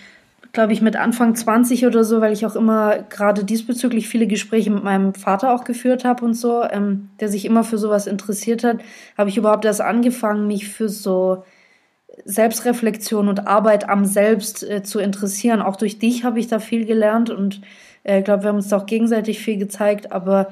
glaube 0.54 0.74
ich, 0.74 0.82
mit 0.82 0.96
Anfang 0.96 1.36
20 1.36 1.86
oder 1.86 2.04
so, 2.04 2.20
weil 2.20 2.34
ich 2.34 2.44
auch 2.44 2.56
immer 2.56 3.04
gerade 3.10 3.44
diesbezüglich 3.44 4.10
viele 4.10 4.26
Gespräche 4.26 4.72
mit 4.72 4.84
meinem 4.84 5.14
Vater 5.14 5.54
auch 5.54 5.66
geführt 5.66 6.04
habe 6.04 6.26
und 6.26 6.34
so, 6.34 6.64
ähm, 6.64 7.10
der 7.20 7.30
sich 7.30 7.46
immer 7.46 7.64
für 7.64 7.78
sowas 7.78 8.08
interessiert 8.08 8.64
hat, 8.64 8.80
habe 9.20 9.30
ich 9.30 9.38
überhaupt 9.38 9.66
erst 9.66 9.82
angefangen, 9.82 10.48
mich 10.48 10.68
für 10.68 10.90
so 10.90 11.44
Selbstreflexion 12.26 13.28
und 13.28 13.48
Arbeit 13.48 13.90
am 13.90 14.06
Selbst 14.06 14.64
äh, 14.64 14.84
zu 14.84 15.00
interessieren. 15.00 15.62
Auch 15.62 15.76
durch 15.76 16.00
dich 16.00 16.24
habe 16.24 16.40
ich 16.40 16.48
da 16.48 16.60
viel 16.60 16.86
gelernt 16.86 17.30
und 17.30 17.62
ich 18.04 18.12
äh, 18.12 18.22
glaube, 18.22 18.44
wir 18.44 18.50
haben 18.50 18.58
uns 18.58 18.70
da 18.70 18.78
auch 18.78 18.86
gegenseitig 18.86 19.40
viel 19.40 19.58
gezeigt, 19.58 20.12
aber 20.12 20.50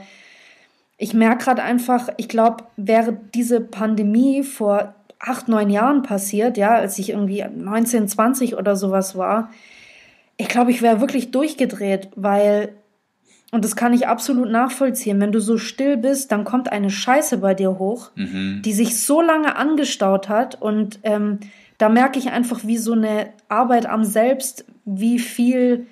ich 0.97 1.13
merke 1.13 1.45
gerade 1.45 1.63
einfach, 1.63 2.09
ich 2.17 2.29
glaube, 2.29 2.65
wäre 2.77 3.17
diese 3.33 3.59
Pandemie 3.59 4.43
vor 4.43 4.95
acht, 5.19 5.47
neun 5.47 5.69
Jahren 5.69 6.03
passiert, 6.03 6.57
ja, 6.57 6.75
als 6.75 6.99
ich 6.99 7.09
irgendwie 7.09 7.43
19, 7.43 8.07
20 8.07 8.57
oder 8.57 8.75
sowas 8.75 9.17
war, 9.17 9.49
ich 10.37 10.49
glaube, 10.49 10.71
ich 10.71 10.81
wäre 10.81 10.99
wirklich 10.99 11.31
durchgedreht, 11.31 12.09
weil, 12.15 12.75
und 13.51 13.63
das 13.63 13.75
kann 13.75 13.93
ich 13.93 14.07
absolut 14.07 14.49
nachvollziehen, 14.49 15.21
wenn 15.21 15.31
du 15.31 15.39
so 15.39 15.57
still 15.57 15.97
bist, 15.97 16.31
dann 16.31 16.43
kommt 16.43 16.71
eine 16.71 16.89
Scheiße 16.89 17.37
bei 17.37 17.53
dir 17.53 17.79
hoch, 17.79 18.11
mhm. 18.15 18.61
die 18.65 18.73
sich 18.73 18.99
so 19.01 19.21
lange 19.21 19.55
angestaut 19.55 20.29
hat 20.29 20.61
und 20.61 20.99
ähm, 21.03 21.39
da 21.77 21.89
merke 21.89 22.19
ich 22.19 22.31
einfach, 22.31 22.61
wie 22.63 22.77
so 22.77 22.93
eine 22.93 23.29
Arbeit 23.49 23.85
am 23.85 24.03
Selbst, 24.03 24.65
wie 24.85 25.19
viel, 25.19 25.87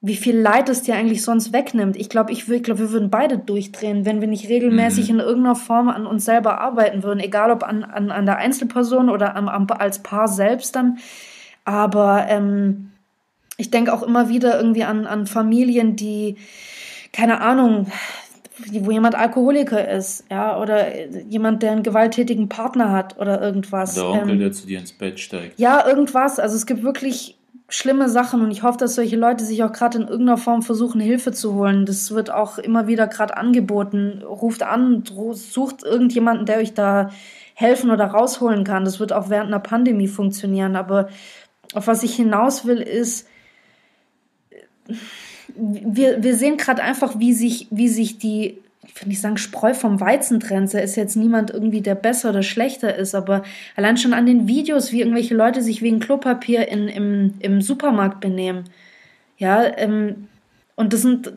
wie 0.00 0.16
viel 0.16 0.36
Leid 0.36 0.68
es 0.68 0.82
dir 0.82 0.96
eigentlich 0.96 1.22
sonst 1.22 1.52
wegnimmt. 1.52 1.96
Ich 1.96 2.08
glaube, 2.08 2.32
ich, 2.32 2.48
ich 2.48 2.62
glaub, 2.62 2.78
wir 2.78 2.90
würden 2.90 3.10
beide 3.10 3.38
durchdrehen, 3.38 4.04
wenn 4.04 4.20
wir 4.20 4.28
nicht 4.28 4.48
regelmäßig 4.48 5.10
mhm. 5.10 5.20
in 5.20 5.26
irgendeiner 5.26 5.56
Form 5.56 5.88
an 5.88 6.06
uns 6.06 6.24
selber 6.24 6.60
arbeiten 6.60 7.02
würden, 7.02 7.20
egal 7.20 7.50
ob 7.50 7.62
an, 7.62 7.84
an, 7.84 8.10
an 8.10 8.26
der 8.26 8.38
Einzelperson 8.38 9.10
oder 9.10 9.36
am, 9.36 9.48
am, 9.48 9.66
als 9.70 10.02
Paar 10.02 10.28
selbst 10.28 10.74
dann. 10.74 10.98
Aber 11.64 12.26
ähm, 12.28 12.89
ich 13.60 13.70
denke 13.70 13.92
auch 13.92 14.02
immer 14.02 14.28
wieder 14.28 14.56
irgendwie 14.56 14.84
an, 14.84 15.06
an 15.06 15.26
Familien, 15.26 15.94
die, 15.94 16.36
keine 17.12 17.40
Ahnung, 17.40 17.86
wo 18.72 18.90
jemand 18.90 19.14
Alkoholiker 19.14 19.88
ist, 19.88 20.24
ja, 20.30 20.60
oder 20.60 21.06
jemand, 21.22 21.62
der 21.62 21.72
einen 21.72 21.82
gewalttätigen 21.82 22.48
Partner 22.48 22.90
hat 22.92 23.18
oder 23.18 23.40
irgendwas. 23.40 23.94
Der 23.94 24.08
Onkel, 24.08 24.30
ähm, 24.30 24.38
der 24.38 24.52
zu 24.52 24.66
dir 24.66 24.78
ins 24.78 24.92
Bett 24.92 25.20
steigt. 25.20 25.58
Ja, 25.58 25.86
irgendwas. 25.86 26.38
Also 26.38 26.56
es 26.56 26.66
gibt 26.66 26.82
wirklich 26.82 27.38
schlimme 27.68 28.08
Sachen 28.08 28.42
und 28.42 28.50
ich 28.50 28.62
hoffe, 28.62 28.78
dass 28.78 28.96
solche 28.96 29.16
Leute 29.16 29.44
sich 29.44 29.62
auch 29.62 29.72
gerade 29.72 29.98
in 29.98 30.08
irgendeiner 30.08 30.38
Form 30.38 30.62
versuchen, 30.62 31.00
Hilfe 31.00 31.32
zu 31.32 31.54
holen. 31.54 31.86
Das 31.86 32.10
wird 32.10 32.30
auch 32.30 32.58
immer 32.58 32.86
wieder 32.86 33.06
gerade 33.06 33.36
angeboten. 33.36 34.22
Ruft 34.22 34.62
an, 34.62 35.04
sucht 35.32 35.84
irgendjemanden, 35.84 36.46
der 36.46 36.58
euch 36.58 36.74
da 36.74 37.10
helfen 37.54 37.90
oder 37.90 38.06
rausholen 38.06 38.64
kann. 38.64 38.84
Das 38.84 39.00
wird 39.00 39.12
auch 39.12 39.30
während 39.30 39.48
einer 39.48 39.60
Pandemie 39.60 40.08
funktionieren. 40.08 40.76
Aber 40.76 41.08
auf 41.74 41.86
was 41.86 42.02
ich 42.02 42.16
hinaus 42.16 42.64
will, 42.64 42.78
ist, 42.78 43.28
wir, 45.56 46.22
wir 46.22 46.36
sehen 46.36 46.56
gerade 46.56 46.82
einfach, 46.82 47.18
wie 47.18 47.32
sich, 47.32 47.66
wie 47.70 47.88
sich 47.88 48.18
die, 48.18 48.58
ich 48.86 49.00
will 49.00 49.08
nicht 49.08 49.20
sagen, 49.20 49.36
Spreu 49.36 49.74
vom 49.74 50.00
Weizen 50.00 50.40
trennt. 50.40 50.72
Da 50.72 50.78
ist 50.78 50.96
jetzt 50.96 51.16
niemand 51.16 51.50
irgendwie, 51.50 51.80
der 51.80 51.94
besser 51.94 52.30
oder 52.30 52.42
schlechter 52.42 52.94
ist, 52.94 53.14
aber 53.14 53.42
allein 53.76 53.96
schon 53.96 54.14
an 54.14 54.26
den 54.26 54.48
Videos, 54.48 54.92
wie 54.92 55.00
irgendwelche 55.00 55.34
Leute 55.34 55.62
sich 55.62 55.82
wegen 55.82 56.00
Klopapier 56.00 56.68
in, 56.68 56.88
im, 56.88 57.34
im 57.40 57.60
Supermarkt 57.60 58.20
benehmen. 58.20 58.64
Ja, 59.38 59.64
ähm, 59.78 60.28
und 60.76 60.92
das 60.92 61.02
sind, 61.02 61.32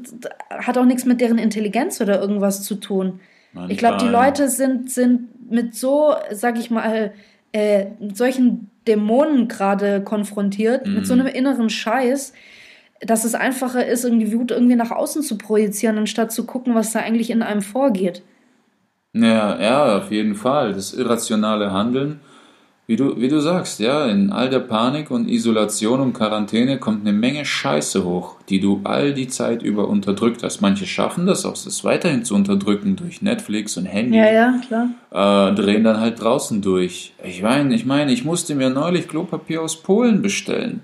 hat 0.50 0.78
auch 0.78 0.86
nichts 0.86 1.06
mit 1.06 1.20
deren 1.20 1.38
Intelligenz 1.38 2.00
oder 2.00 2.22
irgendwas 2.22 2.64
zu 2.64 2.76
tun. 2.76 3.20
Manchmal. 3.52 3.72
Ich 3.72 3.78
glaube, 3.78 3.98
die 3.98 4.08
Leute 4.08 4.50
sind, 4.50 4.90
sind 4.90 5.52
mit 5.52 5.76
so, 5.76 6.16
sag 6.32 6.58
ich 6.58 6.72
mal, 6.72 7.14
äh, 7.52 7.86
mit 8.00 8.18
solchen 8.18 8.72
Dämonen 8.88 9.48
gerade 9.48 10.02
konfrontiert, 10.02 10.88
mhm. 10.88 10.96
mit 10.96 11.08
so 11.08 11.14
mhm. 11.14 11.22
einem 11.22 11.36
inneren 11.36 11.70
Scheiß, 11.70 12.34
dass 13.06 13.26
es 13.26 13.36
einfacher 13.36 13.86
ist, 13.86 14.04
irgendwie 14.04 14.34
Wut 14.34 14.52
irgendwie 14.52 14.76
nach 14.76 14.92
außen 14.92 15.22
zu 15.24 15.38
projizieren, 15.38 15.98
anstatt 15.98 16.32
zu 16.32 16.46
gucken, 16.46 16.76
was 16.76 16.92
da 16.92 17.00
eigentlich 17.00 17.30
in 17.30 17.42
einem 17.42 17.62
vorgeht. 17.62 18.22
Ja, 19.14 19.62
ja, 19.62 19.98
auf 19.98 20.12
jeden 20.12 20.36
Fall. 20.36 20.74
Das 20.74 20.94
irrationale 20.94 21.72
Handeln, 21.72 22.20
wie 22.88 22.96
du, 22.96 23.20
wie 23.22 23.28
du 23.28 23.40
sagst, 23.40 23.80
ja, 23.80 24.08
in 24.08 24.32
all 24.32 24.50
der 24.50 24.60
Panik 24.60 25.12
und 25.12 25.30
Isolation 25.30 26.02
und 26.02 26.14
Quarantäne 26.14 26.80
kommt 26.80 27.02
eine 27.02 27.14
Menge 27.14 27.46
Scheiße 27.46 28.04
hoch, 28.04 28.38
die 28.50 28.60
du 28.60 28.82
all 28.84 29.14
die 29.14 29.28
Zeit 29.28 29.62
über 29.62 29.88
unterdrückt 29.88 30.44
hast. 30.44 30.62
Manche 30.62 30.86
schaffen 30.88 31.28
das 31.28 31.46
auch, 31.46 31.54
das 31.54 31.84
weiterhin 31.84 32.26
zu 32.26 32.34
unterdrücken 32.36 32.96
durch 32.96 33.22
Netflix 33.22 33.78
und 33.78 33.86
Handy. 33.86 34.18
Ja, 34.18 34.32
ja, 34.32 34.60
klar. 34.68 34.90
Äh, 35.12 35.56
drehen 35.56 35.84
dann 35.84 36.00
halt 36.00 36.22
draußen 36.22 36.62
durch. 36.62 37.14
Ich 37.24 37.42
meine, 37.44 37.74
ich 37.76 37.86
meine, 37.86 38.12
ich 38.12 38.26
musste 38.26 38.56
mir 38.56 38.70
neulich 38.70 39.08
Klopapier 39.08 39.62
aus 39.62 39.82
Polen 39.82 40.22
bestellen. 40.22 40.82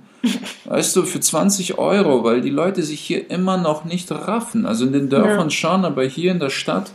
Weißt 0.66 0.96
du, 0.96 1.04
für 1.04 1.20
20 1.20 1.78
Euro, 1.78 2.24
weil 2.24 2.42
die 2.42 2.50
Leute 2.50 2.84
sich 2.84 3.00
hier 3.00 3.30
immer 3.32 3.58
noch 3.58 3.86
nicht 3.86 4.12
raffen. 4.12 4.66
Also 4.66 4.86
in 4.86 4.94
den 4.94 5.10
Dörfern 5.10 5.48
ja. 5.48 5.50
schon, 5.50 5.86
aber 5.86 6.04
hier 6.04 6.32
in 6.32 6.40
der 6.40 6.50
Stadt, 6.50 6.92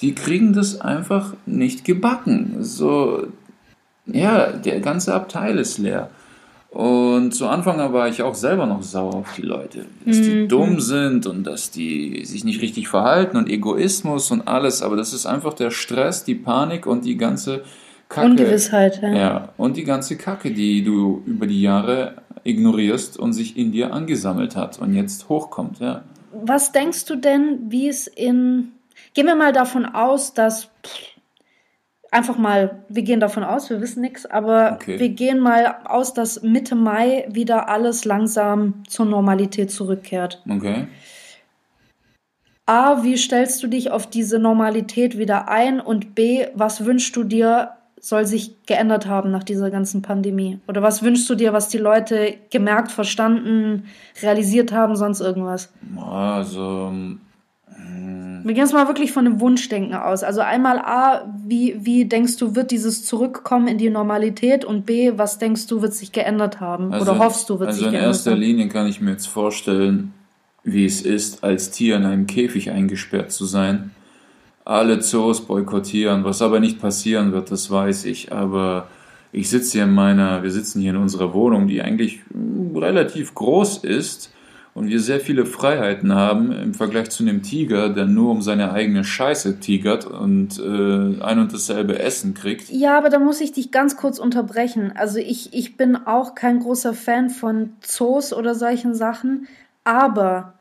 die 0.00 0.14
kriegen 0.14 0.52
das 0.52 0.80
einfach 0.80 1.34
nicht 1.46 1.84
gebacken. 1.84 2.56
So, 2.60 3.26
ja, 4.06 4.52
der 4.52 4.80
ganze 4.80 5.14
Abteil 5.14 5.58
ist 5.58 5.78
leer. 5.78 6.10
Und 6.70 7.34
zu 7.34 7.46
Anfang 7.46 7.78
war 7.94 8.08
ich 8.08 8.20
auch 8.22 8.34
selber 8.34 8.66
noch 8.66 8.82
sauer 8.82 9.14
auf 9.14 9.34
die 9.34 9.42
Leute, 9.42 9.86
dass 10.04 10.20
die 10.20 10.42
mhm. 10.42 10.48
dumm 10.48 10.80
sind 10.80 11.26
und 11.26 11.44
dass 11.44 11.70
die 11.70 12.22
sich 12.26 12.44
nicht 12.44 12.60
richtig 12.60 12.88
verhalten 12.88 13.38
und 13.38 13.48
Egoismus 13.48 14.30
und 14.30 14.46
alles. 14.46 14.82
Aber 14.82 14.94
das 14.94 15.14
ist 15.14 15.24
einfach 15.24 15.54
der 15.54 15.70
Stress, 15.70 16.24
die 16.24 16.34
Panik 16.34 16.86
und 16.86 17.06
die 17.06 17.16
ganze 17.16 17.62
Kacke. 18.10 18.26
Ungewissheit, 18.26 19.00
ja. 19.00 19.14
ja. 19.14 19.48
Und 19.56 19.78
die 19.78 19.84
ganze 19.84 20.16
Kacke, 20.16 20.50
die 20.50 20.84
du 20.84 21.22
über 21.24 21.46
die 21.46 21.62
Jahre 21.62 22.16
ignorierst 22.46 23.18
und 23.18 23.32
sich 23.32 23.56
in 23.56 23.72
dir 23.72 23.92
angesammelt 23.92 24.56
hat 24.56 24.78
und 24.78 24.94
jetzt 24.94 25.28
hochkommt, 25.28 25.80
ja. 25.80 26.02
Was 26.32 26.72
denkst 26.72 27.06
du 27.06 27.16
denn, 27.16 27.70
wie 27.70 27.88
es 27.88 28.06
in. 28.06 28.72
Gehen 29.14 29.26
wir 29.26 29.36
mal 29.36 29.52
davon 29.52 29.86
aus, 29.86 30.34
dass. 30.34 30.70
Einfach 32.12 32.38
mal, 32.38 32.84
wir 32.88 33.02
gehen 33.02 33.18
davon 33.18 33.42
aus, 33.42 33.68
wir 33.68 33.80
wissen 33.80 34.00
nichts, 34.00 34.26
aber 34.26 34.78
okay. 34.80 34.98
wir 34.98 35.08
gehen 35.08 35.40
mal 35.40 35.80
aus, 35.84 36.14
dass 36.14 36.40
Mitte 36.40 36.76
Mai 36.76 37.26
wieder 37.28 37.68
alles 37.68 38.04
langsam 38.04 38.84
zur 38.88 39.06
Normalität 39.06 39.72
zurückkehrt. 39.72 40.40
Okay. 40.48 40.86
A, 42.64 43.02
wie 43.02 43.16
stellst 43.16 43.62
du 43.62 43.66
dich 43.66 43.90
auf 43.90 44.08
diese 44.08 44.38
Normalität 44.38 45.18
wieder 45.18 45.48
ein? 45.48 45.80
Und 45.80 46.14
B, 46.14 46.46
was 46.54 46.84
wünschst 46.84 47.14
du 47.16 47.24
dir 47.24 47.72
soll 48.00 48.26
sich 48.26 48.62
geändert 48.66 49.06
haben 49.06 49.30
nach 49.30 49.42
dieser 49.42 49.70
ganzen 49.70 50.02
Pandemie? 50.02 50.58
Oder 50.68 50.82
was 50.82 51.02
wünschst 51.02 51.28
du 51.28 51.34
dir, 51.34 51.52
was 51.52 51.68
die 51.68 51.78
Leute 51.78 52.34
gemerkt, 52.50 52.92
verstanden, 52.92 53.84
realisiert 54.22 54.72
haben, 54.72 54.96
sonst 54.96 55.20
irgendwas? 55.20 55.72
Also. 55.96 56.92
Wir 58.42 58.54
gehen 58.54 58.62
jetzt 58.62 58.74
mal 58.74 58.86
wirklich 58.86 59.12
von 59.12 59.24
dem 59.24 59.40
Wunschdenken 59.40 59.94
aus. 59.94 60.22
Also 60.22 60.40
einmal 60.40 60.78
A, 60.78 61.24
wie, 61.46 61.76
wie 61.84 62.04
denkst 62.04 62.36
du, 62.36 62.54
wird 62.54 62.70
dieses 62.70 63.04
Zurückkommen 63.04 63.66
in 63.66 63.78
die 63.78 63.90
Normalität? 63.90 64.64
Und 64.64 64.86
B, 64.86 65.12
was 65.16 65.38
denkst 65.38 65.66
du, 65.66 65.82
wird 65.82 65.94
sich 65.94 66.12
geändert 66.12 66.60
haben? 66.60 66.92
Also, 66.92 67.10
Oder 67.10 67.18
hoffst 67.18 67.50
du, 67.50 67.58
wird 67.58 67.68
also 67.68 67.80
sich 67.80 67.90
geändert 67.90 68.02
haben? 68.02 68.08
Also 68.08 68.30
in 68.30 68.36
erster 68.36 68.46
Linie 68.46 68.68
kann 68.68 68.86
ich 68.86 69.00
mir 69.00 69.10
jetzt 69.10 69.26
vorstellen, 69.26 70.14
wie 70.62 70.84
es 70.84 71.02
ist, 71.02 71.42
als 71.42 71.70
Tier 71.70 71.96
in 71.96 72.04
einem 72.04 72.26
Käfig 72.26 72.70
eingesperrt 72.70 73.32
zu 73.32 73.46
sein 73.46 73.90
alle 74.66 75.00
Zoos 75.00 75.40
boykottieren, 75.40 76.24
was 76.24 76.42
aber 76.42 76.58
nicht 76.60 76.80
passieren 76.80 77.32
wird, 77.32 77.50
das 77.50 77.70
weiß 77.70 78.04
ich. 78.04 78.32
Aber 78.32 78.88
ich 79.32 79.48
sitze 79.48 79.72
hier 79.72 79.84
in 79.84 79.94
meiner, 79.94 80.42
wir 80.42 80.50
sitzen 80.50 80.80
hier 80.80 80.90
in 80.90 80.96
unserer 80.96 81.32
Wohnung, 81.32 81.68
die 81.68 81.80
eigentlich 81.80 82.20
relativ 82.74 83.34
groß 83.34 83.78
ist 83.84 84.32
und 84.74 84.88
wir 84.88 84.98
sehr 84.98 85.20
viele 85.20 85.46
Freiheiten 85.46 86.12
haben 86.12 86.50
im 86.50 86.74
Vergleich 86.74 87.10
zu 87.10 87.22
einem 87.22 87.42
Tiger, 87.42 87.90
der 87.90 88.06
nur 88.06 88.32
um 88.32 88.42
seine 88.42 88.72
eigene 88.72 89.04
Scheiße 89.04 89.60
tigert 89.60 90.04
und 90.04 90.58
äh, 90.58 91.22
ein 91.22 91.38
und 91.38 91.52
dasselbe 91.54 92.00
Essen 92.00 92.34
kriegt. 92.34 92.68
Ja, 92.68 92.98
aber 92.98 93.08
da 93.08 93.20
muss 93.20 93.40
ich 93.40 93.52
dich 93.52 93.70
ganz 93.70 93.96
kurz 93.96 94.18
unterbrechen. 94.18 94.92
Also 94.96 95.18
ich, 95.18 95.54
ich 95.54 95.76
bin 95.76 95.94
auch 95.94 96.34
kein 96.34 96.58
großer 96.58 96.92
Fan 96.92 97.30
von 97.30 97.70
Zoos 97.80 98.32
oder 98.32 98.56
solchen 98.56 98.94
Sachen, 98.94 99.46
aber 99.84 100.55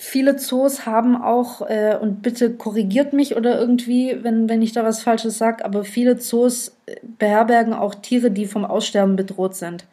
viele 0.00 0.36
Zoos 0.36 0.86
haben 0.86 1.14
auch, 1.20 1.60
äh, 1.68 1.96
und 2.00 2.22
bitte 2.22 2.50
korrigiert 2.50 3.12
mich 3.12 3.36
oder 3.36 3.60
irgendwie, 3.60 4.16
wenn, 4.22 4.48
wenn 4.48 4.62
ich 4.62 4.72
da 4.72 4.82
was 4.82 5.02
Falsches 5.02 5.36
sage, 5.38 5.64
aber 5.64 5.84
viele 5.84 6.16
Zoos 6.16 6.76
äh, 6.86 6.96
beherbergen 7.18 7.74
auch 7.74 7.94
Tiere, 7.94 8.30
die 8.30 8.46
vom 8.46 8.64
Aussterben 8.64 9.14
bedroht 9.14 9.54
sind. 9.54 9.84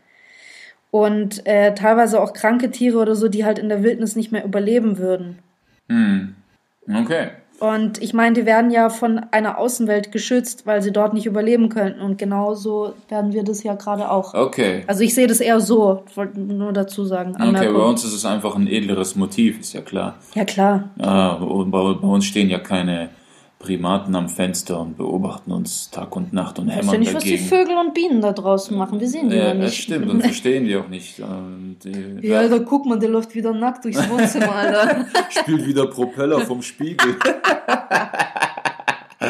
Und 0.92 1.46
äh, 1.46 1.76
teilweise 1.76 2.22
auch 2.22 2.32
kranke 2.32 2.72
Tiere 2.72 3.00
oder 3.00 3.16
so, 3.16 3.28
die 3.28 3.44
halt 3.44 3.60
in 3.60 3.68
der 3.68 3.84
Wildnis 3.84 4.16
nicht 4.16 4.32
mehr 4.32 4.46
überleben 4.46 4.98
würden. 4.98 5.40
Hm. 5.90 6.36
Okay. 6.88 7.32
Und 7.60 8.02
ich 8.02 8.14
meine, 8.14 8.36
die 8.36 8.46
werden 8.46 8.72
ja 8.72 8.90
von 8.90 9.20
einer 9.32 9.58
Außenwelt 9.58 10.12
geschützt, 10.12 10.66
weil 10.66 10.82
sie 10.82 10.92
dort 10.92 11.14
nicht 11.14 11.26
überleben 11.26 11.70
könnten. 11.70 12.02
Und 12.02 12.18
genauso 12.18 12.94
werden 13.10 13.34
wir 13.34 13.44
das 13.44 13.64
ja 13.64 13.74
gerade 13.74 14.12
auch. 14.12 14.34
Okay. 14.34 14.84
Also 14.88 15.04
ich 15.04 15.16
sehe 15.16 15.28
das 15.28 15.40
eher 15.40 15.60
so, 15.60 16.04
wollte 16.16 16.40
nur 16.40 16.72
dazu 16.74 17.06
sagen. 17.06 17.36
Anmerkung. 17.36 17.70
Okay, 17.70 17.78
bei 17.78 17.90
uns 17.90 18.04
ist 18.04 18.14
es 18.14 18.26
einfach 18.26 18.56
ein 18.56 18.68
edleres 18.68 19.16
Motiv, 19.16 19.60
ist 19.60 19.74
ja 19.74 19.82
klar. 19.82 20.16
Ja, 20.36 20.46
klar. 20.46 20.90
Ja, 20.98 21.34
bei, 21.36 21.94
bei 21.94 22.08
uns 22.08 22.26
stehen 22.26 22.50
ja 22.50 22.60
keine 22.60 23.10
Primaten 23.68 24.16
am 24.16 24.30
Fenster 24.30 24.80
und 24.80 24.96
beobachten 24.96 25.52
uns 25.52 25.92
Tag 25.92 26.16
und 26.16 26.32
Nacht 26.32 26.58
und 26.58 26.70
hämmern 26.70 26.86
dagegen. 26.86 27.04
Ich 27.04 27.14
weiß 27.14 27.26
ja 27.26 27.32
nicht, 27.32 27.42
was 27.42 27.50
die 27.50 27.50
Vögel 27.50 27.76
und 27.76 27.94
Bienen 27.94 28.22
da 28.22 28.32
draußen 28.32 28.78
machen. 28.78 29.02
Wir 29.02 29.10
sehen 29.10 29.30
die 29.30 29.36
ja, 29.36 29.50
ja 29.50 29.54
nicht. 29.54 29.68
Das 29.68 29.76
stimmt, 29.76 30.10
und 30.10 30.22
verstehen 30.22 30.64
die 30.64 30.78
auch 30.78 30.88
nicht. 30.88 31.22
Die, 31.84 32.20
ja, 32.26 32.48
da 32.48 32.60
guck 32.60 32.86
mal, 32.86 32.98
der 32.98 33.10
läuft 33.10 33.36
wieder 33.36 33.54
nackt 33.54 33.84
durchs 33.84 34.10
Wohnzimmer, 34.10 34.56
Alter. 34.56 35.06
Spielt 35.42 35.66
wieder 35.66 35.88
Propeller 35.88 36.40
vom 36.46 36.62
Spiegel. 36.62 37.18
oh 39.20 39.26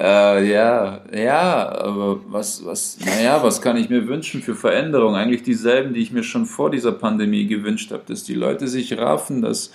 äh, 0.00 0.50
ja, 0.50 1.00
ja, 1.14 1.78
aber 1.78 2.18
was, 2.26 2.66
was, 2.66 2.98
naja, 3.06 3.40
was 3.40 3.62
kann 3.62 3.76
ich 3.76 3.88
mir 3.88 4.08
wünschen 4.08 4.42
für 4.42 4.56
Veränderungen? 4.56 5.14
Eigentlich 5.14 5.44
dieselben, 5.44 5.94
die 5.94 6.00
ich 6.00 6.10
mir 6.10 6.24
schon 6.24 6.46
vor 6.46 6.72
dieser 6.72 6.90
Pandemie 6.90 7.46
gewünscht 7.46 7.92
habe, 7.92 8.02
dass 8.08 8.24
die 8.24 8.34
Leute 8.34 8.66
sich 8.66 8.98
raffen, 8.98 9.42
dass 9.42 9.70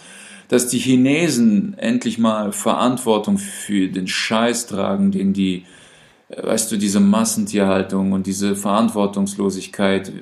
dass 0.54 0.68
die 0.68 0.78
Chinesen 0.78 1.76
endlich 1.80 2.20
mal 2.20 2.52
Verantwortung 2.52 3.39
für 3.39 3.88
den 3.88 4.08
Scheiß 4.08 4.68
tragen, 4.68 5.12
den 5.12 5.34
die, 5.34 5.66
äh, 6.30 6.46
weißt 6.46 6.72
du, 6.72 6.78
diese 6.78 7.00
Massentierhaltung 7.00 8.12
und 8.12 8.28
diese 8.28 8.56
Verantwortungslosigkeit, 8.56 10.13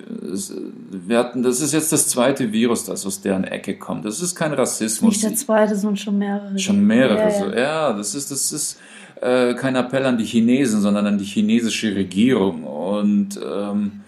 wir 0.89 1.17
hatten, 1.17 1.44
das 1.44 1.60
ist 1.60 1.74
jetzt 1.74 1.91
das 1.91 2.08
zweite 2.08 2.54
Virus, 2.54 2.86
das 2.86 3.06
aus 3.06 3.20
deren 3.20 3.44
Ecke 3.44 3.78
kommt. 3.78 4.06
Das 4.06 4.22
ist 4.22 4.34
kein 4.34 4.54
Rassismus. 4.54 5.15
Nicht 5.15 5.24
der 5.24 5.36
zweite, 5.36 5.76
sondern 5.76 5.98
schon 5.98 6.17
mehrere. 6.17 6.58
Schon 6.58 6.88
mehrere, 6.88 7.17
ja, 7.17 7.30
ja. 7.30 7.39
So. 7.39 7.54
ja 7.54 7.94
das 7.94 8.15
ist, 8.15 8.32
das 8.32 8.54
ist 8.54 8.80
äh, 9.20 9.54
kein 9.56 9.76
Appell 9.76 10.06
an 10.06 10.17
die 10.17 10.24
Chinesen, 10.24 10.80
sondern 10.80 11.08
an 11.08 11.17
die 11.17 11.26
chinesische 11.26 11.94
Regierung 11.94 12.63
und 12.63 13.38
ähm, 13.38 14.00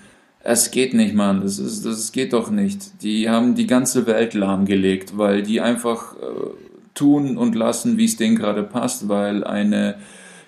es 0.43 0.71
geht 0.71 0.93
nicht, 0.93 1.15
Mann. 1.15 1.41
Das, 1.41 1.57
ist, 1.57 1.85
das 1.85 2.11
geht 2.11 2.33
doch 2.33 2.51
nicht. 2.51 3.01
Die 3.01 3.29
haben 3.29 3.55
die 3.55 3.65
ganze 3.65 4.05
Welt 4.05 4.33
lahmgelegt, 4.33 5.17
weil 5.17 5.41
die 5.41 5.61
einfach 5.61 6.15
äh, 6.15 6.17
tun 6.93 7.37
und 7.37 7.55
lassen, 7.55 7.97
wie 7.97 8.05
es 8.05 8.17
denen 8.17 8.35
gerade 8.35 8.63
passt, 8.63 9.07
weil 9.07 9.45
eine 9.45 9.95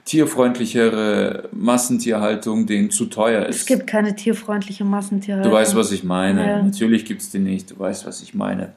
tierfreundlichere 0.03 1.49
Massentierhaltung 1.51 2.67
denen 2.67 2.91
zu 2.91 3.05
teuer 3.05 3.45
ist. 3.45 3.61
Es 3.61 3.65
gibt 3.65 3.87
keine 3.87 4.15
tierfreundliche 4.15 4.83
Massentierhaltung. 4.83 5.49
Du 5.49 5.57
weißt, 5.57 5.75
was 5.75 5.91
ich 5.91 6.03
meine. 6.03 6.47
Ja. 6.47 6.61
Natürlich 6.61 7.05
gibt 7.05 7.21
es 7.21 7.31
die 7.31 7.39
nicht. 7.39 7.71
Du 7.71 7.79
weißt, 7.79 8.05
was 8.05 8.21
ich 8.21 8.35
meine. 8.35 8.73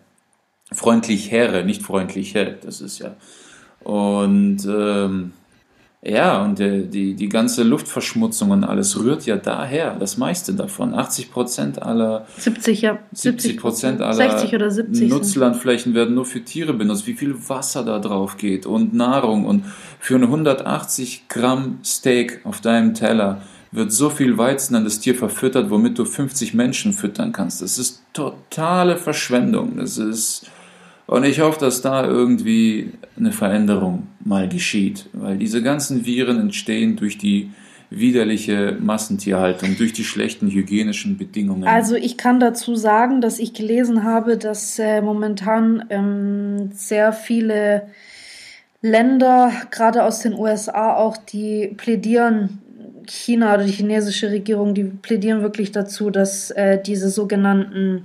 Freundlich 0.72 1.31
Herre, 1.31 1.64
nicht 1.64 1.83
freundlich 1.83 2.35
Herr. 2.35 2.52
Das 2.52 2.81
ist 2.81 3.00
ja. 3.00 3.16
Und 3.81 4.66
ähm, 4.66 5.33
ja, 6.00 6.44
und 6.44 6.61
die, 6.61 6.87
die, 6.87 7.14
die 7.14 7.28
ganze 7.28 7.64
Luftverschmutzung 7.64 8.50
und 8.50 8.62
alles 8.62 8.98
rührt 9.00 9.26
ja 9.26 9.37
daher, 9.37 9.96
das 9.98 10.16
meiste 10.16 10.54
davon. 10.54 10.94
80 10.94 11.32
Prozent 11.32 11.82
aller 11.82 12.24
70, 12.37 12.82
ja. 12.82 12.98
70 13.12 13.56
Prozent 13.56 14.00
aller 14.00 14.14
60 14.14 14.54
oder 14.54 14.70
70 14.70 15.08
Nutzlandflächen 15.08 15.94
werden 15.94 16.14
nur 16.14 16.24
für 16.24 16.44
Tiere 16.44 16.72
benutzt. 16.72 17.08
Wie 17.08 17.14
viel 17.14 17.34
Wasser 17.48 17.84
da 17.84 17.98
drauf 17.98 18.37
geht 18.37 18.64
und 18.64 18.94
Nahrung 18.94 19.44
und 19.44 19.64
für 19.98 20.14
ein 20.14 20.22
180 20.22 21.28
Gramm 21.28 21.80
Steak 21.84 22.42
auf 22.44 22.61
deinem 22.61 22.94
Teller 22.94 23.42
wird 23.72 23.92
so 23.92 24.08
viel 24.08 24.38
Weizen 24.38 24.76
an 24.76 24.84
das 24.84 25.00
Tier 25.00 25.14
verfüttert, 25.14 25.68
womit 25.68 25.98
du 25.98 26.04
50 26.04 26.54
Menschen 26.54 26.92
füttern 26.92 27.32
kannst. 27.32 27.61
Das 27.61 27.76
ist 27.76 28.02
totale 28.12 28.96
Verschwendung. 28.96 29.76
Das 29.76 29.98
ist, 29.98 30.46
und 31.08 31.24
ich 31.24 31.40
hoffe, 31.40 31.58
dass 31.58 31.80
da 31.80 32.04
irgendwie 32.04 32.92
eine 33.16 33.32
Veränderung 33.32 34.08
mal 34.24 34.46
geschieht, 34.46 35.06
weil 35.14 35.38
diese 35.38 35.62
ganzen 35.62 36.04
Viren 36.04 36.38
entstehen 36.38 36.96
durch 36.96 37.16
die 37.16 37.50
widerliche 37.88 38.76
Massentierhaltung, 38.78 39.78
durch 39.78 39.94
die 39.94 40.04
schlechten 40.04 40.50
hygienischen 40.50 41.16
Bedingungen. 41.16 41.64
Also 41.64 41.94
ich 41.94 42.18
kann 42.18 42.38
dazu 42.40 42.76
sagen, 42.76 43.22
dass 43.22 43.38
ich 43.38 43.54
gelesen 43.54 44.04
habe, 44.04 44.36
dass 44.36 44.78
äh, 44.78 45.00
momentan 45.00 45.86
ähm, 45.88 46.70
sehr 46.72 47.14
viele 47.14 47.88
Länder, 48.82 49.50
gerade 49.70 50.04
aus 50.04 50.20
den 50.20 50.34
USA 50.34 50.94
auch, 50.94 51.16
die 51.16 51.68
plädieren, 51.74 52.58
China 53.06 53.54
oder 53.54 53.64
die 53.64 53.72
chinesische 53.72 54.30
Regierung, 54.30 54.74
die 54.74 54.84
plädieren 54.84 55.40
wirklich 55.40 55.72
dazu, 55.72 56.10
dass 56.10 56.50
äh, 56.50 56.78
diese 56.82 57.08
sogenannten 57.08 58.04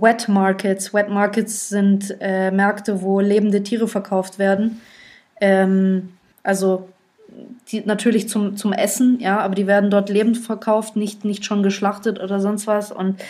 Wet 0.00 0.28
Markets, 0.28 0.94
Wet 0.94 1.08
Markets 1.08 1.68
sind 1.68 2.16
äh, 2.20 2.50
Märkte, 2.50 3.02
wo 3.02 3.20
lebende 3.20 3.62
Tiere 3.62 3.88
verkauft 3.88 4.38
werden. 4.38 4.80
Ähm, 5.40 6.10
also 6.42 6.88
die, 7.70 7.82
natürlich 7.84 8.28
zum, 8.28 8.56
zum 8.56 8.72
Essen, 8.72 9.18
ja, 9.20 9.38
aber 9.40 9.54
die 9.54 9.66
werden 9.66 9.90
dort 9.90 10.08
lebend 10.08 10.38
verkauft, 10.38 10.96
nicht, 10.96 11.24
nicht 11.24 11.44
schon 11.44 11.62
geschlachtet 11.62 12.20
oder 12.20 12.40
sonst 12.40 12.66
was. 12.66 12.92
Und 12.92 13.20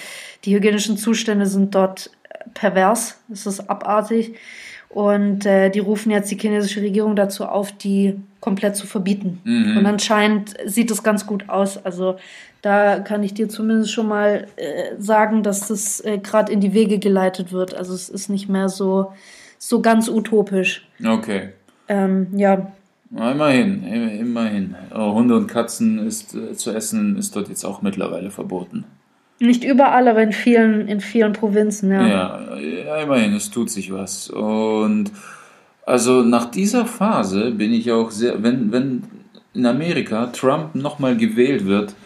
die 0.45 0.55
hygienischen 0.55 0.97
Zustände 0.97 1.47
sind 1.47 1.75
dort 1.75 2.11
pervers, 2.53 3.19
es 3.33 3.47
ist 3.47 3.71
abartig. 3.71 4.35
Und 4.89 5.45
äh, 5.45 5.71
die 5.71 5.81
rufen 5.81 6.13
jetzt 6.13 6.31
die 6.31 6.39
chinesische 6.39 6.81
Regierung 6.81 7.17
dazu 7.17 7.47
auf, 7.47 7.73
die 7.73 8.15
komplett 8.41 8.77
zu 8.77 8.87
verbieten. 8.87 9.41
Mhm. 9.43 9.79
Und 9.79 9.87
anscheinend 9.87 10.55
sieht 10.67 10.91
es 10.91 11.03
ganz 11.03 11.27
gut 11.27 11.49
aus. 11.49 11.85
Also 11.85 12.17
da 12.65 13.01
kann 13.01 13.23
ich 13.23 13.35
dir 13.35 13.49
zumindest 13.51 13.93
schon 13.93 14.09
mal 14.09 14.47
äh, 14.57 14.95
sagen, 14.99 15.43
dass 15.43 15.69
das 15.69 16.03
äh, 16.03 16.17
gerade 16.17 16.51
in 16.51 16.61
die 16.61 16.73
Wege 16.73 16.99
geleitet 16.99 17.53
wird. 17.53 17.75
Also 17.75 17.93
es 17.93 18.09
ist 18.09 18.31
nicht 18.31 18.49
mehr 18.49 18.71
so, 18.71 19.13
so 19.59 19.83
ganz 19.83 20.09
utopisch. 20.09 20.89
Okay. 21.05 21.51
Ähm, 21.89 22.29
ja. 22.35 22.73
Na, 23.11 23.33
immerhin, 23.33 23.85
immerhin. 23.85 24.77
Oh, 24.95 25.13
Hunde 25.13 25.37
und 25.37 25.47
Katzen 25.47 26.07
ist 26.07 26.35
äh, 26.35 26.55
zu 26.55 26.71
essen 26.71 27.19
ist 27.19 27.37
dort 27.37 27.51
jetzt 27.51 27.65
auch 27.65 27.83
mittlerweile 27.83 28.31
verboten. 28.31 28.85
Nicht 29.41 29.63
überall, 29.63 30.09
aber 30.09 30.23
in 30.23 30.33
vielen, 30.33 30.89
in 30.89 31.01
vielen 31.01 31.35
Provinzen, 31.35 31.93
ja. 31.93 32.07
ja. 32.07 32.57
Ja, 32.59 32.97
immerhin, 33.03 33.35
es 33.35 33.51
tut 33.51 33.69
sich 33.69 33.93
was. 33.93 34.31
Und 34.31 35.11
also 35.85 36.23
nach 36.23 36.51
dieser 36.51 36.87
Phase 36.87 37.51
bin 37.51 37.75
ich 37.75 37.93
auch 37.93 38.11
sehr, 38.11 38.43
wenn, 38.43 38.73
wenn 38.73 39.03
in 39.53 39.67
Amerika 39.67 40.29
Trump 40.29 40.75
nochmal 40.75 41.15
gewählt 41.19 41.67
wird, 41.67 41.91
äh, 41.91 42.04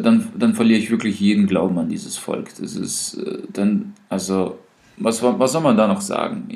dann, 0.00 0.28
dann 0.36 0.54
verliere 0.54 0.78
ich 0.78 0.90
wirklich 0.90 1.20
jeden 1.20 1.46
Glauben 1.46 1.78
an 1.78 1.88
dieses 1.88 2.16
Volk. 2.16 2.50
Das 2.60 2.76
ist 2.76 3.14
äh, 3.14 3.38
dann, 3.52 3.94
also, 4.08 4.58
was, 4.96 5.22
was 5.22 5.52
soll 5.52 5.62
man 5.62 5.76
da 5.76 5.86
noch 5.86 6.02
sagen? 6.02 6.46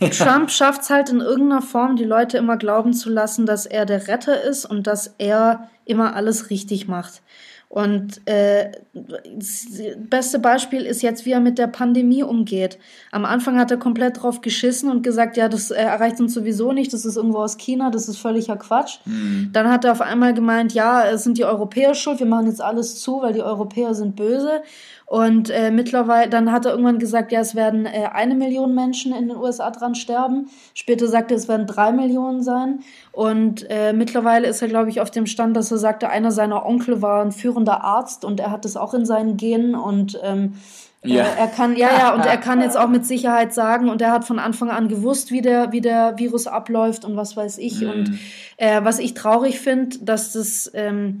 Trump 0.10 0.50
schafft 0.50 0.82
es 0.82 0.90
halt 0.90 1.08
in 1.08 1.20
irgendeiner 1.20 1.62
Form, 1.62 1.96
die 1.96 2.04
Leute 2.04 2.36
immer 2.36 2.58
glauben 2.58 2.92
zu 2.92 3.08
lassen, 3.10 3.46
dass 3.46 3.64
er 3.64 3.86
der 3.86 4.08
Retter 4.08 4.42
ist 4.42 4.66
und 4.66 4.86
dass 4.86 5.14
er 5.18 5.70
immer 5.86 6.14
alles 6.14 6.50
richtig 6.50 6.86
macht. 6.86 7.22
Und 7.68 8.26
äh, 8.26 8.70
das 8.92 9.66
beste 9.98 10.38
Beispiel 10.38 10.86
ist 10.86 11.02
jetzt, 11.02 11.26
wie 11.26 11.32
er 11.32 11.40
mit 11.40 11.58
der 11.58 11.66
Pandemie 11.66 12.22
umgeht. 12.22 12.78
Am 13.10 13.24
Anfang 13.24 13.58
hat 13.58 13.70
er 13.70 13.76
komplett 13.76 14.22
drauf 14.22 14.40
geschissen 14.40 14.90
und 14.90 15.02
gesagt, 15.02 15.36
ja, 15.36 15.48
das 15.48 15.72
äh, 15.72 15.82
erreicht 15.82 16.20
uns 16.20 16.32
sowieso 16.32 16.72
nicht, 16.72 16.92
das 16.92 17.04
ist 17.04 17.16
irgendwo 17.16 17.38
aus 17.38 17.58
China, 17.58 17.90
das 17.90 18.08
ist 18.08 18.18
völliger 18.18 18.56
Quatsch. 18.56 19.00
Mhm. 19.04 19.50
Dann 19.52 19.68
hat 19.68 19.84
er 19.84 19.92
auf 19.92 20.00
einmal 20.00 20.32
gemeint, 20.32 20.74
ja, 20.74 21.04
es 21.06 21.24
sind 21.24 21.38
die 21.38 21.44
Europäer 21.44 21.94
schuld, 21.94 22.20
wir 22.20 22.26
machen 22.26 22.46
jetzt 22.46 22.62
alles 22.62 23.00
zu, 23.00 23.20
weil 23.20 23.32
die 23.32 23.42
Europäer 23.42 23.94
sind 23.94 24.14
böse. 24.14 24.62
Und 25.06 25.50
äh, 25.50 25.70
mittlerweile, 25.70 26.28
dann 26.28 26.50
hat 26.50 26.64
er 26.64 26.72
irgendwann 26.72 26.98
gesagt, 26.98 27.30
ja, 27.30 27.38
es 27.38 27.54
werden 27.54 27.86
äh, 27.86 28.08
eine 28.12 28.34
Million 28.34 28.74
Menschen 28.74 29.14
in 29.14 29.28
den 29.28 29.36
USA 29.36 29.70
dran 29.70 29.94
sterben. 29.94 30.50
Später 30.74 31.06
sagte 31.06 31.34
er, 31.34 31.36
es 31.36 31.46
werden 31.46 31.68
drei 31.68 31.92
Millionen 31.92 32.42
sein. 32.42 32.80
Und 33.12 33.64
äh, 33.70 33.92
mittlerweile 33.92 34.48
ist 34.48 34.62
er, 34.62 34.68
glaube 34.68 34.90
ich, 34.90 35.00
auf 35.00 35.12
dem 35.12 35.26
Stand, 35.26 35.56
dass 35.56 35.70
er 35.70 35.78
sagte, 35.78 36.08
einer 36.08 36.32
seiner 36.32 36.66
Onkel 36.66 37.02
war 37.02 37.22
ein 37.22 37.30
führender 37.30 37.84
Arzt 37.84 38.24
und 38.24 38.40
er 38.40 38.50
hat 38.50 38.64
es 38.64 38.76
auch 38.76 38.94
in 38.94 39.06
seinen 39.06 39.36
Genen 39.36 39.76
und 39.76 40.18
ähm, 40.24 40.54
äh, 41.02 41.08
ja. 41.08 41.22
er 41.22 41.46
kann, 41.46 41.76
ja, 41.76 41.90
ja, 41.96 42.14
und 42.14 42.26
er 42.26 42.36
kann 42.38 42.60
jetzt 42.60 42.76
auch 42.76 42.88
mit 42.88 43.06
Sicherheit 43.06 43.54
sagen, 43.54 43.88
und 43.88 44.02
er 44.02 44.10
hat 44.10 44.24
von 44.24 44.40
Anfang 44.40 44.70
an 44.70 44.88
gewusst, 44.88 45.30
wie 45.30 45.40
der, 45.40 45.70
wie 45.70 45.80
der 45.80 46.18
Virus 46.18 46.48
abläuft 46.48 47.04
und 47.04 47.16
was 47.16 47.36
weiß 47.36 47.58
ich. 47.58 47.80
Mhm. 47.80 47.90
Und 47.90 48.18
äh, 48.56 48.82
was 48.82 48.98
ich 48.98 49.14
traurig 49.14 49.60
finde, 49.60 49.98
dass 50.00 50.32
das 50.32 50.68
ähm, 50.74 51.20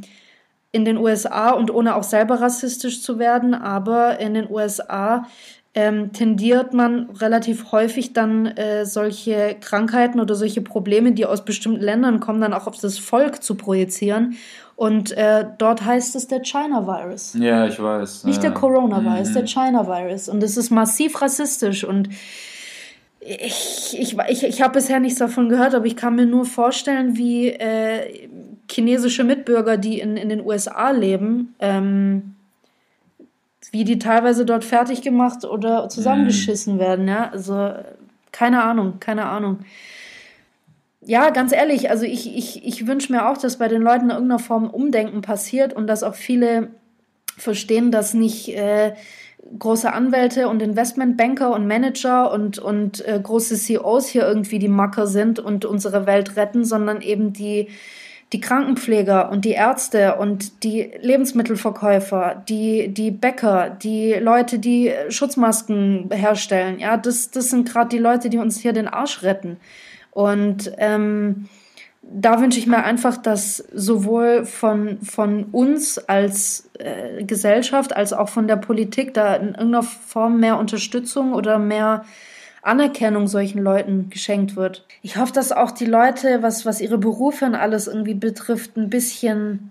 in 0.72 0.84
den 0.84 0.98
USA 0.98 1.50
und 1.50 1.70
ohne 1.70 1.96
auch 1.96 2.02
selber 2.02 2.40
rassistisch 2.40 3.02
zu 3.02 3.18
werden, 3.18 3.54
aber 3.54 4.20
in 4.20 4.34
den 4.34 4.50
USA 4.50 5.26
ähm, 5.76 6.12
tendiert 6.12 6.72
man 6.72 7.10
relativ 7.10 7.70
häufig 7.70 8.14
dann 8.14 8.46
äh, 8.46 8.86
solche 8.86 9.56
Krankheiten 9.60 10.20
oder 10.20 10.34
solche 10.34 10.62
Probleme, 10.62 11.12
die 11.12 11.26
aus 11.26 11.44
bestimmten 11.44 11.82
Ländern 11.82 12.18
kommen, 12.18 12.40
dann 12.40 12.54
auch 12.54 12.66
auf 12.66 12.78
das 12.80 12.98
Volk 12.98 13.42
zu 13.42 13.56
projizieren. 13.56 14.36
Und 14.74 15.12
äh, 15.12 15.44
dort 15.58 15.84
heißt 15.84 16.16
es 16.16 16.28
der 16.28 16.42
China 16.42 16.86
Virus. 16.86 17.34
Ja, 17.38 17.66
ich 17.66 17.82
weiß. 17.82 18.24
Nicht 18.24 18.42
ja. 18.42 18.50
der 18.50 18.52
Coronavirus, 18.52 19.30
mhm. 19.30 19.34
der 19.34 19.46
China 19.46 19.86
Virus. 19.86 20.30
Und 20.30 20.42
es 20.42 20.56
ist 20.56 20.70
massiv 20.70 21.20
rassistisch 21.20 21.84
und 21.84 22.08
ich, 23.26 23.96
ich, 23.98 24.16
ich, 24.28 24.44
ich 24.44 24.62
habe 24.62 24.74
bisher 24.74 25.00
nichts 25.00 25.18
davon 25.18 25.48
gehört, 25.48 25.74
aber 25.74 25.86
ich 25.86 25.96
kann 25.96 26.14
mir 26.14 26.26
nur 26.26 26.44
vorstellen, 26.44 27.16
wie 27.16 27.48
äh, 27.48 28.28
chinesische 28.70 29.24
Mitbürger, 29.24 29.76
die 29.76 30.00
in, 30.00 30.16
in 30.16 30.28
den 30.28 30.44
USA 30.44 30.90
leben, 30.90 31.54
ähm, 31.58 32.34
wie 33.72 33.84
die 33.84 33.98
teilweise 33.98 34.44
dort 34.44 34.64
fertig 34.64 35.02
gemacht 35.02 35.44
oder 35.44 35.88
zusammengeschissen 35.88 36.76
mhm. 36.76 36.78
werden, 36.78 37.08
ja. 37.08 37.30
Also 37.30 37.72
keine 38.32 38.62
Ahnung, 38.62 39.00
keine 39.00 39.26
Ahnung. 39.26 39.60
Ja, 41.00 41.30
ganz 41.30 41.52
ehrlich, 41.52 41.90
also 41.90 42.04
ich, 42.04 42.36
ich, 42.36 42.64
ich 42.64 42.86
wünsche 42.86 43.12
mir 43.12 43.28
auch, 43.28 43.38
dass 43.38 43.58
bei 43.58 43.68
den 43.68 43.82
Leuten 43.82 44.04
in 44.04 44.10
irgendeiner 44.10 44.40
Form 44.40 44.68
Umdenken 44.68 45.20
passiert 45.20 45.72
und 45.72 45.86
dass 45.86 46.02
auch 46.02 46.14
viele 46.14 46.68
verstehen, 47.36 47.90
dass 47.90 48.14
nicht 48.14 48.48
äh, 48.48 48.94
große 49.58 49.92
Anwälte 49.92 50.48
und 50.48 50.62
Investmentbanker 50.62 51.52
und 51.52 51.66
Manager 51.66 52.32
und, 52.32 52.58
und 52.58 53.06
äh, 53.06 53.18
große 53.22 53.56
CEOs 53.56 54.08
hier 54.08 54.26
irgendwie 54.26 54.58
die 54.58 54.68
Macker 54.68 55.06
sind 55.06 55.38
und 55.38 55.64
unsere 55.64 56.06
Welt 56.06 56.36
retten, 56.36 56.64
sondern 56.64 57.00
eben 57.00 57.32
die, 57.32 57.68
die 58.32 58.40
Krankenpfleger 58.40 59.30
und 59.30 59.44
die 59.44 59.52
Ärzte 59.52 60.16
und 60.16 60.64
die 60.64 60.90
Lebensmittelverkäufer, 61.00 62.42
die, 62.48 62.88
die 62.88 63.10
Bäcker, 63.10 63.70
die 63.70 64.14
Leute, 64.14 64.58
die 64.58 64.92
Schutzmasken 65.08 66.10
herstellen. 66.12 66.78
Ja, 66.78 66.96
das, 66.96 67.30
das 67.30 67.50
sind 67.50 67.68
gerade 67.68 67.88
die 67.88 67.98
Leute, 67.98 68.30
die 68.30 68.38
uns 68.38 68.58
hier 68.58 68.72
den 68.72 68.88
Arsch 68.88 69.22
retten. 69.22 69.58
Und 70.10 70.72
ähm, 70.78 71.48
da 72.08 72.40
wünsche 72.40 72.58
ich 72.58 72.66
mir 72.66 72.84
einfach, 72.84 73.16
dass 73.16 73.56
sowohl 73.72 74.44
von, 74.44 75.00
von 75.00 75.44
uns 75.44 75.98
als 75.98 76.70
äh, 76.78 77.24
Gesellschaft 77.24 77.96
als 77.96 78.12
auch 78.12 78.28
von 78.28 78.46
der 78.46 78.56
Politik 78.56 79.12
da 79.14 79.34
in 79.34 79.48
irgendeiner 79.48 79.82
Form 79.82 80.38
mehr 80.40 80.58
Unterstützung 80.58 81.32
oder 81.32 81.58
mehr 81.58 82.04
Anerkennung 82.62 83.28
solchen 83.28 83.60
Leuten 83.60 84.10
geschenkt 84.10 84.56
wird. 84.56 84.84
Ich 85.02 85.16
hoffe, 85.16 85.32
dass 85.32 85.52
auch 85.52 85.70
die 85.70 85.84
Leute, 85.84 86.42
was, 86.42 86.66
was 86.66 86.80
ihre 86.80 86.98
Berufe 86.98 87.44
und 87.44 87.54
alles 87.54 87.86
irgendwie 87.86 88.14
betrifft, 88.14 88.76
ein 88.76 88.90
bisschen 88.90 89.70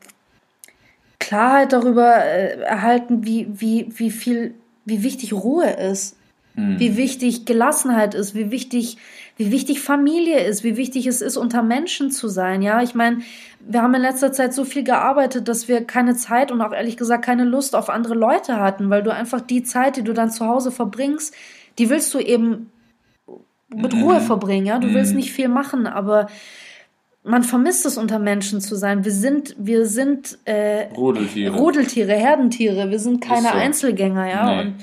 Klarheit 1.19 1.73
darüber 1.73 2.23
äh, 2.23 2.61
erhalten, 2.61 3.25
wie, 3.25 3.47
wie, 3.51 3.87
wie 3.95 4.11
viel, 4.11 4.53
wie 4.85 5.03
wichtig 5.03 5.33
Ruhe 5.33 5.69
ist, 5.71 6.15
hm. 6.55 6.79
wie 6.79 6.95
wichtig 6.97 7.45
Gelassenheit 7.45 8.13
ist, 8.13 8.35
wie 8.35 8.51
wichtig, 8.51 8.97
wie 9.37 9.51
wichtig 9.51 9.81
Familie 9.81 10.45
ist, 10.45 10.63
wie 10.63 10.77
wichtig 10.77 11.07
es 11.07 11.21
ist, 11.21 11.35
unter 11.35 11.61
Menschen 11.61 12.09
zu 12.09 12.27
sein. 12.27 12.61
Ja, 12.61 12.81
ich 12.81 12.95
meine, 12.95 13.19
wir 13.59 13.81
haben 13.81 13.93
in 13.93 14.01
letzter 14.01 14.31
Zeit 14.31 14.53
so 14.53 14.63
viel 14.63 14.83
gearbeitet, 14.83 15.47
dass 15.47 15.67
wir 15.67 15.83
keine 15.83 16.15
Zeit 16.15 16.51
und 16.51 16.61
auch 16.61 16.71
ehrlich 16.71 16.95
gesagt 16.95 17.25
keine 17.25 17.43
Lust 17.43 17.75
auf 17.75 17.89
andere 17.89 18.15
Leute 18.15 18.59
hatten, 18.59 18.89
weil 18.89 19.03
du 19.03 19.13
einfach 19.13 19.41
die 19.41 19.63
Zeit, 19.63 19.97
die 19.97 20.03
du 20.03 20.13
dann 20.13 20.31
zu 20.31 20.45
Hause 20.45 20.71
verbringst, 20.71 21.33
die 21.77 21.89
willst 21.89 22.13
du 22.13 22.19
eben 22.19 22.71
mit 23.67 23.93
mhm. 23.93 24.03
Ruhe 24.03 24.21
verbringen, 24.21 24.65
ja. 24.65 24.79
Du 24.79 24.87
mhm. 24.87 24.93
willst 24.93 25.15
nicht 25.15 25.33
viel 25.33 25.49
machen, 25.49 25.87
aber 25.87 26.27
man 27.23 27.43
vermisst 27.43 27.85
es, 27.85 27.97
unter 27.97 28.19
Menschen 28.19 28.61
zu 28.61 28.75
sein. 28.75 29.03
Wir 29.03 29.11
sind, 29.11 29.55
wir 29.57 29.85
sind 29.87 30.37
äh, 30.45 30.93
Rudeltiere. 30.95 31.55
Rudeltiere, 31.55 32.13
Herdentiere. 32.13 32.91
Wir 32.91 32.99
sind 32.99 33.19
keine 33.19 33.49
so. 33.49 33.53
Einzelgänger, 33.53 34.29
ja. 34.29 34.55
Nee. 34.55 34.61
Und, 34.61 34.75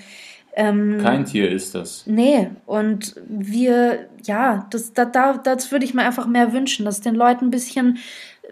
ähm, 0.54 0.98
Kein 1.02 1.24
Tier 1.24 1.50
ist 1.50 1.74
das. 1.74 2.04
Nee, 2.06 2.50
und 2.66 3.14
wir, 3.26 4.06
ja, 4.24 4.66
das, 4.70 4.92
da, 4.92 5.04
da, 5.04 5.34
das 5.38 5.72
würde 5.72 5.84
ich 5.84 5.94
mir 5.94 6.02
einfach 6.02 6.26
mehr 6.26 6.52
wünschen, 6.52 6.84
dass 6.84 7.00
den 7.00 7.14
Leuten 7.14 7.46
ein 7.46 7.50
bisschen 7.50 7.98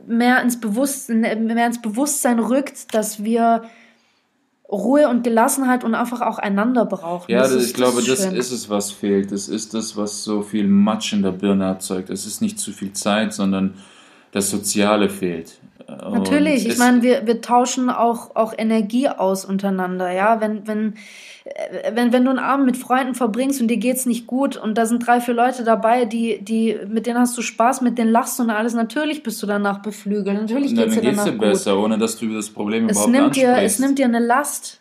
mehr 0.07 0.41
ins 0.43 0.59
Bewusstsein, 0.61 1.21
mehr 1.47 1.67
ins 1.67 1.83
Bewusstsein 1.83 2.39
rückt, 2.39 2.95
dass 2.95 3.23
wir 3.23 3.65
Ruhe 4.71 5.09
und 5.09 5.25
Gelassenheit 5.25 5.83
und 5.83 5.95
einfach 5.95 6.21
auch 6.21 6.39
einander 6.39 6.87
brauchen. 6.87 7.31
Ja, 7.31 7.41
das 7.41 7.53
ist, 7.53 7.67
ich 7.67 7.75
glaube, 7.75 8.03
das, 8.03 8.25
das 8.25 8.33
ist 8.33 8.53
es, 8.53 8.71
was 8.71 8.93
fehlt. 8.93 9.33
Das 9.33 9.49
ist 9.49 9.75
das, 9.75 9.97
was 9.97 10.23
so 10.23 10.43
viel 10.43 10.69
Matsch 10.69 11.13
in 11.13 11.23
der 11.23 11.33
Birne 11.33 11.65
erzeugt. 11.65 12.09
Es 12.09 12.25
ist 12.25 12.41
nicht 12.41 12.59
zu 12.61 12.71
viel 12.73 12.93
Zeit, 12.93 13.33
sondern 13.35 13.75
das 14.31 14.49
Soziale 14.49 15.11
fehlt. 15.11 15.61
Und 15.89 16.13
Natürlich, 16.13 16.67
ich 16.67 16.75
es- 16.75 16.79
meine, 16.79 17.03
wir, 17.03 17.27
wir 17.27 17.41
tauschen 17.41 17.91
auch, 17.91 18.37
auch 18.37 18.55
Energie 18.57 19.09
aus 19.09 19.45
untereinander, 19.45 20.13
ja. 20.13 20.41
Wenn, 20.41 20.67
wenn, 20.69 20.95
wenn, 21.93 22.13
wenn 22.13 22.25
du 22.25 22.31
einen 22.31 22.39
Abend 22.39 22.67
mit 22.67 22.77
Freunden 22.77 23.15
verbringst 23.15 23.61
und 23.61 23.69
dir 23.69 23.77
geht's 23.77 24.07
nicht 24.07 24.27
gut 24.27 24.57
und 24.57 24.79
da 24.79 24.87
sind 24.87 25.07
drei, 25.07 25.21
vier 25.21 25.35
Leute 25.35 25.65
dabei, 25.65 26.05
die, 26.05 26.43
die, 26.43 26.79
mit 26.89 27.07
denen 27.07 27.19
hast 27.19 27.37
du 27.37 27.43
Spaß, 27.43 27.81
mit 27.81 27.99
denen 27.99 28.11
lachst 28.11 28.39
du 28.39 28.45
und 28.45 28.51
alles, 28.51 28.75
natürlich 28.75 29.23
bist 29.23 29.43
du 29.43 29.47
danach 29.47 29.79
beflügelt. 29.83 30.41
Natürlich 30.41 30.75
dann 30.75 30.85
geht's 30.85 30.95
dir 30.95 31.01
geht's 31.03 31.17
danach 31.17 31.33
dir 31.33 31.39
gut. 31.39 31.41
besser, 31.41 31.79
ohne 31.79 31.99
dass 31.99 32.17
du 32.19 32.27
über 32.27 32.37
das 32.37 32.51
Problem 32.51 32.87
Es 32.89 32.93
überhaupt 32.93 33.13
nimmt, 33.13 33.37
dir, 33.37 33.57
es 33.59 33.79
nimmt 33.79 33.99
dir 33.99 34.05
eine 34.07 34.21
Last. 34.21 34.81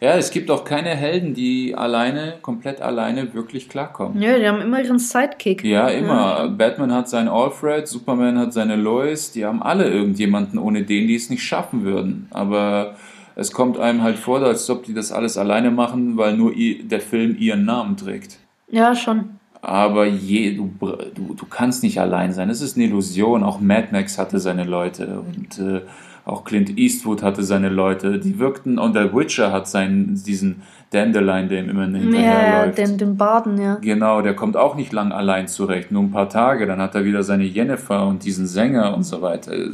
ja, 0.00 0.16
es 0.16 0.30
gibt 0.30 0.50
auch 0.50 0.64
keine 0.64 0.90
Helden, 0.90 1.32
die 1.32 1.74
alleine, 1.74 2.34
komplett 2.42 2.80
alleine 2.82 3.32
wirklich 3.34 3.68
klarkommen. 3.68 4.18
Nö, 4.18 4.38
die 4.38 4.46
haben 4.46 4.60
immer 4.60 4.82
ihren 4.82 4.98
Sidekick. 4.98 5.64
Ja, 5.64 5.88
immer. 5.88 6.48
Batman 6.48 6.92
hat 6.92 7.08
seinen 7.08 7.28
Alfred, 7.28 7.88
Superman 7.88 8.38
hat 8.38 8.52
seine 8.52 8.76
Lois, 8.76 9.32
die 9.32 9.44
haben 9.44 9.62
alle 9.62 9.88
irgendjemanden, 9.88 10.58
ohne 10.58 10.82
den 10.82 11.06
die 11.06 11.14
es 11.14 11.30
nicht 11.30 11.42
schaffen 11.42 11.84
würden. 11.84 12.26
Aber 12.30 12.96
es 13.36 13.52
kommt 13.52 13.78
einem 13.78 14.02
halt 14.02 14.16
vor, 14.18 14.40
als 14.42 14.68
ob 14.70 14.84
die 14.84 14.94
das 14.94 15.12
alles 15.12 15.36
alleine 15.38 15.70
machen, 15.70 16.16
weil 16.16 16.36
nur 16.36 16.52
der 16.54 17.00
Film 17.00 17.36
ihren 17.38 17.64
Namen 17.64 17.96
trägt. 17.96 18.38
Ja, 18.70 18.94
schon. 18.94 19.30
Aber 19.60 20.06
je, 20.06 20.54
du, 20.56 20.72
du, 21.14 21.34
du 21.34 21.46
kannst 21.46 21.82
nicht 21.82 22.00
allein 22.00 22.32
sein. 22.32 22.50
Es 22.50 22.60
ist 22.60 22.76
eine 22.76 22.86
Illusion. 22.86 23.44
Auch 23.44 23.60
Mad 23.60 23.88
Max 23.92 24.18
hatte 24.18 24.40
seine 24.40 24.64
Leute 24.64 25.20
und 25.20 25.58
äh, 25.58 25.82
auch 26.24 26.44
Clint 26.44 26.76
Eastwood 26.78 27.22
hatte 27.22 27.42
seine 27.44 27.68
Leute. 27.68 28.18
Die 28.18 28.38
wirkten 28.40 28.78
und 28.78 28.94
der 28.94 29.14
Witcher 29.14 29.52
hat 29.52 29.68
seinen 29.68 30.20
diesen 30.24 30.62
Dandelion, 30.90 31.48
der 31.48 31.60
ihm 31.62 31.70
immer 31.70 31.86
Ja, 31.88 31.96
hinterherläuft. 31.98 32.78
den, 32.78 32.98
den 32.98 33.16
Baden, 33.16 33.60
ja. 33.60 33.76
Genau, 33.80 34.20
der 34.20 34.34
kommt 34.34 34.56
auch 34.56 34.74
nicht 34.74 34.92
lang 34.92 35.10
allein 35.12 35.48
zurecht, 35.48 35.90
nur 35.90 36.02
ein 36.02 36.10
paar 36.10 36.28
Tage, 36.28 36.66
dann 36.66 36.80
hat 36.80 36.94
er 36.94 37.04
wieder 37.04 37.22
seine 37.22 37.44
Jennifer 37.44 38.06
und 38.06 38.24
diesen 38.24 38.46
Sänger 38.46 38.94
und 38.94 39.04
so 39.04 39.22
weiter. 39.22 39.52
Äh, 39.52 39.68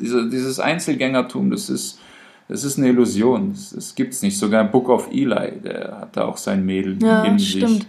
Diese, 0.00 0.28
dieses 0.28 0.58
Einzelgängertum, 0.58 1.50
das 1.50 1.70
ist, 1.70 2.00
das 2.48 2.64
ist 2.64 2.78
eine 2.78 2.88
Illusion, 2.88 3.52
das, 3.52 3.70
das 3.70 3.94
gibt's 3.94 4.22
nicht. 4.22 4.38
Sogar 4.38 4.64
Book 4.64 4.88
of 4.88 5.08
Eli, 5.12 5.60
der 5.62 5.98
hat 6.00 6.16
da 6.16 6.24
auch 6.24 6.36
sein 6.38 6.64
Mädel 6.64 6.98
Ja, 7.02 7.24
in 7.24 7.38
stimmt. 7.38 7.68
sich. 7.68 7.86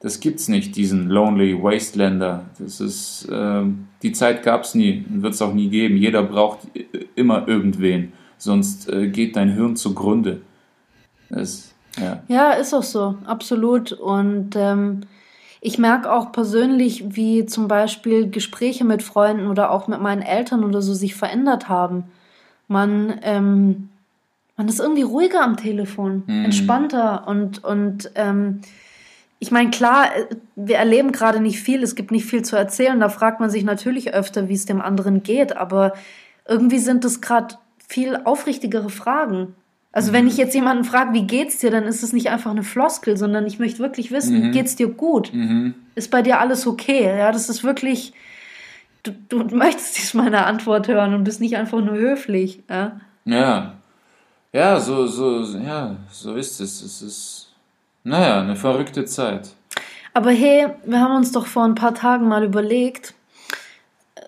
Das 0.00 0.18
gibt's 0.18 0.48
nicht, 0.48 0.74
diesen 0.74 1.08
Lonely 1.08 1.62
Wastelander. 1.62 2.46
Das 2.58 2.80
ist, 2.80 3.28
ähm, 3.30 3.86
die 4.02 4.10
Zeit 4.12 4.42
gab's 4.42 4.74
nie 4.74 5.04
und 5.08 5.22
wird's 5.22 5.40
auch 5.40 5.54
nie 5.54 5.68
geben. 5.68 5.96
Jeder 5.96 6.24
braucht 6.24 6.58
äh, 6.74 6.84
immer 7.14 7.46
irgendwen, 7.46 8.12
sonst 8.36 8.88
äh, 8.90 9.08
geht 9.08 9.36
dein 9.36 9.52
Hirn 9.54 9.76
zugrunde. 9.76 10.40
Das, 11.30 11.72
ja. 12.00 12.20
Ja, 12.26 12.50
ist 12.52 12.74
auch 12.74 12.82
so, 12.82 13.14
absolut. 13.24 13.92
Und 13.92 14.56
ähm, 14.56 15.02
ich 15.60 15.78
merke 15.78 16.10
auch 16.10 16.32
persönlich, 16.32 17.14
wie 17.14 17.46
zum 17.46 17.68
Beispiel 17.68 18.28
Gespräche 18.28 18.84
mit 18.84 19.04
Freunden 19.04 19.46
oder 19.46 19.70
auch 19.70 19.86
mit 19.86 20.00
meinen 20.00 20.22
Eltern 20.22 20.64
oder 20.64 20.82
so 20.82 20.94
sich 20.94 21.14
verändert 21.14 21.68
haben. 21.68 22.04
Man, 22.66 23.20
ähm, 23.22 23.90
man 24.56 24.68
ist 24.68 24.80
irgendwie 24.80 25.02
ruhiger 25.02 25.42
am 25.42 25.56
Telefon, 25.56 26.24
Mhm. 26.26 26.44
entspannter 26.46 27.26
und, 27.26 27.62
und 27.64 28.10
ähm, 28.14 28.60
ich 29.38 29.50
meine, 29.50 29.70
klar, 29.70 30.06
äh, 30.16 30.34
wir 30.56 30.76
erleben 30.76 31.10
gerade 31.12 31.40
nicht 31.40 31.60
viel, 31.60 31.82
es 31.82 31.94
gibt 31.94 32.10
nicht 32.10 32.26
viel 32.26 32.42
zu 32.42 32.56
erzählen, 32.56 33.00
da 33.00 33.08
fragt 33.08 33.40
man 33.40 33.50
sich 33.50 33.64
natürlich 33.64 34.14
öfter, 34.14 34.48
wie 34.48 34.54
es 34.54 34.66
dem 34.66 34.80
anderen 34.80 35.22
geht, 35.22 35.56
aber 35.56 35.94
irgendwie 36.46 36.78
sind 36.78 37.04
es 37.04 37.20
gerade 37.20 37.56
viel 37.88 38.18
aufrichtigere 38.24 38.88
Fragen. 38.90 39.54
Also 39.94 40.12
wenn 40.14 40.26
ich 40.26 40.38
jetzt 40.38 40.54
jemanden 40.54 40.84
frage, 40.84 41.12
wie 41.12 41.26
geht's 41.26 41.58
dir, 41.58 41.70
dann 41.70 41.84
ist 41.84 42.02
es 42.02 42.12
nicht 42.14 42.30
einfach 42.30 42.50
eine 42.50 42.62
Floskel, 42.62 43.16
sondern 43.18 43.46
ich 43.46 43.58
möchte 43.58 43.80
wirklich 43.80 44.10
wissen, 44.10 44.48
Mhm. 44.48 44.52
geht's 44.52 44.74
dir 44.76 44.88
gut? 44.88 45.32
Mhm. 45.34 45.74
Ist 45.94 46.10
bei 46.10 46.22
dir 46.22 46.40
alles 46.40 46.66
okay? 46.66 47.04
Ja, 47.18 47.30
das 47.30 47.50
ist 47.50 47.62
wirklich, 47.62 48.14
du, 49.02 49.12
du 49.28 49.54
möchtest 49.54 49.96
diesmal 49.98 50.28
eine 50.28 50.46
Antwort 50.46 50.88
hören 50.88 51.14
und 51.14 51.24
bist 51.24 51.40
nicht 51.40 51.56
einfach 51.56 51.80
nur 51.80 51.94
höflich. 51.96 52.62
Ja? 52.70 53.00
Ja. 53.26 53.74
Ja, 54.52 54.78
so, 54.80 55.06
so, 55.06 55.40
ja, 55.58 55.96
so 56.10 56.34
ist 56.34 56.60
es. 56.60 56.82
Es 56.82 57.00
ist, 57.02 57.48
naja, 58.04 58.40
eine 58.40 58.56
verrückte 58.56 59.04
Zeit. 59.04 59.50
Aber 60.14 60.30
hey, 60.30 60.66
wir 60.84 61.00
haben 61.00 61.16
uns 61.16 61.32
doch 61.32 61.46
vor 61.46 61.64
ein 61.64 61.74
paar 61.74 61.94
Tagen 61.94 62.28
mal 62.28 62.44
überlegt, 62.44 63.14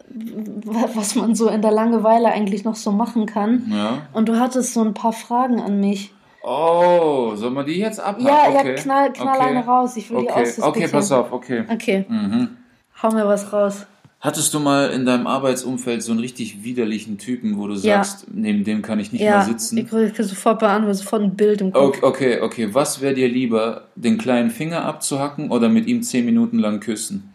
was 0.09 1.15
man 1.15 1.35
so 1.35 1.49
in 1.49 1.61
der 1.61 1.73
Langeweile 1.73 2.29
eigentlich 2.29 2.65
noch 2.65 2.77
so 2.77 2.91
machen 2.91 3.27
kann. 3.27 3.71
Ja. 3.71 3.99
Und 4.13 4.29
du 4.29 4.39
hattest 4.39 4.73
so 4.73 4.83
ein 4.83 4.95
paar 4.95 5.13
Fragen 5.13 5.61
an 5.61 5.81
mich. 5.81 6.13
Oh, 6.43 7.33
sollen 7.35 7.55
wir 7.55 7.65
die 7.65 7.79
jetzt 7.79 8.01
abhaken? 8.01 8.27
Ja, 8.27 8.49
okay. 8.49 8.69
ja, 8.77 8.83
knall, 8.83 9.13
knall 9.13 9.39
okay. 9.39 9.49
eine 9.49 9.65
raus. 9.65 9.97
Ich 9.97 10.11
will 10.11 10.21
die 10.21 10.31
Okay, 10.31 10.43
ausdiskutieren. 10.43 10.85
okay, 10.85 10.89
pass 10.89 11.13
auf, 11.13 11.33
okay. 11.33 11.65
Okay, 11.71 12.05
Mhm. 12.09 12.57
hau 13.03 13.11
mir 13.11 13.27
was 13.27 13.53
raus. 13.53 13.87
Hattest 14.25 14.55
du 14.55 14.59
mal 14.59 14.89
in 14.89 15.05
deinem 15.05 15.27
Arbeitsumfeld 15.27 16.03
so 16.03 16.11
einen 16.11 16.21
richtig 16.21 16.65
widerlichen 16.65 17.19
Typen, 17.19 17.59
wo 17.59 17.67
du 17.67 17.75
Ja. 17.75 18.03
sagst, 18.03 18.25
neben 18.33 18.65
dem 18.65 18.81
kann 18.81 18.99
ich 18.99 19.13
nicht 19.13 19.21
ja, 19.21 19.33
mehr 19.37 19.45
sitzen? 19.45 19.77
ich 19.77 19.91
kriege 19.91 20.25
sofort 20.25 20.61
beantworten, 20.61 20.97
sofort 20.97 21.23
ein 21.23 21.37
Bild 21.37 21.61
im 21.61 21.73
Kopf. 21.73 21.99
Okay, 22.03 22.39
okay, 22.39 22.41
okay. 22.41 22.69
Was 22.73 23.03
wäre 23.03 23.13
dir 23.13 23.29
lieber, 23.29 23.89
den 23.97 24.17
kleinen 24.17 24.49
Finger 24.49 24.87
abzuhacken 24.87 25.51
oder 25.51 25.69
mit 25.69 25.87
ihm 25.87 26.03
zehn 26.03 26.25
Minuten 26.25 26.59
lang 26.59 26.81
küssen? 26.81 27.35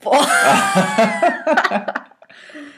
Boah. 0.00 0.26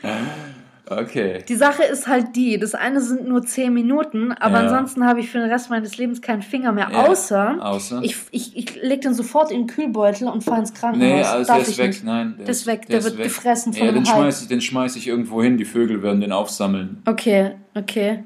Okay. 0.88 1.42
Die 1.48 1.54
Sache 1.56 1.82
ist 1.82 2.06
halt 2.06 2.36
die, 2.36 2.58
das 2.58 2.74
eine 2.74 3.00
sind 3.00 3.26
nur 3.26 3.42
10 3.42 3.72
Minuten, 3.72 4.32
aber 4.32 4.56
Ja. 4.56 4.64
ansonsten 4.64 5.06
habe 5.06 5.20
ich 5.20 5.30
für 5.30 5.38
den 5.38 5.48
Rest 5.50 5.70
meines 5.70 5.96
Lebens 5.96 6.20
keinen 6.20 6.42
Finger 6.42 6.72
mehr, 6.72 6.88
Ja, 6.92 7.06
außer 7.06 7.56
Außer? 7.64 8.00
ich, 8.02 8.16
ich, 8.32 8.54
ich 8.56 8.82
leg 8.82 9.00
den 9.00 9.14
sofort 9.14 9.50
in 9.50 9.60
den 9.62 9.66
Kühlbeutel 9.66 10.28
und 10.28 10.44
fahre 10.44 10.60
ins 10.60 10.74
Krankenhaus. 10.74 11.08
nee, 11.08 11.22
also 11.22 11.46
Darf 11.46 11.58
der 11.60 11.68
ist 11.68 11.78
weg. 11.78 11.86
nicht. 11.88 12.04
Nein, 12.04 12.34
Der 12.38 12.48
ist 12.48 12.66
weg, 12.66 12.86
der 12.86 13.02
wird 13.02 13.16
gefressen 13.16 13.72
von 13.72 13.86
ja, 13.86 13.92
den 13.92 14.04
Hai. 14.06 14.12
schmeiß 14.14 14.42
ich, 14.42 14.48
den 14.48 14.60
schmeiß 14.60 14.96
ich 14.96 15.06
irgendwo 15.06 15.42
hin. 15.42 15.56
Die 15.56 15.64
Vögel 15.64 16.02
werden 16.02 16.20
den 16.20 16.32
aufsammeln. 16.32 17.02
Okay, 17.06 17.52
okay. 17.74 18.24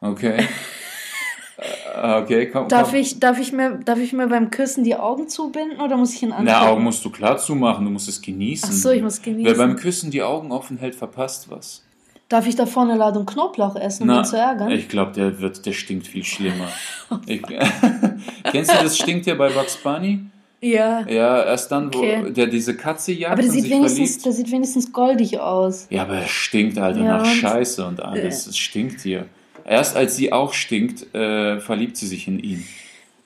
Okay. 0.00 0.38
Äh, 1.94 2.20
okay, 2.20 2.48
komm. 2.50 2.66
Darf 2.68 2.90
komm. 2.90 2.98
ich, 2.98 3.20
darf, 3.20 3.38
ich 3.38 3.52
mir, 3.52 3.78
darf 3.84 3.98
ich 4.00 4.12
mir 4.12 4.26
beim 4.26 4.50
Küssen 4.50 4.82
die 4.82 4.96
Augen 4.96 5.28
zubinden 5.28 5.78
oder 5.80 5.96
muss 5.96 6.12
ich 6.14 6.22
ihn 6.22 6.30
Na, 6.30 6.36
angucken? 6.38 6.54
Augen 6.72 6.82
musst 6.84 7.04
du 7.04 7.10
klar 7.10 7.36
zumachen, 7.38 7.84
du 7.84 7.90
musst 7.92 8.08
es 8.08 8.20
genießen. 8.20 8.68
Ach 8.72 8.74
so, 8.74 8.90
ich 8.90 9.02
muss 9.02 9.22
genießen. 9.22 9.44
Wer 9.44 9.54
beim 9.54 9.76
Küssen 9.76 10.10
die 10.10 10.22
Augen 10.22 10.50
offen 10.50 10.78
hält, 10.78 10.96
verpasst 10.96 11.50
was. 11.50 11.84
Darf 12.32 12.46
ich 12.46 12.56
da 12.56 12.64
vorne 12.64 12.92
eine 12.92 12.98
Ladung 12.98 13.26
Knoblauch 13.26 13.76
essen, 13.76 14.08
um 14.08 14.16
ihn 14.16 14.24
zu 14.24 14.38
ärgern? 14.38 14.70
ich 14.70 14.88
glaube, 14.88 15.12
der 15.12 15.38
wird, 15.40 15.66
der 15.66 15.72
stinkt 15.72 16.06
viel 16.06 16.24
schlimmer. 16.24 16.68
ich, 17.26 17.42
kennst 18.50 18.72
du 18.72 18.82
das 18.82 18.96
stinkt 18.96 19.26
ja 19.26 19.34
bei 19.34 19.50
Bugs 19.50 19.76
Bunny? 19.76 20.20
ja. 20.62 21.06
Ja, 21.06 21.44
erst 21.44 21.70
dann, 21.72 21.92
wo 21.92 21.98
Okay. 21.98 22.32
der 22.32 22.46
diese 22.46 22.74
Katze 22.74 23.12
jagt 23.12 23.34
Aber 23.34 23.42
der 23.42 23.50
sieht, 23.50 23.68
wenigstens, 23.68 24.22
der 24.22 24.32
sieht 24.32 24.50
wenigstens 24.50 24.92
goldig 24.94 25.38
aus. 25.40 25.88
Ja, 25.90 26.02
aber 26.04 26.16
er 26.16 26.26
stinkt, 26.26 26.78
Alter, 26.78 27.00
Ja, 27.00 27.18
nach 27.18 27.26
Scheiße 27.26 27.86
und 27.86 28.00
alles. 28.02 28.46
Es 28.46 28.56
stinkt 28.56 29.02
hier. 29.02 29.26
Erst 29.66 29.94
als 29.94 30.16
sie 30.16 30.32
auch 30.32 30.54
stinkt, 30.54 31.14
äh, 31.14 31.60
verliebt 31.60 31.98
sie 31.98 32.06
sich 32.06 32.26
in 32.28 32.38
ihn. 32.38 32.66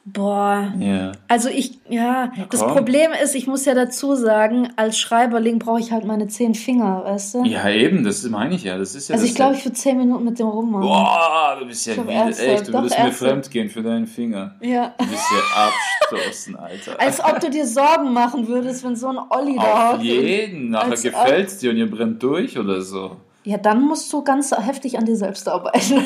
Boah. 0.09 0.73
Ja. 0.79 1.11
Also 1.27 1.49
ich, 1.49 1.81
ja, 1.89 2.31
Ja, 2.37 2.47
das. 2.49 2.61
Problem 2.61 3.11
ist, 3.25 3.35
ich 3.35 3.49
muss 3.49 3.65
ja 3.65 3.75
dazu 3.75 4.15
sagen, 4.15 4.73
als 4.77 4.99
Schreiberling 4.99 5.59
brauche 5.59 5.81
ich 5.81 5.91
halt 5.91 6.05
meine 6.05 6.29
zehn 6.29 6.55
Finger, 6.55 7.03
weißt 7.05 7.35
du? 7.35 7.45
Ja, 7.45 7.69
eben, 7.69 8.05
das 8.05 8.23
meine 8.23 8.55
ich 8.55 8.63
ja. 8.63 8.79
Das 8.79 8.95
ist 8.95 9.09
ja 9.09 9.15
also 9.15 9.27
ich 9.27 9.35
glaube, 9.35 9.57
ich 9.57 9.65
würde 9.65 9.75
zehn 9.77 9.99
Minuten 9.99 10.25
mit 10.25 10.39
dem 10.39 10.47
rummachen. 10.47 10.87
Boah, 10.87 11.57
du 11.59 11.67
bist 11.67 11.85
ja 11.87 11.95
ernsthaft. 11.95 12.49
echt, 12.49 12.69
du 12.69 12.73
Doch, 12.73 12.83
würdest 12.83 12.99
mir 13.01 13.13
fremd 13.13 13.51
gehen 13.51 13.69
für 13.69 13.83
deinen 13.83 14.07
Finger. 14.07 14.55
Ja. 14.61 14.95
Du 14.97 15.07
bist 15.07 15.25
ja 15.33 15.67
abstoßen, 15.67 16.55
Alter. 16.55 16.93
Als 17.01 17.25
ob 17.25 17.41
du 17.41 17.51
dir 17.51 17.67
Sorgen 17.67 18.13
machen 18.13 18.47
würdest, 18.47 18.85
wenn 18.85 18.95
so 18.95 19.09
ein 19.09 19.19
Olli 19.31 19.57
da 19.57 19.95
Auf 19.95 20.03
jeden. 20.03 20.71
Nachher 20.71 20.91
als 20.93 21.03
gefällt's 21.03 21.59
dir 21.59 21.71
und 21.71 21.79
ihr 21.79 21.91
brennt 21.91 22.23
durch 22.23 22.57
oder 22.57 22.81
so. 22.81 23.17
Ja, 23.47 23.59
dann 23.59 23.81
musst 23.83 24.13
du 24.13 24.25
ganz 24.25 24.51
heftig 24.51 24.99
an 24.99 25.05
dir 25.07 25.15
selbst 25.17 25.49
arbeiten. 25.49 26.01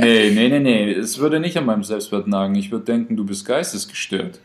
Nee, 0.00 0.30
nee, 0.34 0.48
nee, 0.48 0.58
nee. 0.58 0.92
Es 0.92 1.18
würde 1.18 1.38
nicht 1.38 1.56
an 1.56 1.64
meinem 1.66 1.84
Selbstwert 1.84 2.26
nagen. 2.26 2.56
Ich 2.56 2.72
würde 2.72 2.84
denken, 2.84 3.16
du 3.16 3.24
bist 3.24 3.46
geistesgestört. 3.46 4.40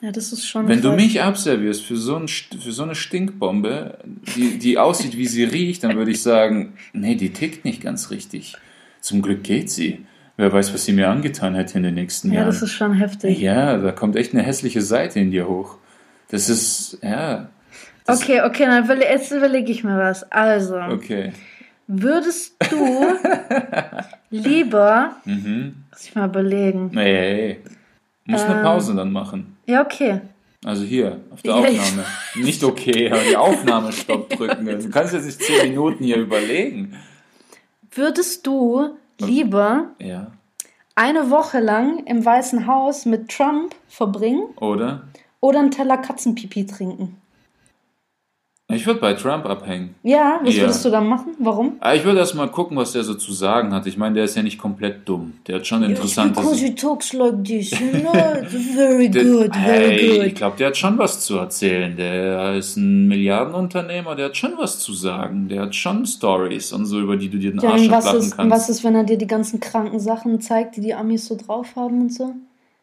ja, 0.00 0.10
das 0.10 0.32
ist 0.32 0.44
schon. 0.46 0.66
Wenn 0.66 0.82
du 0.82 0.92
mich 0.92 1.22
abservierst 1.22 1.82
für 1.84 1.96
so, 1.96 2.16
ein, 2.16 2.26
für 2.26 2.72
so 2.72 2.82
eine 2.82 2.96
Stinkbombe, 2.96 3.98
die, 4.34 4.58
die 4.58 4.78
aussieht, 4.78 5.16
wie 5.16 5.26
sie 5.26 5.44
riecht, 5.44 5.84
dann 5.84 5.96
würde 5.96 6.10
ich 6.10 6.20
sagen, 6.22 6.72
nee, 6.92 7.14
die 7.14 7.30
tickt 7.30 7.64
nicht 7.64 7.80
ganz 7.82 8.10
richtig. 8.10 8.56
Zum 9.00 9.22
Glück 9.22 9.44
geht 9.44 9.70
sie. 9.70 10.04
Wer 10.36 10.52
weiß, 10.52 10.74
was 10.74 10.84
sie 10.84 10.92
mir 10.92 11.08
angetan 11.08 11.54
hätte 11.54 11.78
in 11.78 11.84
den 11.84 11.94
nächsten 11.94 12.28
Ja, 12.32 12.40
Jahren. 12.40 12.46
das 12.46 12.62
ist 12.62 12.72
schon 12.72 12.94
heftig. 12.94 13.38
Ja, 13.38 13.76
da 13.76 13.92
kommt 13.92 14.16
echt 14.16 14.32
eine 14.34 14.42
hässliche 14.42 14.82
Seite 14.82 15.20
in 15.20 15.30
dir 15.30 15.46
hoch. 15.48 15.76
Das 16.30 16.48
ist, 16.48 16.98
ja. 17.02 17.48
Okay, 18.12 18.42
okay, 18.42 18.64
dann 18.66 18.84
überle 18.84 19.04
jetzt 19.08 19.30
überlege 19.32 19.70
ich 19.72 19.84
mir 19.84 19.98
was. 19.98 20.30
Also, 20.32 20.76
Okay. 20.76 21.32
würdest 21.86 22.54
du 22.70 23.04
lieber, 24.30 25.16
Mhm. 25.24 25.74
muss 25.90 26.04
ich 26.04 26.14
mal 26.14 26.28
überlegen. 26.28 26.90
Nee, 26.92 27.02
hey. 27.14 27.60
Muss 28.26 28.42
eine 28.42 28.56
Ähm. 28.56 28.62
Pause 28.62 28.94
dann 28.94 29.12
machen. 29.12 29.56
Ja, 29.66 29.82
okay. 29.82 30.20
Also 30.64 30.84
hier, 30.84 31.20
auf 31.30 31.40
der 31.42 31.52
Ja, 31.52 31.58
Aufnahme. 31.58 32.04
Nicht 32.36 32.62
okay, 32.64 33.10
aber 33.10 33.22
die 33.28 33.36
Aufnahme 33.36 33.92
stopp 33.92 34.28
drücken. 34.36 34.66
Du 34.66 34.90
kannst 34.90 35.14
jetzt 35.14 35.24
nicht 35.26 35.42
zehn 35.42 35.70
Minuten 35.70 36.04
hier 36.04 36.16
überlegen. 36.18 36.96
Würdest 37.92 38.46
du 38.46 38.90
lieber 39.18 39.86
Ja. 39.98 40.30
eine 40.94 41.30
Woche 41.30 41.60
lang 41.60 42.04
im 42.06 42.24
Weißen 42.24 42.66
Haus 42.66 43.06
mit 43.06 43.30
Trump 43.30 43.74
verbringen 43.88 44.44
Oder? 44.56 45.02
oder 45.40 45.58
einen 45.60 45.70
Teller 45.70 45.96
Katzenpipi 45.96 46.66
trinken? 46.66 47.16
Ich 48.72 48.86
würde 48.86 49.00
bei 49.00 49.14
Trump 49.14 49.46
abhängen. 49.46 49.94
Ja, 50.02 50.40
was 50.42 50.54
Ja. 50.54 50.62
würdest 50.62 50.84
du 50.84 50.90
dann 50.90 51.06
machen? 51.06 51.34
Warum? 51.38 51.76
Aber 51.80 51.94
ich 51.94 52.04
würde 52.04 52.18
erst 52.18 52.34
mal 52.34 52.48
gucken, 52.48 52.76
was 52.76 52.92
der 52.92 53.04
so 53.04 53.14
zu 53.14 53.32
sagen 53.32 53.72
hat. 53.74 53.86
Ich 53.86 53.96
meine, 53.96 54.14
der 54.14 54.24
ist 54.24 54.36
ja 54.36 54.42
nicht 54.42 54.58
komplett 54.58 55.08
dumm. 55.08 55.34
Der 55.46 55.56
hat 55.56 55.66
schon 55.66 55.82
interessante 55.82 56.40
he 56.54 56.74
talks 56.74 57.12
like 57.12 57.42
this, 57.44 57.70
you 57.72 58.00
know, 58.00 58.12
very 58.74 59.08
Der- 59.10 59.50
hey, 59.52 60.26
ich 60.26 60.34
glaube, 60.34 60.56
der 60.58 60.68
hat 60.68 60.76
schon 60.76 60.98
was 60.98 61.20
zu 61.24 61.36
erzählen. 61.36 61.96
Der 61.96 62.54
ist 62.56 62.76
ein 62.76 63.08
Milliardenunternehmer, 63.08 64.14
der 64.14 64.26
hat 64.26 64.36
schon 64.36 64.52
was 64.58 64.78
zu 64.78 64.92
sagen. 64.92 65.48
Der 65.48 65.62
hat 65.62 65.74
schon 65.74 66.06
Stories 66.06 66.72
und 66.72 66.86
so, 66.86 67.00
über 67.00 67.16
die 67.16 67.28
du 67.28 67.38
dir 67.38 67.50
den 67.52 67.60
Ja, 67.60 67.70
Arsch 67.70 67.82
und 67.82 67.90
was 67.90 68.06
ablachen 68.06 68.26
ist, 68.26 68.36
kannst. 68.36 68.54
was 68.54 68.68
ist, 68.70 68.84
wenn 68.84 68.94
er 68.94 69.04
dir 69.04 69.16
die 69.18 69.26
ganzen 69.26 69.60
kranken 69.60 70.00
Sachen 70.00 70.40
zeigt, 70.40 70.76
die 70.76 70.80
die 70.80 70.94
Amis 70.94 71.26
so 71.26 71.36
drauf 71.36 71.74
haben 71.76 72.02
und 72.02 72.12
so? 72.12 72.34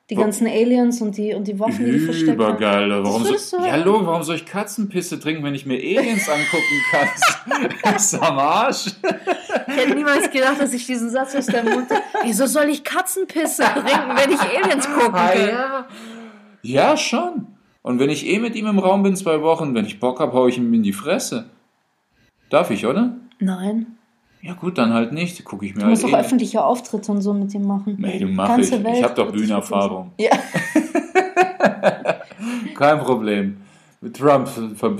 Die 0.10 0.16
ganzen 0.16 0.48
Aliens 0.48 1.02
und 1.02 1.18
die, 1.18 1.34
und 1.34 1.46
die 1.50 1.60
Waffen, 1.60 1.84
die 1.86 1.92
die 1.92 2.00
versteckt 2.00 2.40
haben. 2.40 2.56
Übergeil. 2.56 3.04
Warum 3.04 3.26
so, 3.38 3.58
ja? 3.58 3.76
Logo, 3.76 4.06
warum 4.08 4.24
soll 4.24 4.38
ich 4.38 4.46
Katzenpisse 4.46 5.20
trinken, 5.20 5.44
wenn 5.44 5.54
ich 5.54 5.66
mir 5.66 5.76
Aliens 5.76 6.30
angucken 6.30 7.70
kann? 7.82 7.94
Ist 7.96 8.14
am 8.16 8.40
Arsch. 8.40 8.86
Ich 9.68 9.76
hätte 9.76 9.96
niemals 9.96 10.32
gedacht, 10.32 10.62
dass 10.62 10.72
ich 10.74 10.86
diesen 10.86 11.10
Satz 11.10 11.36
aus 11.36 11.48
deinem 11.48 11.74
Mund... 11.74 11.88
Wieso 12.24 12.46
soll 12.46 12.70
ich 12.70 12.86
Katzenpisse 12.86 13.64
trinken, 13.64 14.16
wenn 14.16 14.32
ich 14.32 14.40
Aliens 14.40 14.88
gucken 14.94 15.14
Ah, 15.14 15.28
kann? 15.30 15.48
ja. 15.50 15.88
ja, 16.62 16.96
schon. 16.98 17.48
Und 17.82 18.00
wenn 18.00 18.10
ich 18.10 18.26
eh 18.28 18.40
mit 18.40 18.56
ihm 18.56 18.68
im 18.68 18.80
Raum 18.80 19.04
bin, 19.04 19.16
zwei 19.18 19.42
Wochen, 19.42 19.76
wenn 19.76 19.86
ich 19.86 20.00
Bock 20.00 20.22
hab, 20.22 20.32
hau 20.32 20.48
ich 20.48 20.58
ihm 20.58 20.74
in 20.74 20.84
die 20.84 20.94
Fresse. 20.94 21.50
Darf 22.50 22.72
ich, 22.72 22.86
oder? 22.86 23.18
Nein. 23.40 23.97
Ja 24.48 24.54
gut, 24.54 24.78
dann 24.78 24.94
halt 24.94 25.12
nicht. 25.12 25.44
Gucke 25.44 25.66
ich 25.66 25.74
mir 25.76 25.82
Du 25.82 25.86
halt 25.88 25.92
musst 26.02 26.06
auch 26.06 26.18
eh 26.18 26.22
öffentliche 26.22 26.64
Auftritte 26.64 27.12
und 27.12 27.22
so 27.22 27.34
mit 27.34 27.54
ihm 27.54 27.68
machen. 27.68 27.96
Nee, 28.00 28.18
du 28.20 28.28
mach 28.28 28.48
Ganze 28.48 28.78
ich. 28.78 28.84
Welt 28.84 28.98
Ich 28.98 29.04
habe 29.04 29.14
doch 29.14 29.32
Bühnenerfahrung. 29.32 30.12
Ja. 30.18 30.32
Kein 32.78 33.00
Problem. 33.00 33.58
Mit 34.02 34.16
Trump 34.16 34.48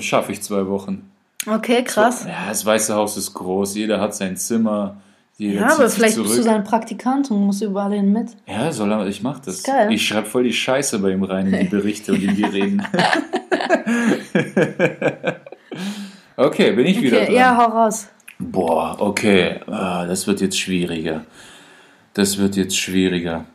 schaffe 0.02 0.32
ich 0.34 0.42
zwei 0.42 0.68
Wochen. 0.68 1.10
Okay, 1.46 1.84
krass. 1.84 2.26
Ja, 2.28 2.50
das 2.50 2.66
Weiße 2.66 2.94
Haus 2.96 3.16
ist 3.16 3.34
groß. 3.34 3.76
Jeder 3.76 4.02
hat 4.02 4.14
sein 4.16 4.36
Zimmer. 4.36 4.98
Jeder 5.38 5.62
Ja, 5.62 5.76
aber 5.76 5.88
vielleicht 5.88 6.16
zurück. 6.16 6.28
bist 6.30 6.40
du 6.40 6.44
sein 6.44 6.64
Praktikant 6.64 7.30
und 7.32 7.46
musst 7.46 7.62
überall 7.62 7.94
hin 7.94 8.12
mit. 8.12 8.36
Ja, 8.48 8.72
soll 8.72 8.92
er, 8.92 9.06
ich 9.08 9.22
mach 9.22 9.40
das. 9.40 9.62
Geil. 9.64 9.94
Ich 9.94 10.06
schreibe 10.06 10.26
voll 10.28 10.44
die 10.44 10.52
Scheiße 10.54 10.98
bei 11.00 11.12
ihm 11.12 11.24
rein 11.24 11.54
in 11.54 11.60
die 11.60 11.68
Berichte 11.70 12.12
und 12.14 12.24
in 12.24 12.36
die 12.36 12.44
Reden. 12.44 12.86
okay, 16.38 16.72
bin 16.72 16.86
ich 16.88 17.00
wieder 17.02 17.18
Okay, 17.18 17.26
dran. 17.28 17.36
ja, 17.36 17.58
hau 17.58 17.66
raus. 17.84 18.08
Boah, 18.40 18.96
okay. 19.00 19.60
Ah, 19.68 20.06
das 20.06 20.28
wird 20.28 20.42
jetzt 20.42 20.60
schwieriger. 20.60 21.26
Das 22.14 22.38
wird 22.38 22.56
jetzt 22.56 22.78
schwieriger. 22.78 23.46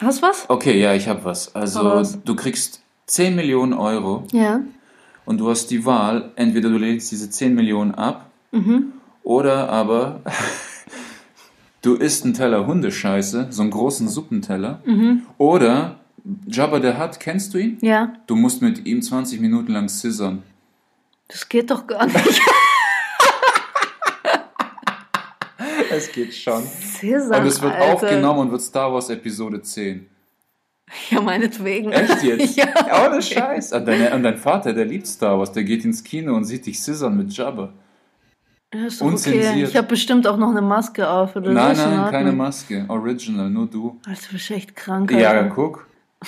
Hast 0.00 0.18
du 0.22 0.26
was? 0.26 0.44
Okay, 0.48 0.80
ja, 0.80 0.94
ich 0.94 1.08
habe 1.08 1.24
was. 1.24 1.54
Also, 1.54 1.80
raus. 1.80 2.18
du 2.24 2.34
kriegst 2.36 2.80
10 3.06 3.34
Millionen 3.36 3.72
Euro 3.72 4.24
Ja. 4.32 4.60
und 5.24 5.38
du 5.38 5.48
hast 5.50 5.68
die 5.70 5.84
Wahl, 5.84 6.30
entweder 6.36 6.68
du 6.68 6.78
legst 6.78 7.10
diese 7.10 7.30
10 7.30 7.54
Millionen 7.54 7.94
ab 7.94 8.30
Mhm. 8.52 8.92
oder 9.24 9.68
aber 9.68 10.20
du 11.82 11.94
isst 11.94 12.24
einen 12.24 12.34
Teller 12.34 12.66
Hundescheiße, 12.66 13.48
so 13.50 13.62
einen 13.62 13.70
großen 13.70 14.08
Suppenteller. 14.08 14.80
Mhm. 14.84 15.22
Oder 15.36 16.00
Jabba 16.46 16.78
der 16.78 16.98
Hutt, 17.02 17.20
kennst 17.20 17.54
du 17.54 17.58
ihn? 17.58 17.78
Ja. 17.80 18.12
Du 18.26 18.36
musst 18.36 18.62
mit 18.62 18.86
ihm 18.86 19.02
20 19.02 19.40
Minuten 19.40 19.72
lang 19.72 19.88
scissern. 19.88 20.42
Das 21.28 21.48
geht 21.48 21.70
doch 21.70 21.86
gar 21.86 22.06
nicht. 22.06 22.40
Es 25.90 26.10
geht 26.12 26.34
schon. 26.34 26.62
Cäsar, 26.64 27.40
Und 27.40 27.46
es 27.46 27.60
wird 27.62 27.72
Alter. 27.74 27.92
aufgenommen 27.94 28.40
und 28.40 28.50
wird 28.52 28.62
Star 28.62 28.92
Wars 28.92 29.10
Episode 29.10 29.62
10. 29.62 30.06
Ja, 31.10 31.20
meinetwegen. 31.20 31.92
Echt 31.92 32.22
jetzt? 32.22 32.56
ja. 32.60 32.66
Ohne 33.06 33.20
Scheiß. 33.20 33.74
Und, 33.74 33.86
deine, 33.86 34.14
und 34.14 34.22
dein 34.22 34.38
Vater, 34.38 34.72
der 34.72 34.86
liebt 34.86 35.06
Star 35.06 35.38
Wars, 35.38 35.52
der 35.52 35.62
geht 35.64 35.84
ins 35.84 36.02
Kino 36.02 36.34
und 36.34 36.44
sieht 36.44 36.64
dich 36.64 36.80
scissern 36.80 37.14
mit 37.14 37.30
Jabba. 37.36 37.74
Ja, 38.72 38.86
ist 38.86 38.98
doch 39.00 39.06
okay. 39.06 39.12
Unzensiert. 39.14 39.68
Ich 39.68 39.76
habe 39.76 39.86
bestimmt 39.86 40.26
auch 40.26 40.38
noch 40.38 40.48
eine 40.50 40.62
Maske 40.62 41.06
auf 41.06 41.36
oder 41.36 41.52
Nein, 41.52 41.76
nein, 41.76 41.92
Ordnung. 41.92 42.10
keine 42.10 42.32
Maske. 42.32 42.86
Original, 42.88 43.50
nur 43.50 43.66
du. 43.66 44.00
Alter, 44.06 44.20
du 44.28 44.32
bist 44.32 44.50
echt 44.50 44.74
krank. 44.76 45.10
Ja, 45.12 45.30
Alter. 45.32 45.50
guck. 45.54 45.86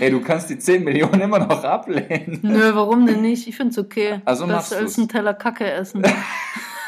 Ey, 0.00 0.10
du 0.10 0.20
kannst 0.20 0.50
die 0.50 0.58
10 0.58 0.84
Millionen 0.84 1.20
immer 1.20 1.38
noch 1.38 1.62
ablehnen. 1.64 2.40
Nö, 2.42 2.74
warum 2.74 3.06
denn 3.06 3.22
nicht? 3.22 3.46
Ich 3.46 3.56
find's 3.56 3.78
okay. 3.78 4.20
Also 4.24 4.46
machst 4.46 4.70
Besser 4.70 4.82
als 4.82 4.92
du's. 4.92 4.98
einen 4.98 5.08
Teller 5.08 5.34
Kacke 5.34 5.70
essen. 5.70 6.02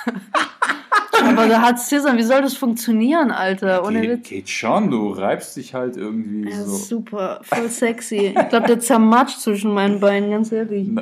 Aber 1.29 1.49
da 1.49 1.61
hat 1.63 1.81
Cäsar, 1.81 2.17
wie 2.17 2.23
soll 2.23 2.43
das 2.43 2.55
funktionieren, 2.55 3.31
Alter? 3.31 3.85
Ohne 3.85 4.01
Geht, 4.03 4.11
Witz. 4.11 4.29
geht 4.29 4.49
schon, 4.51 4.91
du 4.91 5.11
reibst 5.11 5.57
dich 5.57 5.75
halt 5.75 5.97
irgendwie 5.97 6.51
Ja, 6.51 6.63
so. 6.63 6.77
super, 6.77 7.41
voll 7.43 7.69
sexy. 7.71 8.35
Ich 8.39 8.49
glaube, 8.49 8.67
der 8.67 8.81
zermatscht 8.81 9.41
zwischen 9.41 9.73
meinen 9.73 9.99
Beinen, 9.99 10.31
ganz 10.31 10.53
ehrlich. 10.53 10.89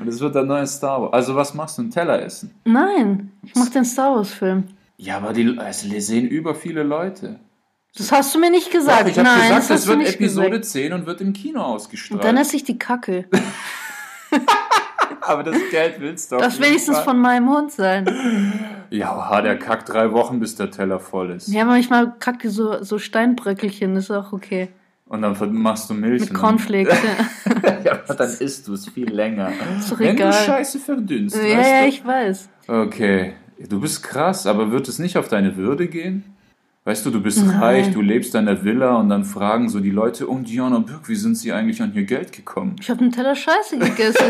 Und 0.00 0.08
es 0.08 0.20
wird 0.20 0.36
ein 0.36 0.46
neues 0.46 0.74
Star 0.74 1.02
Wars. 1.02 1.12
Also 1.12 1.34
was 1.36 1.52
machst 1.54 1.78
du? 1.78 1.82
Einen 1.82 1.90
Teller 1.90 2.22
essen? 2.22 2.54
Nein, 2.64 3.32
ich 3.42 3.54
mach 3.54 3.68
den 3.68 3.84
Star 3.84 4.14
Wars-Film. 4.16 4.64
Ja, 4.96 5.16
aber 5.18 5.32
die 5.32 5.58
also, 5.58 5.88
die 5.88 6.00
sehen 6.00 6.26
über 6.26 6.54
viele 6.54 6.82
Leute. 6.82 7.38
Das 7.96 8.10
hast 8.12 8.34
du 8.34 8.38
mir 8.38 8.50
nicht 8.50 8.70
gesagt. 8.70 9.02
Doch, 9.02 9.06
ich 9.08 9.18
habe 9.18 9.28
Nein, 9.28 9.48
gesagt, 9.48 9.70
das 9.70 9.84
du 9.84 9.98
wird 9.98 10.08
Episode 10.14 10.50
gesagt. 10.60 10.64
10 10.66 10.92
und 10.92 11.06
wird 11.06 11.20
im 11.20 11.32
Kino 11.32 11.60
ausgestrahlt. 11.60 12.20
Und 12.20 12.24
dann 12.26 12.36
esse 12.36 12.56
ich 12.56 12.64
die 12.64 12.78
Kacke. 12.78 13.26
aber 15.28 15.42
das 15.42 15.56
Geld 15.70 16.00
willst 16.00 16.32
du 16.32 16.36
auf 16.36 16.42
Das 16.42 16.60
wenigstens 16.60 16.96
Fall. 16.96 17.04
von 17.04 17.18
meinem 17.20 17.48
Hund 17.48 17.72
sein. 17.72 18.06
Ja, 18.90 19.40
der 19.42 19.58
kackt 19.58 19.88
drei 19.88 20.12
Wochen, 20.12 20.40
bis 20.40 20.56
der 20.56 20.70
Teller 20.70 20.98
voll 20.98 21.30
ist. 21.30 21.48
Ja, 21.48 21.64
manchmal 21.64 22.14
kacke 22.18 22.50
so, 22.50 22.82
so 22.82 22.98
Steinbröckelchen, 22.98 23.96
ist 23.96 24.10
auch 24.10 24.32
okay. 24.32 24.68
Und 25.06 25.22
dann 25.22 25.36
machst 25.54 25.88
du 25.88 25.94
Milch. 25.94 26.20
Mit 26.20 26.34
Cornflakes. 26.34 26.94
ja. 27.02 27.72
ja, 27.84 27.92
aber 27.92 28.14
dann 28.14 28.30
isst 28.30 28.68
du 28.68 28.74
es 28.74 28.88
viel 28.88 29.10
länger. 29.10 29.50
Ist 29.78 29.90
doch 29.90 29.98
Wenn 29.98 30.16
egal. 30.16 30.32
du 30.32 30.36
Scheiße 30.36 30.78
verdünnst, 30.78 31.36
ja, 31.36 31.58
weißt 31.58 31.70
ja, 31.70 31.80
du? 31.82 31.88
ich 31.88 32.06
weiß. 32.06 32.48
Okay, 32.68 33.32
du 33.68 33.80
bist 33.80 34.02
krass, 34.02 34.46
aber 34.46 34.70
wird 34.70 34.88
es 34.88 34.98
nicht 34.98 35.16
auf 35.16 35.28
deine 35.28 35.56
Würde 35.56 35.88
gehen? 35.88 36.24
Weißt 36.88 37.04
du, 37.04 37.10
du 37.10 37.20
bist 37.20 37.44
Nein. 37.44 37.58
reich, 37.62 37.92
du 37.92 38.00
lebst 38.00 38.34
in 38.34 38.46
der 38.46 38.64
Villa 38.64 38.94
und 38.96 39.10
dann 39.10 39.22
fragen 39.22 39.68
so 39.68 39.78
die 39.78 39.90
Leute, 39.90 40.26
oh 40.30 40.38
Diana 40.38 40.78
Birk, 40.78 41.06
wie 41.10 41.16
sind 41.16 41.34
sie 41.36 41.52
eigentlich 41.52 41.82
an 41.82 41.92
ihr 41.94 42.04
Geld 42.04 42.32
gekommen? 42.32 42.76
Ich 42.80 42.88
habe 42.88 43.02
einen 43.02 43.12
Teller 43.12 43.34
Scheiße 43.36 43.76
gegessen. 43.76 44.24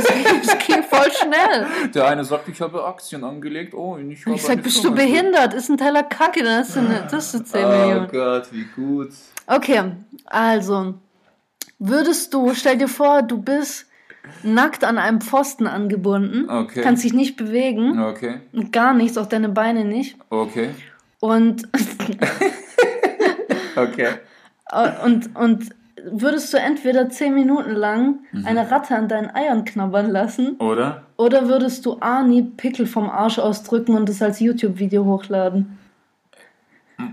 Das 0.44 0.59
ging, 0.66 0.82
voll 0.82 1.06
schnell. 1.12 1.66
Der 1.94 2.09
eine 2.09 2.24
sagt, 2.24 2.48
ich 2.48 2.61
habe 2.61 2.84
Aktien 2.84 3.22
angelegt, 3.22 3.74
oh, 3.74 3.94
und 3.94 4.11
ich 4.11 4.26
habe 4.26 4.34
Ich 4.34 4.42
sag, 4.42 4.61
bist 4.61 4.82
du 4.82 4.92
behindert? 4.92 5.54
Ist 5.54 5.68
ein 5.68 5.76
Teller 5.78 6.02
Kacke, 6.02 6.42
dann 6.42 6.59
hast 6.59 6.74
du, 6.74 6.80
eine, 6.80 7.06
das 7.09 7.30
sind 7.30 7.46
10 7.46 7.64
Oh 7.64 7.68
Millionen. 7.68 8.09
Gott, 8.09 8.48
wie 8.50 8.64
gut. 8.74 9.11
Okay, 9.46 9.92
also, 10.26 10.94
würdest 11.78 12.34
du, 12.34 12.54
stell 12.54 12.76
dir 12.76 12.88
vor, 12.88 13.22
du 13.22 13.40
bist 13.40 13.86
nackt 14.42 14.82
an 14.82 14.98
einem 14.98 15.20
Pfosten 15.20 15.68
angebunden, 15.68 16.50
Okay. 16.50 16.80
kannst 16.82 17.04
dich 17.04 17.12
nicht 17.14 17.36
bewegen, 17.36 18.00
Okay, 18.02 18.40
gar 18.72 18.94
nichts, 18.94 19.16
auch 19.16 19.26
deine 19.26 19.48
Beine 19.48 19.84
nicht. 19.84 20.16
okay, 20.30 20.70
Und, 21.21 21.69
okay. 23.77 24.09
und, 25.05 25.35
und 25.37 25.69
würdest 26.11 26.53
du 26.53 26.59
entweder 26.59 27.11
10 27.11 27.35
Minuten 27.35 27.73
lang 27.73 28.21
Mhm. 28.33 28.47
eine 28.47 28.71
Ratte 28.71 28.97
an 28.97 29.09
deinen 29.09 29.31
Eiern 29.35 29.64
knabbern 29.64 30.11
lassen, 30.11 30.57
Oder? 30.61 31.03
oder 31.16 31.49
würdest 31.49 31.85
du 31.87 31.99
Arnie 32.01 32.43
Pickel 32.43 32.87
vom 32.87 33.11
Arsch 33.11 33.39
ausdrücken 33.39 33.97
und 33.97 34.09
es 34.09 34.23
als 34.23 34.41
YouTube-Video 34.41 35.05
hochladen? 35.05 35.79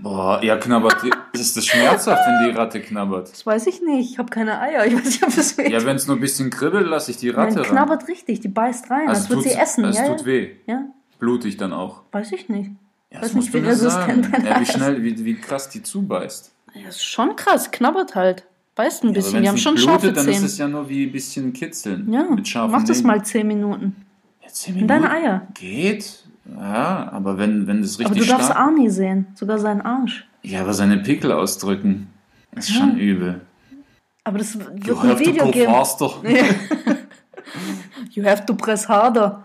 Boah, 0.02 0.42
ja, 0.42 0.56
knabbert. 0.56 0.96
Ist 1.32 1.56
das 1.56 1.64
schmerzhaft, 1.66 2.20
wenn 2.26 2.48
die 2.50 2.56
Ratte 2.56 2.80
knabbert? 2.80 3.30
Das 3.30 3.46
weiß 3.46 3.66
ich 3.68 3.82
nicht, 3.82 4.10
ich 4.12 4.18
habe 4.18 4.30
keine 4.30 4.60
Eier, 4.60 4.84
ich 4.84 4.94
weiß 4.94 5.04
nicht, 5.04 5.22
ob 5.22 5.34
das 5.34 5.56
weh 5.58 5.70
Ja, 5.70 5.84
wenn 5.84 5.94
es 5.96 6.06
nur 6.08 6.16
ein 6.16 6.20
bisschen 6.20 6.50
kribbelt, 6.50 6.86
lasse 6.88 7.10
ich 7.12 7.18
die 7.18 7.30
Nein, 7.30 7.36
Ratte 7.48 7.60
ran. 7.60 7.66
knabbert 7.66 8.08
richtig, 8.08 8.40
die 8.40 8.48
beißt 8.48 8.90
rein, 8.90 9.08
als 9.08 9.28
würde 9.30 9.42
sie 9.42 9.52
essen. 9.52 9.84
Es 9.84 9.98
ja, 9.98 10.06
tut 10.08 10.20
ja? 10.20 10.26
weh. 10.26 10.50
ja, 10.66 10.86
Blutig 11.20 11.56
dann 11.56 11.72
auch. 11.72 12.02
weiß 12.12 12.32
ich 12.32 12.48
nicht. 12.48 12.70
Ja, 13.12 13.20
das 13.20 13.32
musst 13.34 13.54
du 13.54 13.58
mir 13.60 13.68
resistent 13.68 14.26
sagen. 14.26 14.44
Ja, 14.46 14.60
wie 14.60 14.66
schnell, 14.66 15.02
wie, 15.02 15.24
wie 15.24 15.34
krass 15.36 15.68
die 15.68 15.82
zubeißt. 15.82 16.50
Ja, 16.74 16.88
ist 16.88 17.04
schon 17.04 17.36
krass, 17.36 17.70
knabbert 17.70 18.14
halt. 18.14 18.44
Beißt 18.74 19.04
ein 19.04 19.06
Ja, 19.06 19.10
aber 19.12 19.14
bisschen, 19.22 19.42
die 19.42 19.48
haben 19.48 19.56
schon 19.58 19.74
blutet, 19.76 19.90
scharfe 19.90 20.12
dann 20.12 20.28
ist 20.28 20.34
Zähne. 20.36 20.46
es 20.46 20.58
ja 20.58 20.68
nur 20.68 20.88
wie 20.88 21.06
ein 21.06 21.12
bisschen 21.12 21.52
kitzeln. 21.52 22.12
Ja, 22.12 22.24
mit 22.24 22.46
scharfen 22.46 22.72
mach 22.72 22.80
das 22.84 22.98
Nägeln. 22.98 23.06
mal 23.06 23.24
10 23.24 23.46
Minuten. 23.48 23.96
Ja, 24.42 24.48
zehn 24.48 24.76
In 24.76 24.86
deine 24.88 25.08
Minuten 25.08 25.24
Eier. 25.26 25.46
Geht. 25.54 26.24
Ja, 26.54 27.08
aber 27.12 27.38
wenn, 27.38 27.66
wenn 27.66 27.80
das 27.82 27.98
Aber 27.98 28.10
richtig 28.10 28.28
du 28.28 28.36
darfst. 28.36 28.50
Arnie 28.54 28.90
sehen, 28.90 29.26
sogar 29.34 29.58
seinen 29.58 29.80
Arsch. 29.80 30.26
Ja, 30.42 30.60
aber 30.60 30.74
seine 30.74 30.98
Pickel 30.98 31.32
ausdrücken, 31.32 32.08
ist 32.54 32.72
schon 32.72 32.98
übel. 32.98 33.40
Aber 34.24 34.38
das 34.38 34.58
wird 34.58 34.68
ein 34.68 35.18
Video 35.18 35.50
geben. 35.50 35.72
faster. 35.72 36.10
You 38.10 38.24
have 38.24 38.44
to 38.46 38.54
press 38.54 38.88
harder. 38.88 39.44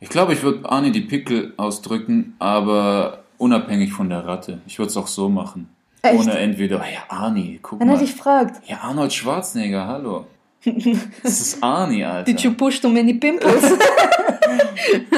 Ich 0.00 0.08
glaube, 0.08 0.32
ich 0.32 0.42
würde 0.42 0.68
Arnie 0.70 0.92
die 0.92 1.00
Pickel 1.00 1.52
ausdrücken, 1.56 2.34
aber 2.38 3.24
unabhängig 3.38 3.92
von 3.92 4.08
der 4.08 4.24
Ratte. 4.26 4.60
Ich 4.66 4.78
würde 4.78 4.90
es 4.90 4.96
auch 4.96 5.06
so 5.08 5.28
machen. 5.28 5.68
Echt? 6.02 6.20
Ohne 6.20 6.38
entweder, 6.38 6.76
ja, 6.78 7.00
Arnie, 7.08 7.58
guck 7.60 7.80
Wenn 7.80 7.88
er 7.88 7.96
mal. 7.96 8.00
dich 8.00 8.14
fragt, 8.14 8.68
Ja, 8.68 8.78
Arnold 8.82 9.12
Schwarzenegger, 9.12 9.86
hallo. 9.86 10.26
Das 11.22 11.40
ist 11.40 11.62
Arnie, 11.62 12.04
Alter. 12.04 12.24
did 12.30 12.40
you 12.40 12.52
push 12.52 12.80
too 12.80 12.88
many 12.88 13.14
pimples? 13.14 13.62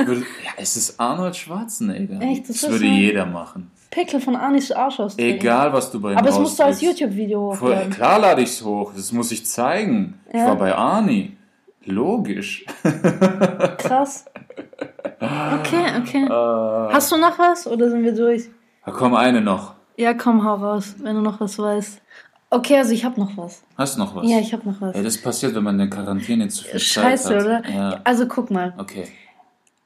Ja, 0.05 0.53
es 0.57 0.77
ist 0.77 0.99
Arnold 0.99 1.37
Schwarzenegger. 1.37 2.21
Echt, 2.23 2.49
das 2.49 2.61
das 2.63 2.71
würde 2.71 2.87
so- 2.87 2.91
jeder 2.93 3.27
machen. 3.27 3.71
Pickel 3.91 4.21
von 4.21 4.37
Anis 4.37 4.71
Arsch 4.71 5.01
austrinken. 5.01 5.37
Egal, 5.41 5.73
was 5.73 5.91
du 5.91 6.01
bei 6.01 6.13
ihm 6.13 6.19
Aber 6.19 6.29
es 6.29 6.39
musst 6.39 6.59
du 6.59 6.65
als. 6.65 6.81
YouTube-Video 6.81 7.51
hochladen. 7.61 7.91
Klar 7.91 8.21
lade 8.21 8.43
ich's 8.43 8.63
hoch, 8.65 8.93
das 8.95 9.11
muss 9.13 9.33
ich 9.33 9.45
zeigen. 9.47 10.15
Ich 10.29 10.35
Ja. 10.37 10.47
war 10.47 10.57
bei 10.57 10.75
Arni. 10.75 11.37
Logisch. 11.85 12.65
Krass. 13.79 14.25
Okay, 15.21 15.85
okay. 16.01 16.25
Äh, 16.27 16.93
Hast 16.93 17.11
du 17.13 17.17
noch 17.17 17.39
was 17.39 17.67
oder 17.67 17.91
sind 17.91 18.03
wir 18.03 18.15
durch? 18.15 18.49
komm, 18.85 19.15
eine 19.15 19.41
noch. 19.41 19.75
Ja, 19.97 20.15
komm, 20.15 20.45
hau 20.45 20.55
raus, 20.55 20.95
wenn 20.99 21.15
du 21.17 21.21
noch 21.23 21.41
was 21.41 21.59
weißt. 21.59 22.01
Okay, 22.51 22.79
also 22.79 22.93
ich 22.93 23.05
hab 23.05 23.17
noch 23.17 23.37
was. 23.37 23.63
Hast 23.77 23.97
noch 23.99 24.15
was? 24.17 24.29
Ja, 24.29 24.39
ich 24.39 24.53
hab 24.53 24.65
noch 24.67 24.81
was. 24.81 24.95
Ey, 24.97 25.03
das 25.05 25.19
passiert, 25.19 25.55
wenn 25.55 25.63
man 25.63 25.79
in 25.79 25.89
der 25.89 25.91
Quarantäne 25.91 26.49
zu 26.49 26.65
viel 26.65 26.81
Scheiße, 26.81 27.29
Zeit 27.29 27.37
hat. 27.37 27.45
oder? 27.45 27.63
Ja. 27.71 28.01
Also 28.05 28.27
guck 28.27 28.51
mal, 28.51 28.75
Okay. 28.79 29.05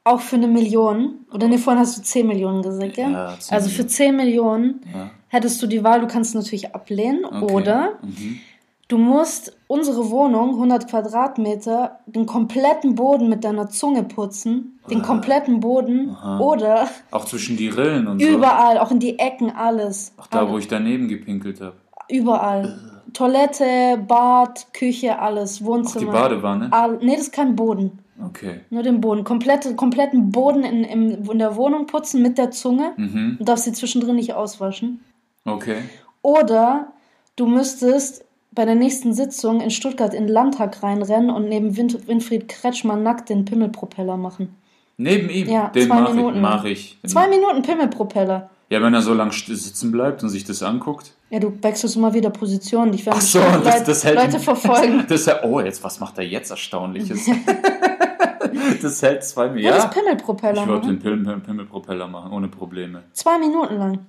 auch 0.03 0.19
für 0.21 0.37
eine 0.37 0.47
Million, 0.47 1.25
oder 1.31 1.47
ne, 1.47 1.57
vorhin 1.59 1.79
hast 1.81 1.97
du 1.97 2.01
10 2.01 2.25
Millionen 2.27 2.61
gesagt, 2.63 2.97
ja? 2.97 3.09
Ja, 3.09 3.35
10 3.39 3.53
also 3.55 3.69
für 3.69 3.85
10 3.85 4.15
Millionen 4.15 4.81
Ja. 4.93 5.11
hättest 5.27 5.61
du 5.61 5.67
die 5.67 5.83
Wahl, 5.83 5.99
du 6.01 6.07
kannst 6.07 6.33
natürlich 6.33 6.73
ablehnen 6.73 7.23
Okay. 7.25 7.53
oder 7.53 7.93
Mhm. 8.01 8.39
Du 8.87 8.97
musst 8.97 9.55
unsere 9.67 10.09
Wohnung, 10.11 10.51
100 10.51 10.87
Quadratmeter, 10.89 11.99
den 12.05 12.25
kompletten 12.25 12.95
Boden 12.95 13.29
mit 13.29 13.43
deiner 13.43 13.69
Zunge 13.69 14.03
putzen, 14.03 14.79
den 14.89 15.01
kompletten 15.01 15.59
Boden 15.59 16.11
Aha. 16.11 16.39
oder 16.39 16.87
Auch 17.11 17.25
zwischen 17.25 17.57
die 17.57 17.67
Rillen 17.69 18.07
und 18.07 18.21
so. 18.21 18.27
überall, 18.27 18.77
auch 18.77 18.91
in 18.91 18.99
die 18.99 19.17
Ecken, 19.19 19.51
alles. 19.51 20.13
Auch 20.17 20.27
da, 20.27 20.47
wo 20.47 20.53
Alles. 20.53 20.65
ich 20.65 20.67
daneben 20.69 21.07
gepinkelt 21.07 21.61
habe. 21.61 21.75
Überall. 22.09 22.77
Toilette, 23.13 23.97
Bad, 24.07 24.67
Küche, 24.73 25.17
alles, 25.19 25.55
Auch 25.55 25.59
die 25.59 25.65
Wohnzimmer. 25.65 26.11
Badewanne? 26.11 26.67
All, 26.71 26.97
nee, 27.01 27.13
das 27.15 27.27
ist 27.27 27.33
kein 27.33 27.55
Boden. 27.55 27.99
Okay. 28.23 28.61
Nur 28.69 28.83
den 28.83 29.01
Boden. 29.01 29.23
Komplette, 29.23 29.75
kompletten 29.75 30.31
Boden 30.31 30.63
in, 30.63 30.83
im, 30.83 31.29
in 31.29 31.39
der 31.39 31.55
Wohnung 31.55 31.85
putzen 31.87 32.21
mit 32.21 32.37
der 32.37 32.51
Zunge. 32.51 32.93
Mhm. 32.97 33.35
Du 33.39 33.43
darfst 33.45 33.65
sie 33.65 33.73
zwischendrin 33.73 34.15
nicht 34.15 34.33
auswaschen. 34.33 35.03
Okay. 35.45 35.77
Oder 36.21 36.87
du 37.35 37.45
müsstest 37.47 38.23
bei 38.55 38.65
der 38.65 38.75
nächsten 38.75 39.13
Sitzung 39.13 39.61
in 39.61 39.69
Stuttgart 39.71 40.13
in 40.13 40.25
den 40.27 40.33
Landtag 40.33 40.81
reinrennen 40.81 41.29
und 41.29 41.47
neben 41.49 41.75
Win 41.77 41.95
Winfried 42.07 42.47
Kretschmann 42.47 43.03
nackt 43.03 43.29
den 43.29 43.45
Pimmelpropeller 43.45 44.17
machen. 44.17 44.55
Neben 44.97 45.29
ihm? 45.29 45.49
Ja, 45.49 45.67
Den 45.67 45.87
zwei 45.87 45.99
mach 46.01 46.09
ich, 46.09 46.15
Minuten. 46.15 46.41
mach 46.41 46.63
ich. 46.63 46.97
Zwei 47.05 47.27
Minuten 47.27 47.61
Pimmelpropeller. 47.61 48.49
Ja, 48.69 48.81
wenn 48.81 48.93
er 48.93 49.01
so 49.01 49.13
lang 49.13 49.31
sitzen 49.31 49.91
bleibt 49.91 50.23
und 50.23 50.29
sich 50.29 50.43
das 50.43 50.63
anguckt. 50.63 51.11
Ja, 51.29 51.39
du 51.39 51.51
wechselst 51.61 51.95
immer 51.97 52.13
wieder 52.13 52.29
Position. 52.31 52.93
Ich 52.93 53.05
werde 53.05 53.19
Ach 53.19 53.21
so, 53.21 53.39
das, 53.39 53.63
Leut- 53.79 53.87
das 53.87 54.03
hält 54.05 54.15
Leute 54.15 54.39
verfolgen. 54.39 55.05
Das, 55.09 55.25
ja, 55.25 55.43
oh, 55.43 55.59
jetzt, 55.59 55.83
was 55.83 55.99
macht 55.99 56.17
er 56.17 56.23
jetzt 56.23 56.49
Erstaunliches? 56.49 57.29
das 58.81 59.01
hält 59.01 59.23
zwei 59.23 59.47
Minuten. 59.49 59.65
Ja, 59.65 59.75
das 59.75 59.83
Ja, 59.83 59.89
Pimmelpropeller 59.89 60.61
ich 60.61 60.67
würde 60.67 60.87
den 60.87 60.99
Pimmel- 60.99 61.39
Pimmelpropeller 61.41 62.07
machen, 62.07 62.31
ohne 62.31 62.47
Probleme. 62.47 63.03
Zwei 63.13 63.37
Minuten 63.37 63.77
lang. 63.77 63.99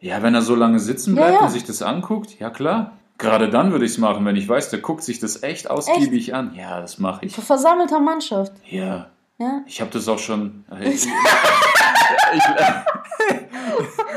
Ja, 0.00 0.22
wenn 0.22 0.34
er 0.34 0.42
so 0.42 0.54
lange 0.54 0.78
sitzen 0.80 1.14
Ja, 1.14 1.22
bleibt 1.22 1.40
ja. 1.40 1.46
und 1.46 1.52
sich 1.52 1.64
das 1.64 1.82
anguckt, 1.82 2.38
ja 2.40 2.50
klar. 2.50 2.92
Gerade 3.20 3.48
dann 3.50 3.70
würde 3.72 3.84
ich 3.84 3.92
es 3.92 3.98
machen, 3.98 4.24
wenn 4.24 4.36
ich 4.36 4.48
weiß, 4.48 4.70
der 4.70 4.80
guckt 4.80 5.02
sich 5.04 5.18
das 5.20 5.42
echt 5.42 5.70
ausgiebig 5.70 6.34
an. 6.34 6.54
Ja, 6.54 6.80
das 6.80 6.98
mache 6.98 7.26
ich. 7.26 7.34
Vor 7.34 7.44
versammelter 7.44 8.00
Mannschaft. 8.00 8.52
Ja, 8.68 9.10
Ja? 9.38 9.62
ich 9.66 9.80
habe 9.80 9.90
das 9.90 10.08
auch 10.08 10.18
schon. 10.18 10.64
Ich, 10.80 11.06
ich, 12.36 12.42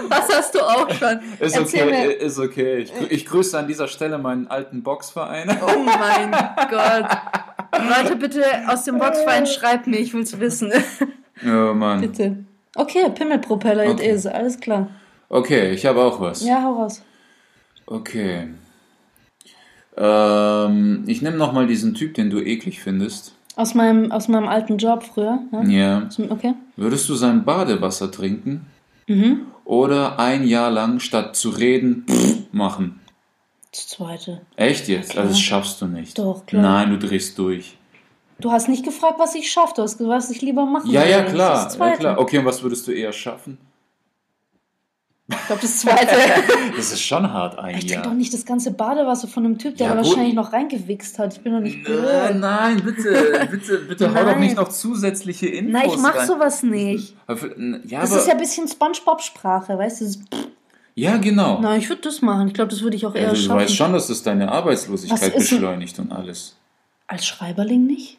Das 0.10 0.30
hast 0.36 0.54
du 0.56 0.60
auch 0.62 0.89
schon. 0.91 1.20
ist 1.39 1.56
Erzähl 1.56 1.88
okay, 1.88 2.08
mir. 2.08 2.12
ist 2.18 2.39
okay. 2.39 2.78
Ich, 2.80 2.91
ich 3.12 3.26
grüße 3.26 3.58
an 3.58 3.68
dieser 3.68 3.88
Stelle 3.88 4.18
meinen 4.18 4.47
alten 4.47 4.84
Boxverein. 4.84 5.49
Oh 5.62 5.80
mein 5.84 6.32
Gott. 6.70 7.10
Leute, 7.89 8.16
bitte 8.18 8.43
aus 8.68 8.84
dem 8.84 8.99
Boxverein 8.99 9.45
schreibt 9.47 9.88
mir, 9.88 9.97
ich 9.97 10.14
will's 10.14 10.39
wissen. 10.39 10.72
Oh 11.45 11.74
Mann. 11.74 12.01
bitte. 12.01 12.45
Okay, 12.76 13.10
Pimmelpropeller, 13.10 13.84
Okay. 13.89 14.10
it 14.10 14.16
is, 14.16 14.26
alles 14.28 14.60
klar. 14.60 14.88
Okay, 15.30 15.72
ich 15.72 15.86
habe 15.86 16.01
auch 16.01 16.20
was. 16.20 16.43
Ja, 16.45 16.62
hau 16.64 16.74
raus. 16.82 17.01
Okay. 17.86 18.49
Ähm, 19.97 21.03
ich 21.07 21.21
nehme 21.21 21.37
nochmal 21.37 21.67
diesen 21.67 21.93
Typ, 21.93 22.13
den 22.15 22.29
du 22.29 22.39
eklig 22.39 22.81
findest. 22.81 23.33
Aus 23.55 23.75
meinem, 23.75 24.11
aus 24.11 24.27
meinem 24.27 24.47
alten 24.47 24.77
Job 24.77 25.03
früher. 25.03 25.39
Ja? 25.51 25.63
Ja. 25.63 26.09
Okay. 26.29 26.53
Würdest 26.75 27.07
du 27.09 27.15
sein 27.15 27.45
Badewasser 27.45 28.11
trinken 28.11 28.65
Mhm. 29.07 29.41
oder 29.65 30.17
ein 30.17 30.47
Jahr 30.47 30.71
lang 30.71 30.99
statt 30.99 31.35
zu 31.35 31.49
reden 31.49 32.05
machen? 32.51 32.99
Das 33.71 33.87
zweite. 33.89 34.41
Echt 34.55 34.87
jetzt? 34.87 35.11
klar. 35.11 35.23
Also 35.23 35.33
das 35.35 35.41
schaffst 35.41 35.81
du 35.81 35.87
nicht. 35.87 36.17
Doch, 36.17 36.45
klar. 36.45 36.61
Nein, 36.61 36.89
du 36.91 36.97
drehst 37.07 37.37
durch. 37.37 37.77
Du 38.39 38.51
hast 38.51 38.67
nicht 38.69 38.83
gefragt, 38.83 39.15
was 39.19 39.35
ich 39.35 39.51
schaffe, 39.51 39.73
du 39.75 39.81
hast 39.83 39.97
gesagt, 39.97 40.15
was 40.15 40.29
ich 40.31 40.41
lieber 40.41 40.65
machen 40.65 40.89
Ja, 40.89 41.05
ja, 41.05 41.23
klar. 41.23 41.71
Ja, 41.79 41.95
klar. 41.95 42.19
Okay, 42.19 42.39
und 42.39 42.45
was 42.45 42.61
würdest 42.63 42.87
du 42.87 42.91
eher 42.91 43.13
schaffen? 43.13 43.57
Ich 45.41 45.47
glaube, 45.47 45.61
das 45.61 45.77
zweite. 45.79 46.15
Das 46.75 46.91
ist 46.91 47.01
schon 47.01 47.31
hart, 47.31 47.59
ein 47.59 47.77
Ich 47.77 47.86
trinke 47.88 48.01
doch 48.09 48.13
nicht 48.13 48.34
das 48.34 48.45
ganze 48.45 48.71
Badewasser 48.71 49.27
von 49.27 49.45
einem 49.45 49.57
Typ, 49.57 49.77
der 49.77 49.88
Ja, 49.89 49.95
wahrscheinlich 49.97 50.34
noch 50.34 50.51
reingewichst 50.53 51.19
hat. 51.19 51.34
Ich 51.34 51.41
bin 51.41 51.53
doch 51.53 51.59
nicht 51.59 51.88
Nein, 51.88 52.31
blöd. 52.31 52.39
nein, 52.41 52.81
bitte, 52.84 53.47
bitte, 53.51 53.77
bitte 53.79 54.09
hau 54.09 54.19
doch 54.19 54.25
Nein. 54.25 54.39
nicht 54.39 54.55
noch 54.57 54.69
zusätzliche 54.69 55.47
Infos 55.47 55.73
Nein, 55.73 55.89
ich 55.93 55.97
mach 55.97 56.15
rein. 56.15 56.27
sowas 56.27 56.63
nicht. 56.63 57.15
Ja, 57.86 58.01
Das 58.01 58.11
aber, 58.11 58.19
ist 58.21 58.27
ja 58.27 58.34
ein 58.34 58.39
bisschen 58.39 58.67
Spongebob-Sprache, 58.67 59.77
weißt 59.77 60.01
du? 60.01 60.05
Ja, 60.95 61.17
genau. 61.17 61.59
Nein, 61.59 61.79
ich 61.79 61.89
würde 61.89 62.01
das 62.03 62.21
machen. 62.21 62.47
Ich 62.47 62.53
glaube, 62.53 62.69
das 62.69 62.81
würde 62.81 62.95
ich 62.95 63.05
auch 63.05 63.15
eher 63.15 63.23
Ja, 63.23 63.29
du 63.29 63.36
schaffen. 63.36 63.59
weißt 63.61 63.75
schon, 63.75 63.93
dass 63.93 64.07
das 64.07 64.23
deine 64.23 64.51
Arbeitslosigkeit 64.51 65.36
beschleunigt 65.36 65.97
und 65.99 66.11
alles. 66.11 66.55
Als 67.07 67.25
Schreiberling 67.25 67.86
nicht? 67.86 68.17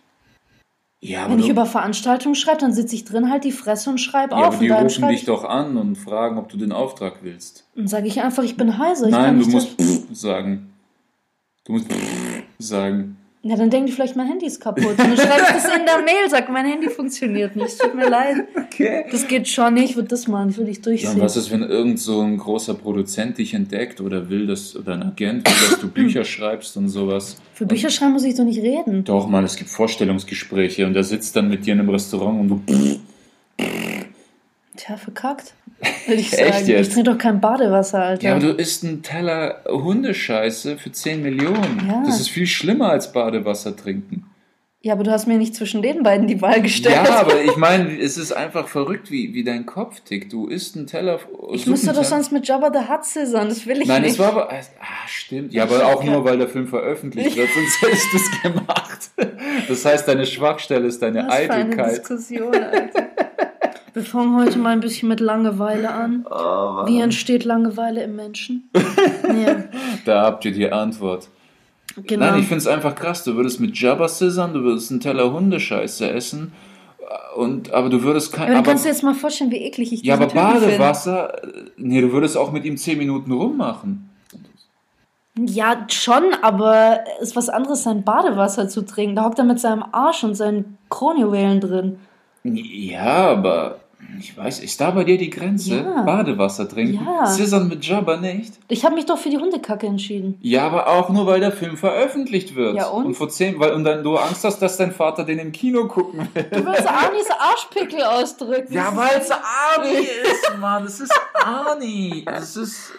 Ja, 1.07 1.29
Wenn 1.29 1.39
ich 1.39 1.51
über 1.51 1.67
Veranstaltungen 1.67 2.35
schreibe, 2.35 2.61
dann 2.61 2.73
sitze 2.73 2.95
ich 2.95 3.05
drin, 3.05 3.31
halt 3.31 3.45
die 3.45 3.53
Fresse 3.53 3.91
und 3.91 3.99
schreibe 3.99 4.37
ja, 4.37 4.49
auf. 4.49 4.55
aber 4.55 4.65
die 4.65 4.71
rufen 4.71 5.07
dich 5.09 5.21
ich, 5.21 5.25
doch 5.27 5.45
an 5.45 5.77
und 5.77 5.97
fragen, 5.97 6.39
ob 6.39 6.49
du 6.49 6.57
den 6.57 6.73
Auftrag 6.73 7.19
willst. 7.21 7.69
Dann 7.77 7.87
sage 7.89 8.07
ich 8.07 8.23
einfach, 8.23 8.43
ich 8.43 8.57
bin 8.57 8.79
heiser. 8.79 9.11
Nein, 9.11 9.39
du 9.39 9.47
musst 9.47 9.77
sagen. 10.15 10.73
Du 11.65 11.73
musst 11.73 11.89
sagen. 12.59 13.19
Ja, 13.47 13.57
dann 13.57 13.69
denken 13.69 13.87
die 13.89 13.93
vielleicht, 13.93 14.17
mein 14.17 14.27
Handy 14.27 14.47
ist 14.47 14.59
kaputt. 14.59 14.87
Und 14.87 14.99
dann 14.99 15.15
schreibe 15.19 15.43
ich 15.43 15.53
das 15.63 15.65
in 15.67 15.85
der 15.85 15.99
Mail, 16.05 16.31
sag, 16.31 16.51
mein 16.51 16.65
Handy 16.65 16.89
funktioniert 16.89 17.55
nicht. 17.55 17.69
Es 17.69 17.77
tut 17.77 17.95
mir 17.95 18.09
leid. 18.09 18.39
Okay. 18.57 19.05
Das 19.13 19.29
geht 19.29 19.47
schon 19.49 19.75
nicht, 19.75 19.91
ich 19.91 19.97
würde 19.97 20.09
das 20.09 20.27
machen, 20.27 20.49
ich 20.49 20.57
würde 20.57 20.71
dich 20.71 20.79
Ja, 20.79 20.85
durchziehen. 20.85 21.11
und 21.11 21.21
was 21.21 21.37
ist, 21.37 21.51
wenn 21.51 21.63
irgend 21.63 22.01
so 22.01 22.23
ein 22.23 22.39
großer 22.39 22.73
Produzent 22.73 23.37
dich 23.37 23.53
entdeckt 23.53 24.01
oder 24.01 24.31
will, 24.31 24.47
dass, 24.47 24.75
oder 24.75 24.95
ein 24.95 25.03
Agent 25.03 25.47
will, 25.47 25.69
dass 25.71 25.79
du 25.79 25.89
Bücher 25.89 26.25
schreibst 26.25 26.75
und 26.79 26.89
sowas? 26.89 27.37
Für 27.53 27.67
Bücher 27.67 27.91
schreiben 27.91 28.13
muss 28.15 28.25
ich 28.25 28.35
doch 28.35 28.45
nicht 28.45 28.63
reden. 28.63 29.05
Doch, 29.05 29.29
mal, 29.29 29.45
es 29.45 29.57
gibt 29.57 29.69
Vorstellungsgespräche 29.69 30.87
und 30.87 30.95
der 30.95 31.05
sitzt 31.05 31.37
dann 31.37 31.49
mit 31.51 31.67
dir 31.67 31.75
in 31.75 31.81
einem 31.81 31.91
Restaurant 31.91 32.41
und 32.41 32.49
du 32.49 32.63
Tja, 34.77 34.97
verkackt. 34.97 35.55
Würde 36.07 36.21
ich 36.21 36.33
Echt 36.39 36.53
sagen. 36.55 36.67
jetzt? 36.67 36.89
Ich 36.89 36.95
trinke 36.95 37.11
doch 37.11 37.19
kein 37.19 37.41
Badewasser, 37.41 38.03
Alter. 38.03 38.23
Ja, 38.25 38.33
aber 38.37 38.41
du 38.41 38.53
isst 38.53 38.85
einen 38.85 39.03
Teller 39.03 39.61
Hundescheiße 39.69 40.79
für 40.79 40.93
10 40.93 41.23
Millionen. 41.23 41.85
Ja. 41.89 42.03
Das 42.07 42.21
ist 42.21 42.29
viel 42.29 42.47
schlimmer 42.47 42.91
als 42.91 43.13
Badewasser 43.13 43.77
trinken. 43.77 44.27
Ja, 44.81 44.93
aber 44.93 45.03
du 45.03 45.11
hast 45.13 45.27
mir 45.27 45.39
nicht 45.39 45.55
zwischen 45.55 45.81
den 45.81 46.03
beiden 46.03 46.27
die 46.27 46.43
Wahl 46.43 46.61
gestellt. 46.61 46.95
Ja, 46.95 47.21
aber 47.21 47.41
ich 47.45 47.57
meine, 47.57 47.99
es 47.99 48.19
ist 48.19 48.33
einfach 48.33 48.69
verrückt, 48.69 49.11
wie, 49.11 49.33
wie 49.33 49.43
dein 49.43 49.65
Kopf 49.65 50.01
tickt. 50.01 50.31
Du 50.31 50.47
isst 50.47 50.77
einen 50.77 50.87
Teller. 50.87 51.21
ich 51.55 51.67
müsste 51.67 51.95
doch 51.95 52.05
sonst 52.05 52.33
mit 52.33 52.47
Jabba 52.47 52.71
the 52.71 52.87
Hutt 52.87 53.03
scissern, 53.03 53.49
das 53.49 53.67
will 53.67 53.81
ich 53.81 53.89
Nein, 53.89 54.03
nicht. 54.03 54.13
es 54.13 54.19
war 54.19 54.29
aber. 54.29 54.53
Ah, 54.53 54.61
stimmt. 55.07 55.55
Ja, 55.55 55.63
aber 55.63 55.87
auch 55.87 56.05
nur, 56.05 56.23
weil 56.27 56.37
der 56.37 56.49
Film 56.49 56.69
veröffentlicht 56.69 57.35
wird, 57.35 57.49
sonst 57.55 57.81
hättest 57.81 58.13
du 58.13 58.17
es 58.19 58.43
gemacht. 58.43 59.11
Das 59.69 59.85
heißt, 59.87 60.07
deine 60.07 60.27
Schwachstelle 60.27 60.87
ist 60.87 61.01
deine 61.01 61.27
Was 61.27 61.35
für 61.35 61.53
eine 61.53 61.63
Eitelkeit. 61.65 61.99
Diskussion, 62.01 62.55
Alter. 62.55 63.07
Wir 63.93 64.03
fangen 64.03 64.37
heute 64.37 64.59
mal 64.59 64.71
ein 64.71 64.81
bisschen 64.81 65.09
mit 65.09 65.21
Langeweile 65.21 65.91
an. 65.93 66.27
Oh, 66.31 66.87
Wie 66.87 67.01
entsteht 67.01 67.45
Langeweile 67.45 68.03
im 68.03 68.17
Menschen? 68.17 68.69
ja, 68.75 69.65
Da 70.05 70.23
habt 70.23 70.45
ihr 70.45 70.53
die 70.53 70.71
Antwort. 70.71 71.29
genau. 71.97 72.27
Nein, 72.27 72.41
ich 72.41 72.47
finde 72.47 72.59
es 72.59 72.67
einfach 72.67 72.95
krass. 72.95 73.23
Du 73.25 73.37
würdest 73.37 73.61
mit 73.61 73.79
Jabba 73.79 74.09
scissern, 74.09 74.53
du 74.53 74.63
würdest 74.63 74.91
einen 74.91 75.01
Teller 75.01 75.33
Hundescheiße 75.33 76.11
essen, 76.11 76.53
und, 77.37 77.73
aber 77.73 77.89
du 77.89 78.03
würdest 78.03 78.33
kein. 78.33 78.49
aber 78.49 78.59
aber- 78.59 78.67
kannst 78.71 78.85
du 78.85 78.89
jetzt 78.89 79.03
mal 79.03 79.15
vorstellen, 79.15 79.51
wie 79.51 79.59
eklig 79.59 79.93
ich 79.93 80.03
Ja, 80.03 80.15
aber 80.15 80.27
Typen. 80.29 80.43
Badewasser, 80.43 81.45
äh, 81.45 81.49
nee, 81.77 82.01
du 82.01 82.11
würdest 82.13 82.37
auch 82.37 82.51
mit 82.51 82.65
ihm 82.65 82.77
10 82.77 82.99
Minuten 82.99 83.31
rummachen. 83.33 84.09
Ja, 85.37 85.87
schon, 85.91 86.23
aber 86.43 87.01
es 87.21 87.29
ist 87.31 87.37
was 87.37 87.49
anderes, 87.49 87.83
sein 87.83 88.05
Badewasser 88.05 88.69
zu 88.69 88.83
trinken. 88.87 89.17
Da 89.17 89.25
hockt 89.25 89.39
er 89.39 89.45
mit 89.45 89.59
seinem 89.59 89.85
Arsch 89.91 90.23
und 90.23 90.35
seinen 90.37 90.79
Kronjuwelen 90.91 91.61
drin. 91.61 91.99
Ja, 92.45 93.31
aber 93.31 93.81
ich 94.21 94.37
weiß, 94.37 94.61
ist 94.61 94.79
da 94.79 94.91
bei 94.91 95.05
dir 95.05 95.17
die 95.17 95.31
Grenze? 95.31 95.77
Ja. 95.77 96.03
Badewasser 96.03 96.69
trinken? 96.69 97.01
Ja. 97.05 97.27
Scissern 97.27 97.69
mit 97.69 97.85
Jabba 97.87 98.19
nicht? 98.19 98.53
Ich 98.69 98.85
habe 98.85 98.95
mich 98.95 99.07
doch 99.07 99.17
für 99.17 99.31
die 99.31 99.39
Hundekacke 99.39 99.87
entschieden. 99.87 100.37
Ja, 100.43 100.67
aber 100.67 100.89
auch 100.89 101.09
nur, 101.09 101.27
weil 101.27 101.41
der 101.41 101.53
Film 101.53 101.79
veröffentlicht 101.79 102.55
wird. 102.55 102.77
Ja, 102.77 102.89
und? 102.89 103.15
vor 103.15 103.31
10, 103.31 103.59
weil 103.59 103.73
und 103.73 103.85
dann 103.85 104.05
du 104.05 104.17
Angst 104.17 104.45
hast, 104.45 104.59
dass 104.61 104.77
dein 104.77 104.93
Vater 104.93 105.25
den 105.25 105.39
im 105.39 105.53
Kino 105.53 105.89
gucken 105.89 106.29
will. 106.35 106.43
Du 106.45 106.67
willst 106.67 106.87
Arnis 106.87 107.29
Arschpickel 107.31 108.03
ausdrücken. 108.05 108.73
Ja, 108.75 108.95
weil 108.95 109.21
es 109.21 109.31
Arnie 109.31 110.07
ist, 110.23 110.59
Mann. 110.61 110.85
Es 110.85 111.01
ist 111.01 111.21
Arnie. 111.33 112.27
Es 112.27 112.57
ist. 112.57 112.93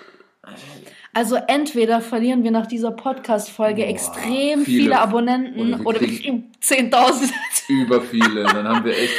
Also 1.13 1.35
entweder 1.35 2.01
verlieren 2.01 2.43
wir 2.43 2.51
nach 2.51 2.65
dieser 2.67 2.91
Podcast-Folge 2.91 3.85
extrem 3.85 4.65
viele. 4.65 4.83
viele, 4.83 4.99
Abonnenten 4.99 5.85
Oder 5.85 6.01
wir 6.01 6.07
kriegen- 6.09 6.51
kriegen 6.61 6.89
10.000. 6.91 7.31
Über 7.69 8.01
viele. 8.01 8.43
Dann 8.43 8.67
haben 8.67 8.83
wir 8.85 8.97
echt. 8.97 9.13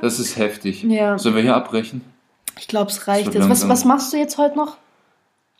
Das 0.00 0.20
ist 0.20 0.36
heftig. 0.36 0.84
Ja. 0.84 1.18
Sollen 1.18 1.34
wir 1.34 1.42
hier 1.42 1.56
abbrechen? 1.56 2.02
Ich 2.58 2.68
glaube, 2.68 2.90
es 2.90 3.06
reicht 3.08 3.34
jetzt. 3.34 3.48
Was, 3.48 3.68
was 3.68 3.84
machst 3.84 4.12
du 4.12 4.16
jetzt 4.16 4.38
heute 4.38 4.56
noch? 4.56 4.76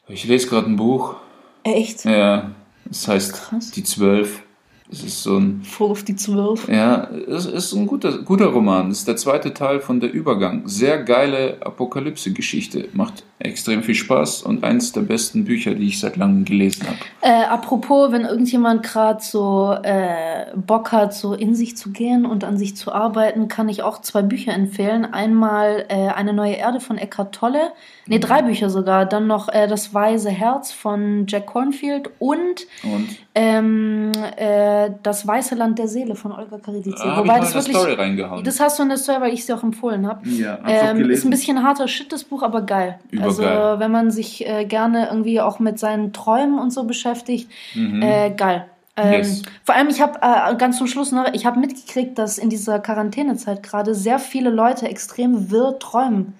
Ich 0.06 0.24
lese 0.24 0.46
gerade 0.48 0.66
ein 0.70 0.76
Buch. 0.76 1.16
Echt? 1.64 2.04
Ja, 2.04 2.52
es 2.90 3.06
heißt 3.08 3.32
Krass. 3.34 3.70
Die 3.72 3.82
Zwölf. 3.84 4.42
Es 4.90 5.02
ist 5.04 5.22
so 5.22 5.36
ein, 5.36 5.62
Voll 5.64 5.90
auf 5.90 6.02
die 6.02 6.16
Zwölf. 6.16 6.66
ja, 6.68 7.04
es 7.10 7.44
ist 7.44 7.74
ein 7.74 7.86
guter, 7.86 8.18
guter 8.22 8.46
Roman. 8.46 8.90
Es 8.90 9.00
ist 9.00 9.08
der 9.08 9.16
zweite 9.16 9.52
Teil 9.52 9.80
von 9.80 10.00
Der 10.00 10.10
Übergang. 10.12 10.66
Sehr 10.66 11.02
geile 11.02 11.58
Apokalypse-Geschichte. 11.60 12.88
Macht 12.94 13.22
extrem 13.40 13.82
viel 13.82 13.94
Spaß 13.94 14.42
und 14.42 14.64
eins 14.64 14.92
der 14.92 15.02
besten 15.02 15.44
Bücher, 15.44 15.74
die 15.74 15.86
ich 15.86 16.00
seit 16.00 16.16
langem 16.16 16.44
gelesen 16.44 16.86
habe. 16.86 16.98
Äh, 17.20 17.44
apropos, 17.46 18.10
wenn 18.10 18.22
irgendjemand 18.22 18.82
gerade 18.82 19.22
so 19.22 19.76
äh, 19.82 20.46
Bock 20.56 20.90
hat, 20.92 21.14
so 21.14 21.34
in 21.34 21.54
sich 21.54 21.76
zu 21.76 21.90
gehen 21.90 22.26
und 22.26 22.42
an 22.44 22.58
sich 22.58 22.76
zu 22.76 22.92
arbeiten, 22.92 23.48
kann 23.48 23.68
ich 23.68 23.82
auch 23.82 24.00
zwei 24.00 24.22
Bücher 24.22 24.52
empfehlen. 24.52 25.04
Einmal 25.04 25.86
äh, 25.88 26.08
Eine 26.08 26.32
neue 26.32 26.54
Erde 26.54 26.80
von 26.80 26.98
Eckhart 26.98 27.34
Tolle. 27.34 27.70
Nee, 28.06 28.18
drei 28.18 28.42
Bücher 28.42 28.70
sogar. 28.70 29.06
Dann 29.06 29.26
noch 29.26 29.48
äh, 29.48 29.68
Das 29.68 29.94
weise 29.94 30.30
Herz 30.30 30.72
von 30.72 31.26
Jack 31.28 31.46
Cornfield 31.46 32.10
und 32.18 32.66
Und 32.82 33.08
ähm, 33.34 34.10
äh, 34.36 34.90
Das 35.02 35.26
weiße 35.26 35.54
Land 35.54 35.78
der 35.78 35.86
Seele 35.88 36.14
von 36.16 36.32
Olga 36.32 36.58
Karidice. 36.58 36.96
da 36.96 37.16
habe 37.16 37.26
ich 37.26 37.32
mal 37.32 37.40
eine 37.40 37.62
Story 37.62 37.92
reingehauen. 37.94 38.42
Das 38.44 38.58
hast 38.58 38.78
du 38.78 38.82
in 38.82 38.88
der 38.88 38.98
Story, 38.98 39.20
weil 39.20 39.32
ich 39.34 39.44
sie 39.44 39.52
auch 39.52 39.62
empfohlen 39.62 40.06
habe. 40.06 40.26
ja, 40.28 40.58
Ähm, 40.66 41.08
ist 41.10 41.24
ein 41.24 41.30
bisschen 41.30 41.62
harter 41.62 41.86
Shit, 41.86 42.12
das 42.12 42.24
Buch, 42.24 42.42
aber 42.42 42.62
geil. 42.62 42.98
Übergeil. 43.10 43.27
Also, 43.28 43.80
wenn 43.80 43.90
man 43.90 44.10
sich 44.10 44.46
äh, 44.46 44.64
gerne 44.64 45.08
irgendwie 45.08 45.40
auch 45.40 45.58
mit 45.58 45.78
seinen 45.78 46.12
Träumen 46.12 46.58
und 46.58 46.72
so 46.72 46.84
beschäftigt, 46.84 47.50
Mhm. 47.74 48.02
äh, 48.02 48.30
geil. 48.30 48.66
Ähm, 48.96 49.12
Yes. 49.12 49.42
Vor 49.64 49.74
allem, 49.76 49.88
ich 49.88 50.00
habe 50.00 50.18
äh, 50.22 50.56
ganz 50.56 50.78
zum 50.78 50.86
Schluss 50.88 51.12
noch, 51.12 51.32
ich 51.32 51.46
habe 51.46 51.60
mitgekriegt, 51.60 52.18
dass 52.18 52.36
in 52.38 52.50
dieser 52.50 52.80
Quarantänezeit 52.80 53.62
gerade 53.62 53.94
sehr 53.94 54.18
viele 54.18 54.50
Leute 54.50 54.88
extrem 54.88 55.50
wirr 55.50 55.78
träumen. 55.78 56.34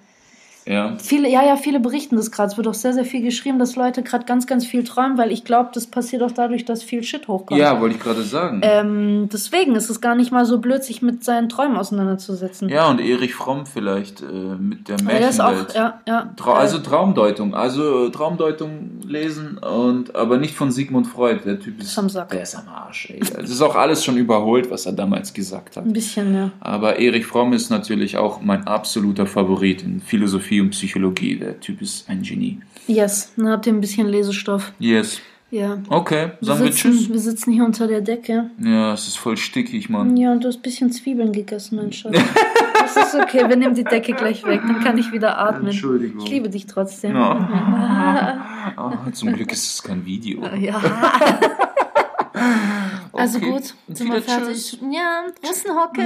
Ja. 0.69 0.95
Viele, 0.99 1.29
ja, 1.31 1.45
ja, 1.45 1.57
viele 1.57 1.81
berichten 1.81 2.16
das 2.16 2.31
gerade. 2.31 2.51
Es 2.51 2.57
wird 2.57 2.69
auch 2.69 2.75
sehr, 2.75 2.93
sehr 2.93 3.05
viel 3.05 3.23
geschrieben, 3.23 3.59
dass 3.59 3.75
Leute 3.77 4.03
gerade 4.03 4.25
ganz, 4.27 4.47
ganz 4.47 4.66
viel 4.66 4.85
träumen, 4.85 5.16
weil 5.19 5.33
ich 5.33 5.45
glaube, 5.45 5.71
das 5.73 5.87
passiert 5.87 6.23
auch 6.23 6.31
dadurch, 6.31 6.64
dass 6.64 6.83
viel 6.83 7.03
Shit 7.03 7.27
hochkommt. 7.29 7.59
ja, 7.61 7.81
wollte 7.81 7.97
ich 7.97 8.03
gerade 8.03 8.23
sagen. 8.23 8.61
Ähm, 8.62 9.29
deswegen 9.33 9.75
ist 9.75 9.89
es 9.91 10.01
gar 10.01 10.14
nicht 10.14 10.31
mal 10.31 10.45
so 10.45 10.59
blöd, 10.59 10.85
sich 10.85 11.03
mit 11.03 11.25
seinen 11.25 11.49
Träumen 11.49 11.77
auseinanderzusetzen. 11.77 12.69
ja, 12.69 12.89
und 12.89 13.01
Erich 13.01 13.35
Fromm 13.35 13.66
vielleicht 13.66 14.21
äh, 14.23 14.25
mit 14.25 14.89
der 14.89 14.99
Ja, 14.99 15.05
Märchenwelt. 15.05 15.71
auch, 15.71 15.75
ja, 15.75 16.01
ja. 16.07 16.33
Trau 16.37 16.53
also 16.53 16.79
Traumdeutung, 16.79 17.55
also 17.55 18.07
äh, 18.07 18.11
Traumdeutung 18.11 19.01
lesen 19.07 19.59
und 19.59 20.14
aber 20.14 20.37
nicht 20.39 20.55
von 20.55 20.71
Sigmund 20.71 21.07
Freud. 21.07 21.41
Der 21.45 21.59
Typ 21.59 21.81
ist, 21.81 21.99
am 21.99 22.09
Sack. 22.09 22.29
der 22.31 22.43
ist 22.43 22.55
am 22.55 22.69
Arsch. 22.69 23.11
Ey. 23.11 23.21
Das 23.21 23.49
ist 23.51 23.62
auch 23.62 23.75
alles 23.75 24.05
schon 24.05 24.16
überholt, 24.16 24.71
was 24.71 24.87
er 24.87 24.93
damals 24.93 25.33
gesagt 25.33 25.77
hat. 25.77 25.87
ein 25.87 25.93
bisschen, 25.93 26.35
ja. 26.35 26.51
Aber 26.61 26.99
Erich 26.99 27.27
Fromm 27.27 27.53
ist 27.53 27.71
natürlich 27.71 28.16
auch 28.19 28.41
mein 28.43 28.66
absoluter 28.66 29.27
Favorit 29.27 29.83
in 29.83 30.01
Philosophie 30.01 30.58
und 30.61 30.71
Psychologie. 30.71 31.37
Der 31.37 31.59
Typ 31.61 31.81
ist 31.83 32.09
ein 32.09 32.23
Genie. 32.23 32.61
Yes, 32.87 33.33
dann 33.37 33.49
habt 33.49 33.67
ihr 33.67 33.73
ein 33.73 33.81
bisschen 33.81 34.09
Lesestoff. 34.09 34.73
Yes. 34.79 35.21
Ja. 35.51 35.79
Okay, 35.89 36.33
sagen 36.43 36.61
wir 36.65 36.73
sitzen, 36.73 36.93
Tschüss. 36.93 37.09
wir 37.11 37.19
sitzen 37.19 37.53
hier 37.53 37.65
unter 37.65 37.87
der 37.87 38.03
Decke. 38.03 38.51
Ja, 38.63 38.93
es 38.93 39.09
ist 39.09 39.17
voll 39.17 39.37
stickig, 39.39 39.89
Mann. 39.89 40.15
Ja, 40.19 40.33
und 40.33 40.45
du 40.45 40.49
hast 40.49 40.57
ein 40.57 40.63
bisschen 40.63 40.93
Zwiebeln 40.93 41.33
gegessen, 41.33 41.77
mein 41.77 41.91
Schatz. 41.93 42.15
Das 42.75 42.97
ist 42.97 43.15
okay, 43.15 43.49
wir 43.49 43.57
nehmen 43.57 43.75
die 43.75 43.85
Decke 43.85 44.13
gleich 44.13 44.45
weg, 44.45 44.61
dann 44.67 44.81
kann 44.85 44.99
ich 44.99 45.11
wieder 45.11 45.39
atmen. 45.39 45.69
Entschuldigung. 45.69 46.23
Ich 46.23 46.31
liebe 46.31 46.49
dich 46.51 46.67
trotzdem. 46.67 47.15
Ja. 47.17 48.45
Ah, 48.77 49.11
zum 49.13 49.33
Glück 49.33 49.51
ist 49.51 49.73
es 49.73 49.83
kein 49.83 50.05
Video. 50.05 50.45
Ja. 50.57 50.81
Also 53.13 53.39
Okay. 53.39 53.51
gut, 53.51 53.75
sind 53.89 54.13
wir 54.13 54.23
fertig. 54.23 54.47
tschüss. 54.55 54.79
Ja, 54.93 55.25
Russenhocke. 55.45 56.03